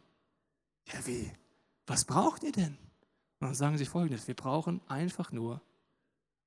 Ja, 0.87 1.05
wie? 1.05 1.31
Was 1.85 2.05
braucht 2.05 2.43
ihr 2.43 2.51
denn? 2.51 2.77
Und 3.39 3.47
dann 3.47 3.55
sagen 3.55 3.77
sie 3.77 3.85
folgendes, 3.85 4.27
wir 4.27 4.35
brauchen 4.35 4.79
einfach 4.87 5.31
nur 5.31 5.61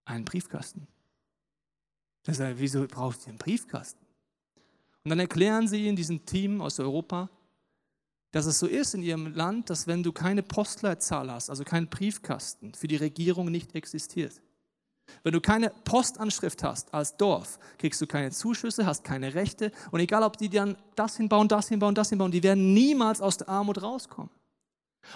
einen 0.07 0.25
Briefkasten. 0.25 0.87
Das 2.23 2.41
heißt, 2.41 2.59
wieso 2.59 2.87
braucht 2.87 3.21
ihr 3.23 3.29
einen 3.29 3.39
Briefkasten? 3.39 4.05
Und 5.05 5.11
dann 5.11 5.21
erklären 5.21 5.69
sie 5.69 5.89
in 5.89 5.95
diesem 5.95 6.25
Team 6.25 6.61
aus 6.61 6.81
Europa, 6.81 7.29
dass 8.33 8.47
es 8.47 8.59
so 8.59 8.67
ist 8.67 8.95
in 8.95 9.03
ihrem 9.03 9.35
Land, 9.35 9.71
dass 9.71 9.87
wenn 9.87 10.03
du 10.03 10.13
keine 10.13 10.43
Postleitzahl 10.43 11.31
hast, 11.31 11.51
also 11.51 11.65
keinen 11.65 11.89
Briefkasten, 11.89 12.75
für 12.75 12.89
die 12.89 12.97
Regierung 12.97 13.51
nicht 13.51 13.75
existiert. 13.75 14.41
Wenn 15.23 15.33
du 15.33 15.41
keine 15.41 15.71
Postanschrift 15.85 16.63
hast 16.63 16.93
als 16.93 17.17
Dorf, 17.17 17.59
kriegst 17.79 18.01
du 18.01 18.07
keine 18.07 18.31
Zuschüsse, 18.31 18.87
hast 18.87 19.05
keine 19.05 19.35
Rechte 19.35 19.71
und 19.91 20.01
egal, 20.01 20.23
ob 20.23 20.37
die 20.37 20.49
dann 20.49 20.77
das 20.97 21.17
hinbauen, 21.17 21.49
das 21.49 21.69
hinbauen, 21.69 21.95
das 21.95 22.09
hinbauen, 22.09 22.33
die 22.33 22.43
werden 22.43 22.75
niemals 22.75 23.21
aus 23.21 23.37
der 23.39 23.49
Armut 23.49 23.83
rauskommen. 23.83 24.31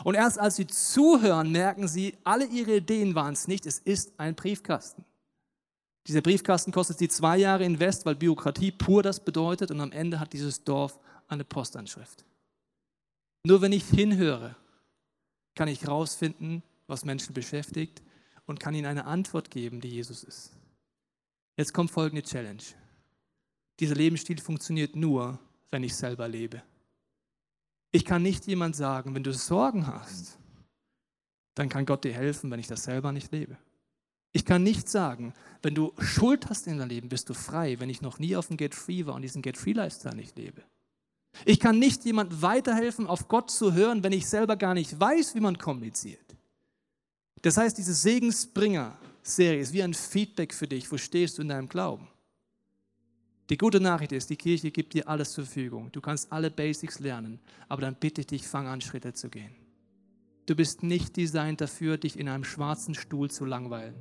Und 0.04 0.14
erst 0.14 0.38
als 0.38 0.56
sie 0.56 0.66
zuhören, 0.68 1.50
merken 1.50 1.88
sie, 1.88 2.16
alle 2.22 2.44
ihre 2.46 2.76
Ideen 2.76 3.14
waren 3.14 3.32
es 3.32 3.48
nicht, 3.48 3.66
es 3.66 3.78
ist 3.78 4.12
ein 4.18 4.36
Briefkasten. 4.36 5.04
Dieser 6.06 6.22
Briefkasten 6.22 6.72
kostet 6.72 6.98
sie 6.98 7.08
zwei 7.08 7.36
Jahre 7.36 7.64
Invest, 7.64 8.06
weil 8.06 8.14
Bürokratie 8.14 8.70
pur 8.70 9.02
das 9.02 9.20
bedeutet 9.20 9.70
und 9.70 9.80
am 9.80 9.92
Ende 9.92 10.18
hat 10.18 10.32
dieses 10.32 10.64
Dorf 10.64 10.98
eine 11.28 11.44
Postanschrift. 11.44 12.24
Nur 13.44 13.62
wenn 13.62 13.72
ich 13.72 13.84
hinhöre, 13.84 14.56
kann 15.54 15.68
ich 15.68 15.82
herausfinden, 15.82 16.62
was 16.86 17.04
Menschen 17.04 17.34
beschäftigt 17.34 18.02
und 18.46 18.60
kann 18.60 18.74
ihnen 18.74 18.86
eine 18.86 19.06
Antwort 19.06 19.50
geben, 19.50 19.80
die 19.80 19.88
Jesus 19.88 20.24
ist. 20.24 20.52
Jetzt 21.56 21.72
kommt 21.72 21.90
folgende 21.90 22.22
Challenge. 22.22 22.62
Dieser 23.78 23.94
Lebensstil 23.94 24.40
funktioniert 24.40 24.96
nur, 24.96 25.38
wenn 25.70 25.82
ich 25.82 25.94
selber 25.94 26.28
lebe. 26.28 26.62
Ich 27.92 28.04
kann 28.04 28.22
nicht 28.22 28.46
jemand 28.46 28.76
sagen, 28.76 29.14
wenn 29.14 29.22
du 29.22 29.32
Sorgen 29.32 29.86
hast, 29.86 30.38
dann 31.54 31.68
kann 31.68 31.86
Gott 31.86 32.04
dir 32.04 32.12
helfen, 32.12 32.50
wenn 32.50 32.60
ich 32.60 32.68
das 32.68 32.84
selber 32.84 33.12
nicht 33.12 33.32
lebe. 33.32 33.56
Ich 34.32 34.44
kann 34.44 34.62
nicht 34.62 34.88
sagen, 34.88 35.34
wenn 35.62 35.74
du 35.74 35.92
Schuld 35.98 36.48
hast 36.48 36.66
in 36.66 36.78
deinem 36.78 36.88
Leben, 36.88 37.08
bist 37.08 37.28
du 37.28 37.34
frei, 37.34 37.80
wenn 37.80 37.90
ich 37.90 38.00
noch 38.00 38.18
nie 38.18 38.36
auf 38.36 38.46
dem 38.46 38.56
Get 38.56 38.74
Free 38.74 39.06
war 39.06 39.14
und 39.14 39.22
diesen 39.22 39.42
Get 39.42 39.56
Free 39.56 39.72
Lifestyle 39.72 40.14
nicht 40.14 40.36
lebe. 40.38 40.62
Ich 41.44 41.60
kann 41.60 41.78
nicht 41.78 42.04
jemand 42.04 42.42
weiterhelfen, 42.42 43.06
auf 43.06 43.28
Gott 43.28 43.50
zu 43.50 43.72
hören, 43.72 44.02
wenn 44.02 44.12
ich 44.12 44.28
selber 44.28 44.56
gar 44.56 44.74
nicht 44.74 44.98
weiß, 44.98 45.34
wie 45.34 45.40
man 45.40 45.58
kommuniziert. 45.58 46.24
Das 47.42 47.56
heißt, 47.56 47.78
diese 47.78 47.94
Segensbringer-Serie 47.94 49.60
ist 49.60 49.72
wie 49.72 49.82
ein 49.82 49.94
Feedback 49.94 50.52
für 50.52 50.66
dich. 50.66 50.90
Wo 50.90 50.98
stehst 50.98 51.38
du 51.38 51.42
in 51.42 51.48
deinem 51.48 51.68
Glauben? 51.68 52.08
Die 53.48 53.58
gute 53.58 53.80
Nachricht 53.80 54.12
ist, 54.12 54.30
die 54.30 54.36
Kirche 54.36 54.70
gibt 54.70 54.94
dir 54.94 55.08
alles 55.08 55.32
zur 55.32 55.44
Verfügung. 55.44 55.90
Du 55.90 56.00
kannst 56.00 56.30
alle 56.30 56.50
Basics 56.50 57.00
lernen, 57.00 57.40
aber 57.68 57.82
dann 57.82 57.96
bitte 57.96 58.20
ich 58.20 58.28
dich, 58.28 58.46
fang 58.46 58.68
an, 58.68 58.80
Schritte 58.80 59.12
zu 59.12 59.28
gehen. 59.28 59.50
Du 60.46 60.54
bist 60.54 60.82
nicht 60.82 61.16
designt 61.16 61.60
dafür, 61.60 61.96
dich 61.96 62.18
in 62.18 62.28
einem 62.28 62.44
schwarzen 62.44 62.94
Stuhl 62.94 63.30
zu 63.30 63.44
langweilen. 63.44 63.94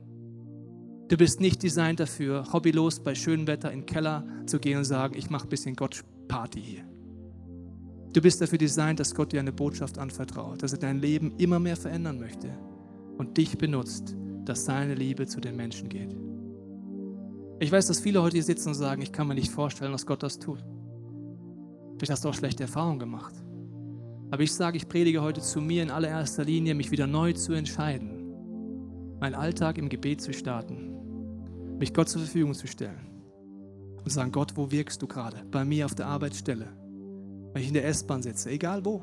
Du 1.08 1.18
bist 1.18 1.42
nicht 1.42 1.64
designt 1.64 2.00
dafür, 2.00 2.54
hobbylos 2.54 3.00
bei 3.00 3.16
schönem 3.16 3.48
Wetter 3.48 3.72
in 3.72 3.82
den 3.82 3.86
Keller 3.88 4.28
zu 4.46 4.60
gehen 4.60 4.78
und 4.78 4.86
sagen, 4.86 5.18
ich 5.18 5.32
mache 5.32 5.48
ein 5.48 5.50
bisschen 5.50 5.76
Gott-Party 5.76 6.62
hier. 6.62 6.99
Du 8.12 8.22
bist 8.22 8.42
dafür 8.42 8.58
designt, 8.58 9.00
dass 9.00 9.14
Gott 9.14 9.32
dir 9.32 9.40
eine 9.40 9.52
Botschaft 9.52 10.00
anvertraut, 10.00 10.64
dass 10.64 10.74
er 10.74 10.80
dein 10.80 11.00
Leben 11.00 11.34
immer 11.38 11.60
mehr 11.60 11.76
verändern 11.76 12.20
möchte 12.20 12.50
und 13.18 13.38
dich 13.38 13.58
benutzt, 13.58 14.16
dass 14.46 14.66
seine 14.66 14.96
Liebe 14.96 15.28
zu 15.28 15.40
den 15.40 15.56
Menschen 15.56 15.90
geht. 15.90 16.16
Ich 17.60 17.72
weiß, 17.72 17.88
dass 17.88 18.00
viele 18.00 18.24
heute 18.24 18.38
hier 18.38 18.44
sitzen 18.44 18.70
und 18.70 18.76
sagen, 18.76 19.02
ich 19.02 19.12
kann 19.12 19.28
mir 19.28 19.36
nicht 19.36 19.52
vorstellen, 19.52 19.92
dass 19.92 20.08
Gott 20.08 20.24
das 20.24 20.40
tut. 20.40 20.64
Vielleicht 21.98 22.12
hast 22.12 22.26
du 22.26 22.30
auch 22.30 22.34
schlechte 22.34 22.64
Erfahrungen 22.64 23.00
gemacht. 23.00 23.36
Aber 24.32 24.42
ich 24.42 24.54
sage, 24.54 24.78
ich 24.78 24.88
predige 24.88 25.22
heute 25.22 25.42
zu 25.42 25.60
mir 25.60 25.84
in 25.84 25.92
allererster 25.92 26.46
Linie, 26.46 26.74
mich 26.74 26.92
wieder 26.92 27.06
neu 27.06 27.34
zu 27.34 27.54
entscheiden, 27.54 29.18
meinen 29.20 29.36
Alltag 29.36 29.78
im 29.78 29.90
Gebet 29.90 30.22
zu 30.22 30.34
starten, 30.34 31.78
mich 31.78 31.94
Gott 31.94 32.10
zur 32.10 32.22
Verfügung 32.22 32.54
zu 32.54 32.68
stellen 32.68 33.08
und 34.04 34.10
sagen, 34.10 34.32
Gott, 34.32 34.54
wo 34.56 34.72
wirkst 34.72 35.02
du 35.02 35.08
gerade? 35.08 35.44
Bei 35.52 35.66
mir 35.66 35.86
auf 35.86 35.96
der 35.96 36.08
Arbeitsstelle, 36.08 36.68
wenn 37.54 37.62
ich 37.62 37.68
in 37.68 37.74
der 37.74 37.86
S-Bahn 37.86 38.22
sitze, 38.22 38.50
egal 38.50 38.84
wo. 38.86 39.02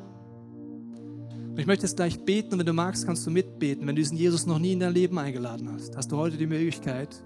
Und 1.56 1.58
ich 1.58 1.66
möchte 1.66 1.86
jetzt 1.86 1.96
gleich 1.96 2.20
beten 2.20 2.52
und 2.52 2.58
wenn 2.58 2.66
du 2.66 2.72
magst, 2.72 3.06
kannst 3.06 3.26
du 3.26 3.30
mitbeten. 3.30 3.86
Wenn 3.86 3.96
du 3.96 4.02
diesen 4.02 4.18
Jesus 4.18 4.46
noch 4.46 4.58
nie 4.58 4.74
in 4.74 4.80
dein 4.80 4.92
Leben 4.92 5.18
eingeladen 5.18 5.70
hast, 5.72 5.96
hast 5.96 6.12
du 6.12 6.16
heute 6.16 6.36
die 6.36 6.46
Möglichkeit, 6.46 7.24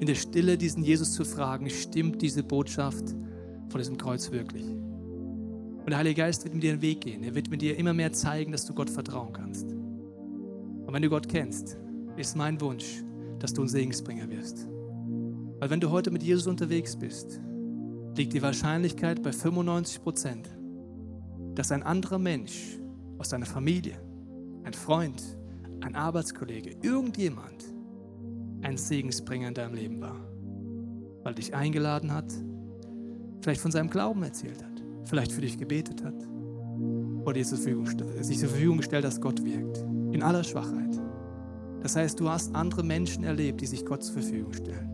in 0.00 0.06
der 0.06 0.14
Stille 0.14 0.56
diesen 0.56 0.82
Jesus 0.82 1.12
zu 1.12 1.24
fragen, 1.24 1.68
stimmt 1.68 2.22
diese 2.22 2.42
Botschaft 2.42 3.14
von 3.68 3.78
diesem 3.78 3.98
Kreuz 3.98 4.30
wirklich? 4.30 4.64
Und 4.64 5.90
der 5.90 5.98
Heilige 5.98 6.22
Geist 6.22 6.44
wird 6.44 6.54
mit 6.54 6.62
dir 6.62 6.72
den 6.72 6.82
Weg 6.82 7.02
gehen. 7.02 7.22
Er 7.22 7.34
wird 7.34 7.50
mit 7.50 7.62
dir 7.62 7.78
immer 7.78 7.94
mehr 7.94 8.12
zeigen, 8.12 8.52
dass 8.52 8.66
du 8.66 8.74
Gott 8.74 8.90
vertrauen 8.90 9.32
kannst. 9.32 9.72
Und 9.72 10.92
wenn 10.92 11.02
du 11.02 11.10
Gott 11.10 11.28
kennst, 11.28 11.78
ist 12.16 12.36
mein 12.36 12.60
Wunsch, 12.60 13.02
dass 13.38 13.52
du 13.52 13.62
ein 13.62 13.68
Segensbringer 13.68 14.30
wirst. 14.30 14.66
Weil 15.58 15.70
wenn 15.70 15.80
du 15.80 15.90
heute 15.90 16.10
mit 16.10 16.22
Jesus 16.22 16.46
unterwegs 16.46 16.96
bist, 16.96 17.40
liegt 18.18 18.32
die 18.32 18.42
Wahrscheinlichkeit 18.42 19.22
bei 19.22 19.32
95 19.32 20.02
Prozent, 20.02 20.50
dass 21.54 21.70
ein 21.70 21.84
anderer 21.84 22.18
Mensch 22.18 22.76
aus 23.16 23.28
deiner 23.28 23.46
Familie, 23.46 23.96
ein 24.64 24.74
Freund, 24.74 25.22
ein 25.80 25.94
Arbeitskollege, 25.94 26.76
irgendjemand 26.82 27.64
ein 28.62 28.76
Segensbringer 28.76 29.48
in 29.48 29.54
deinem 29.54 29.74
Leben 29.74 30.00
war. 30.00 30.16
Weil 31.22 31.34
dich 31.34 31.54
eingeladen 31.54 32.12
hat, 32.12 32.32
vielleicht 33.40 33.60
von 33.60 33.70
seinem 33.70 33.88
Glauben 33.88 34.22
erzählt 34.24 34.64
hat, 34.64 34.82
vielleicht 35.04 35.30
für 35.30 35.40
dich 35.40 35.56
gebetet 35.56 36.02
hat 36.04 36.26
oder 37.22 37.34
dir 37.34 37.44
zur 37.44 37.58
Verfügung, 37.58 37.86
sich 38.20 38.38
zur 38.40 38.48
Verfügung 38.48 38.78
gestellt, 38.78 39.04
dass 39.04 39.20
Gott 39.20 39.44
wirkt. 39.44 39.78
In 40.12 40.22
aller 40.24 40.42
Schwachheit. 40.42 41.00
Das 41.82 41.94
heißt, 41.94 42.18
du 42.18 42.28
hast 42.28 42.52
andere 42.56 42.82
Menschen 42.82 43.22
erlebt, 43.22 43.60
die 43.60 43.66
sich 43.66 43.86
Gott 43.86 44.02
zur 44.02 44.14
Verfügung 44.14 44.52
stellen. 44.54 44.90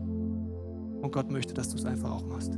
Und 1.01 1.11
Gott 1.11 1.31
möchte, 1.31 1.55
dass 1.55 1.69
du 1.69 1.77
es 1.77 1.85
einfach 1.85 2.11
auch 2.11 2.25
machst. 2.25 2.55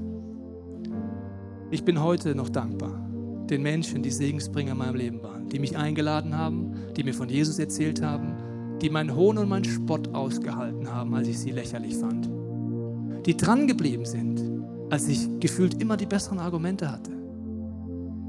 Ich 1.69 1.83
bin 1.83 2.01
heute 2.01 2.33
noch 2.33 2.47
dankbar 2.47 3.03
den 3.49 3.61
Menschen, 3.61 4.03
die 4.03 4.11
Segensbringer 4.11 4.71
in 4.71 4.77
meinem 4.77 4.95
Leben 4.95 5.23
waren, 5.23 5.49
die 5.49 5.59
mich 5.59 5.77
eingeladen 5.77 6.37
haben, 6.37 6.73
die 6.95 7.03
mir 7.03 7.13
von 7.13 7.29
Jesus 7.29 7.59
erzählt 7.59 8.01
haben, 8.01 8.33
die 8.81 8.89
meinen 8.89 9.15
Hohn 9.15 9.37
und 9.37 9.49
meinen 9.49 9.63
Spott 9.63 10.13
ausgehalten 10.13 10.91
haben, 10.91 11.13
als 11.13 11.27
ich 11.27 11.39
sie 11.39 11.51
lächerlich 11.51 11.95
fand. 11.95 12.29
Die 13.25 13.35
dran 13.35 13.67
geblieben 13.67 14.05
sind, 14.05 14.41
als 14.89 15.07
ich 15.07 15.27
gefühlt 15.39 15.81
immer 15.81 15.97
die 15.97 16.05
besseren 16.05 16.39
Argumente 16.39 16.91
hatte. 16.91 17.11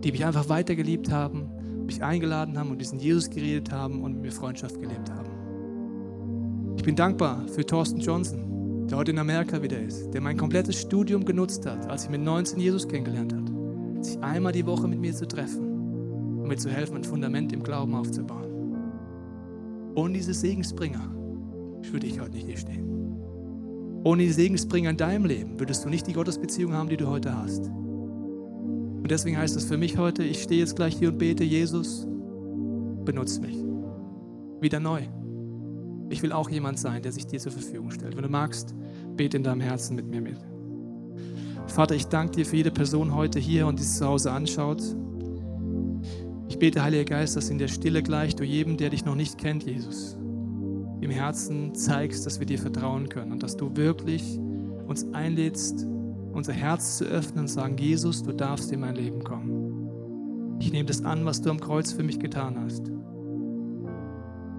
Die 0.02 0.12
mich 0.12 0.24
einfach 0.24 0.48
weitergeliebt 0.48 1.10
haben, 1.10 1.48
mich 1.86 2.02
eingeladen 2.02 2.58
haben 2.58 2.70
und 2.70 2.80
diesen 2.80 2.98
Jesus 2.98 3.30
geredet 3.30 3.72
haben 3.72 4.02
und 4.02 4.14
mit 4.14 4.22
mir 4.22 4.32
Freundschaft 4.32 4.80
gelebt 4.80 5.10
haben. 5.10 6.74
Ich 6.76 6.82
bin 6.82 6.96
dankbar 6.96 7.46
für 7.48 7.64
Thorsten 7.64 8.00
Johnson, 8.00 8.57
der 8.90 8.96
heute 8.96 9.10
in 9.10 9.18
Amerika 9.18 9.62
wieder 9.62 9.80
ist, 9.80 10.10
der 10.10 10.20
mein 10.20 10.36
komplettes 10.36 10.80
Studium 10.80 11.24
genutzt 11.24 11.66
hat, 11.66 11.88
als 11.88 12.04
ich 12.04 12.10
mit 12.10 12.22
19 12.22 12.58
Jesus 12.58 12.88
kennengelernt 12.88 13.34
habe, 13.34 14.02
sich 14.02 14.18
einmal 14.22 14.52
die 14.52 14.66
Woche 14.66 14.88
mit 14.88 14.98
mir 14.98 15.14
zu 15.14 15.28
treffen 15.28 16.40
und 16.40 16.48
mir 16.48 16.56
zu 16.56 16.70
helfen, 16.70 16.96
ein 16.96 17.04
Fundament 17.04 17.52
im 17.52 17.62
Glauben 17.62 17.94
aufzubauen. 17.94 18.46
Ohne 19.94 20.14
diese 20.14 20.32
Segensbringer 20.32 21.10
würde 21.90 22.06
ich 22.06 22.20
heute 22.20 22.32
nicht 22.32 22.46
hier 22.46 22.56
stehen. 22.56 22.88
Ohne 24.04 24.22
die 24.22 24.32
Segensbringer 24.32 24.90
in 24.90 24.96
deinem 24.96 25.26
Leben 25.26 25.60
würdest 25.60 25.84
du 25.84 25.88
nicht 25.88 26.06
die 26.06 26.12
Gottesbeziehung 26.12 26.72
haben, 26.72 26.88
die 26.88 26.96
du 26.96 27.08
heute 27.08 27.36
hast. 27.36 27.66
Und 27.66 29.10
deswegen 29.10 29.36
heißt 29.36 29.56
es 29.56 29.64
für 29.64 29.76
mich 29.76 29.98
heute, 29.98 30.22
ich 30.22 30.42
stehe 30.42 30.60
jetzt 30.60 30.76
gleich 30.76 30.96
hier 30.96 31.10
und 31.10 31.18
bete, 31.18 31.44
Jesus, 31.44 32.06
benutze 33.04 33.40
mich. 33.40 33.56
Wieder 34.60 34.80
neu. 34.80 35.02
Ich 36.10 36.22
will 36.22 36.32
auch 36.32 36.48
jemand 36.48 36.78
sein, 36.78 37.02
der 37.02 37.12
sich 37.12 37.26
dir 37.26 37.38
zur 37.38 37.52
Verfügung 37.52 37.90
stellt. 37.90 38.16
Wenn 38.16 38.22
du 38.22 38.28
magst, 38.28 38.74
bete 39.16 39.36
in 39.36 39.42
deinem 39.42 39.60
Herzen 39.60 39.94
mit 39.94 40.06
mir 40.06 40.20
mit. 40.20 40.38
Vater, 41.66 41.94
ich 41.94 42.06
danke 42.06 42.36
dir 42.36 42.46
für 42.46 42.56
jede 42.56 42.70
Person 42.70 43.14
heute 43.14 43.38
hier 43.38 43.66
und 43.66 43.78
die 43.78 43.82
es 43.82 43.98
zu 43.98 44.06
Hause 44.06 44.32
anschaut. 44.32 44.82
Ich 46.48 46.58
bete, 46.58 46.82
Heiliger 46.82 47.04
Geist, 47.04 47.36
dass 47.36 47.50
in 47.50 47.58
der 47.58 47.68
Stille 47.68 48.02
gleich 48.02 48.34
du 48.34 48.42
jedem, 48.42 48.78
der 48.78 48.90
dich 48.90 49.04
noch 49.04 49.14
nicht 49.14 49.36
kennt, 49.36 49.64
Jesus, 49.64 50.16
im 51.00 51.10
Herzen 51.10 51.74
zeigst, 51.74 52.24
dass 52.24 52.38
wir 52.40 52.46
dir 52.46 52.58
vertrauen 52.58 53.08
können 53.10 53.32
und 53.32 53.42
dass 53.42 53.56
du 53.56 53.76
wirklich 53.76 54.38
uns 54.86 55.06
einlädst, 55.12 55.86
unser 56.32 56.54
Herz 56.54 56.96
zu 56.96 57.04
öffnen 57.04 57.40
und 57.40 57.48
sagen, 57.48 57.76
Jesus, 57.76 58.22
du 58.22 58.32
darfst 58.32 58.72
in 58.72 58.80
mein 58.80 58.94
Leben 58.94 59.22
kommen. 59.22 60.56
Ich 60.60 60.72
nehme 60.72 60.86
das 60.86 61.04
an, 61.04 61.24
was 61.26 61.42
du 61.42 61.50
am 61.50 61.60
Kreuz 61.60 61.92
für 61.92 62.02
mich 62.02 62.18
getan 62.18 62.58
hast. 62.58 62.90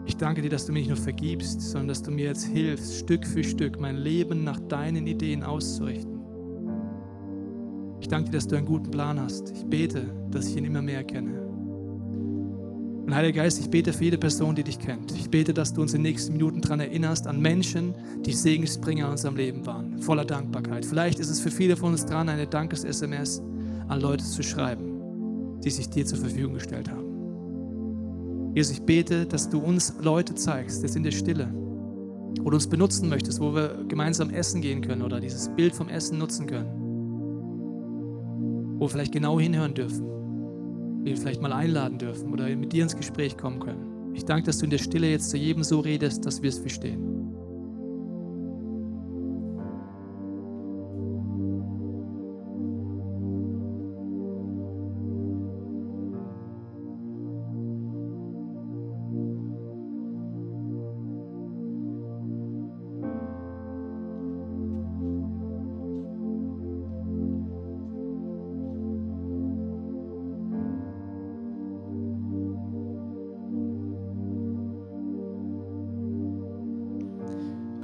Ich 0.10 0.18
danke 0.18 0.42
dir, 0.42 0.50
dass 0.50 0.66
du 0.66 0.72
mir 0.74 0.80
nicht 0.80 0.88
nur 0.88 0.98
vergibst, 0.98 1.62
sondern 1.62 1.90
dass 1.90 2.02
du 2.02 2.10
mir 2.10 2.26
jetzt 2.26 2.44
hilfst, 2.44 2.96
Stück 2.96 3.28
für 3.28 3.44
Stück 3.44 3.80
mein 3.80 3.96
Leben 3.96 4.44
nach 4.44 4.60
deinen 4.60 5.06
Ideen 5.06 5.44
auszurichten. 5.44 6.20
Ich 8.02 8.08
danke 8.08 8.32
dir, 8.32 8.38
dass 8.38 8.48
du 8.48 8.56
einen 8.56 8.66
guten 8.66 8.90
Plan 8.90 9.20
hast. 9.20 9.52
Ich 9.52 9.64
bete, 9.66 10.12
dass 10.32 10.48
ich 10.48 10.58
ihn 10.58 10.66
immer 10.66 10.82
mehr 10.82 11.04
kenne. 11.04 11.40
Und 13.06 13.14
Heiliger 13.14 13.44
Geist, 13.44 13.60
ich 13.60 13.70
bete 13.70 13.94
für 13.94 14.06
jede 14.06 14.18
Person, 14.18 14.56
die 14.56 14.64
dich 14.64 14.80
kennt. 14.80 15.12
Ich 15.12 15.30
bete, 15.30 15.54
dass 15.54 15.74
du 15.74 15.82
uns 15.84 15.94
in 15.94 16.04
den 16.04 16.12
nächsten 16.12 16.34
Minuten 16.34 16.62
daran 16.62 16.80
erinnerst, 16.80 17.28
an 17.28 17.40
Menschen, 17.40 17.94
die 18.26 18.34
Segensbringer 18.34 19.06
in 19.06 19.12
unserem 19.12 19.36
Leben 19.36 19.64
waren, 19.68 20.00
voller 20.00 20.26
Dankbarkeit. 20.26 20.88
Vielleicht 20.88 21.20
ist 21.20 21.30
es 21.30 21.40
für 21.40 21.52
viele 21.52 21.78
von 21.78 21.92
uns 21.92 22.04
dran, 22.08 22.30
eine 22.30 22.48
Dankes-SMS 22.48 23.44
an 23.88 24.02
Leute 24.02 24.26
zu 24.26 24.42
schreiben, 24.42 25.60
die 25.64 25.70
sich 25.70 25.88
dir 25.88 26.08
zur 26.08 26.18
Verfügung 26.18 26.56
gestellt 26.56 26.90
haben. 26.90 27.09
Jesus, 28.56 28.78
ich 28.78 28.84
bete, 28.84 29.26
dass 29.26 29.50
du 29.50 29.60
uns 29.60 29.94
Leute 30.02 30.36
zeigst, 30.36 30.84
jetzt 30.84 30.96
in 30.96 31.04
der 31.04 31.12
Stille, 31.12 31.54
du 32.36 32.44
uns 32.44 32.68
benutzen 32.68 33.10
möchtest, 33.10 33.40
wo 33.40 33.54
wir 33.54 33.86
gemeinsam 33.88 34.30
essen 34.30 34.62
gehen 34.62 34.82
können 34.82 35.02
oder 35.02 35.20
dieses 35.20 35.50
Bild 35.50 35.76
vom 35.76 35.90
Essen 35.90 36.18
nutzen 36.18 36.48
können, 36.48 36.70
wo 38.80 38.86
wir 38.86 38.90
vielleicht 38.90 39.12
genau 39.12 39.40
hinhören 39.40 39.74
dürfen 39.74 40.10
wir 41.04 41.18
vielleicht 41.18 41.42
mal 41.42 41.54
einladen 41.54 41.98
dürfen 41.98 42.32
oder 42.32 42.54
mit 42.56 42.74
dir 42.74 42.84
ins 42.84 42.96
Gespräch 42.96 43.38
kommen 43.38 43.60
können. 43.60 44.14
Ich 44.14 44.26
danke, 44.26 44.48
dass 44.48 44.58
du 44.60 44.66
in 44.66 44.72
der 44.72 44.78
Stille 44.78 45.10
jetzt 45.10 45.30
zu 45.30 45.38
jedem 45.38 45.64
so 45.64 45.80
redest, 45.80 46.26
dass 46.26 46.42
wir 46.42 46.50
es 46.50 46.60
verstehen. 46.60 47.09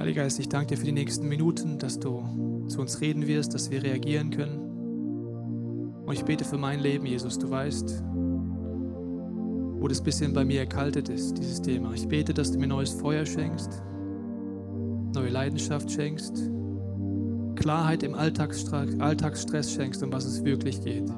Heiliger 0.06 0.22
Geist, 0.22 0.38
ich 0.38 0.48
danke 0.48 0.68
dir 0.68 0.76
für 0.76 0.84
die 0.84 0.92
nächsten 0.92 1.26
Minuten, 1.26 1.80
dass 1.80 1.98
du 1.98 2.22
zu 2.68 2.80
uns 2.80 3.00
reden 3.00 3.26
wirst, 3.26 3.54
dass 3.54 3.72
wir 3.72 3.82
reagieren 3.82 4.30
können. 4.30 4.60
Und 6.06 6.14
ich 6.14 6.24
bete 6.24 6.44
für 6.44 6.58
mein 6.58 6.78
Leben, 6.78 7.06
Jesus. 7.06 7.40
Du 7.40 7.50
weißt, 7.50 8.04
wo 9.80 9.88
das 9.88 10.00
bisschen 10.00 10.32
bei 10.32 10.44
mir 10.44 10.60
erkaltet 10.60 11.08
ist, 11.08 11.36
dieses 11.36 11.60
Thema. 11.60 11.92
Ich 11.92 12.06
bete, 12.06 12.32
dass 12.32 12.52
du 12.52 12.58
mir 12.60 12.68
neues 12.68 12.92
Feuer 12.92 13.26
schenkst, 13.26 13.82
neue 15.12 15.28
Leidenschaft 15.28 15.90
schenkst, 15.90 16.52
Klarheit 17.56 18.04
im 18.04 18.14
Alltagsstress 18.14 19.72
schenkst, 19.72 20.04
um 20.04 20.12
was 20.12 20.24
es 20.24 20.44
wirklich 20.44 20.82
geht. 20.82 21.10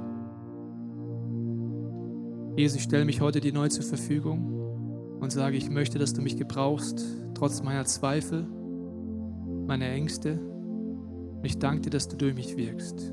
Jesus, 2.57 2.78
ich 2.78 2.84
stelle 2.84 3.05
mich 3.05 3.20
heute 3.20 3.41
dir 3.41 3.53
neu 3.53 3.68
zur 3.68 3.84
Verfügung 3.84 5.18
und 5.20 5.30
sage, 5.30 5.59
ich 5.59 5.68
möchte, 5.68 5.99
dass 5.99 6.14
du 6.14 6.22
mich 6.22 6.39
gebrauchst, 6.39 7.05
trotz 7.34 7.62
meiner 7.62 7.84
Zweifel, 7.84 8.47
meine 9.69 9.89
Ängste. 9.91 10.41
Ich 11.43 11.59
danke 11.59 11.83
dir, 11.83 11.91
dass 11.91 12.09
du 12.09 12.16
durch 12.16 12.35
mich 12.35 12.57
wirkst. 12.57 13.12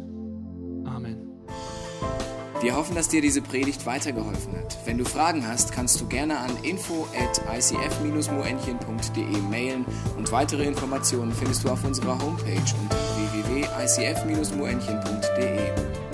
Amen. 0.86 1.28
Wir 2.62 2.74
hoffen, 2.76 2.95
dass 2.95 3.10
dir 3.10 3.22
diese 3.22 3.41
Predigt 3.41 3.86
weitergeholfen 3.86 4.56
hat. 4.56 4.78
Wenn 4.86 4.97
du 4.97 5.03
Fragen 5.06 5.45
hast, 5.45 5.74
kannst 5.74 6.01
du 6.01 6.08
gerne 6.08 6.39
an 6.39 6.49
info 6.64 7.06
at 7.14 7.39
icf-moenchen.de 7.56 9.41
mailen 9.51 9.86
und 10.18 10.32
weitere 10.32 10.64
Informationen 10.64 11.34
findest 11.34 11.66
du 11.66 11.70
auf 11.70 11.84
unserer 11.84 12.18
Homepage 12.20 12.64
unter 12.82 12.97
www.icf-moenchen.de. 13.45 16.05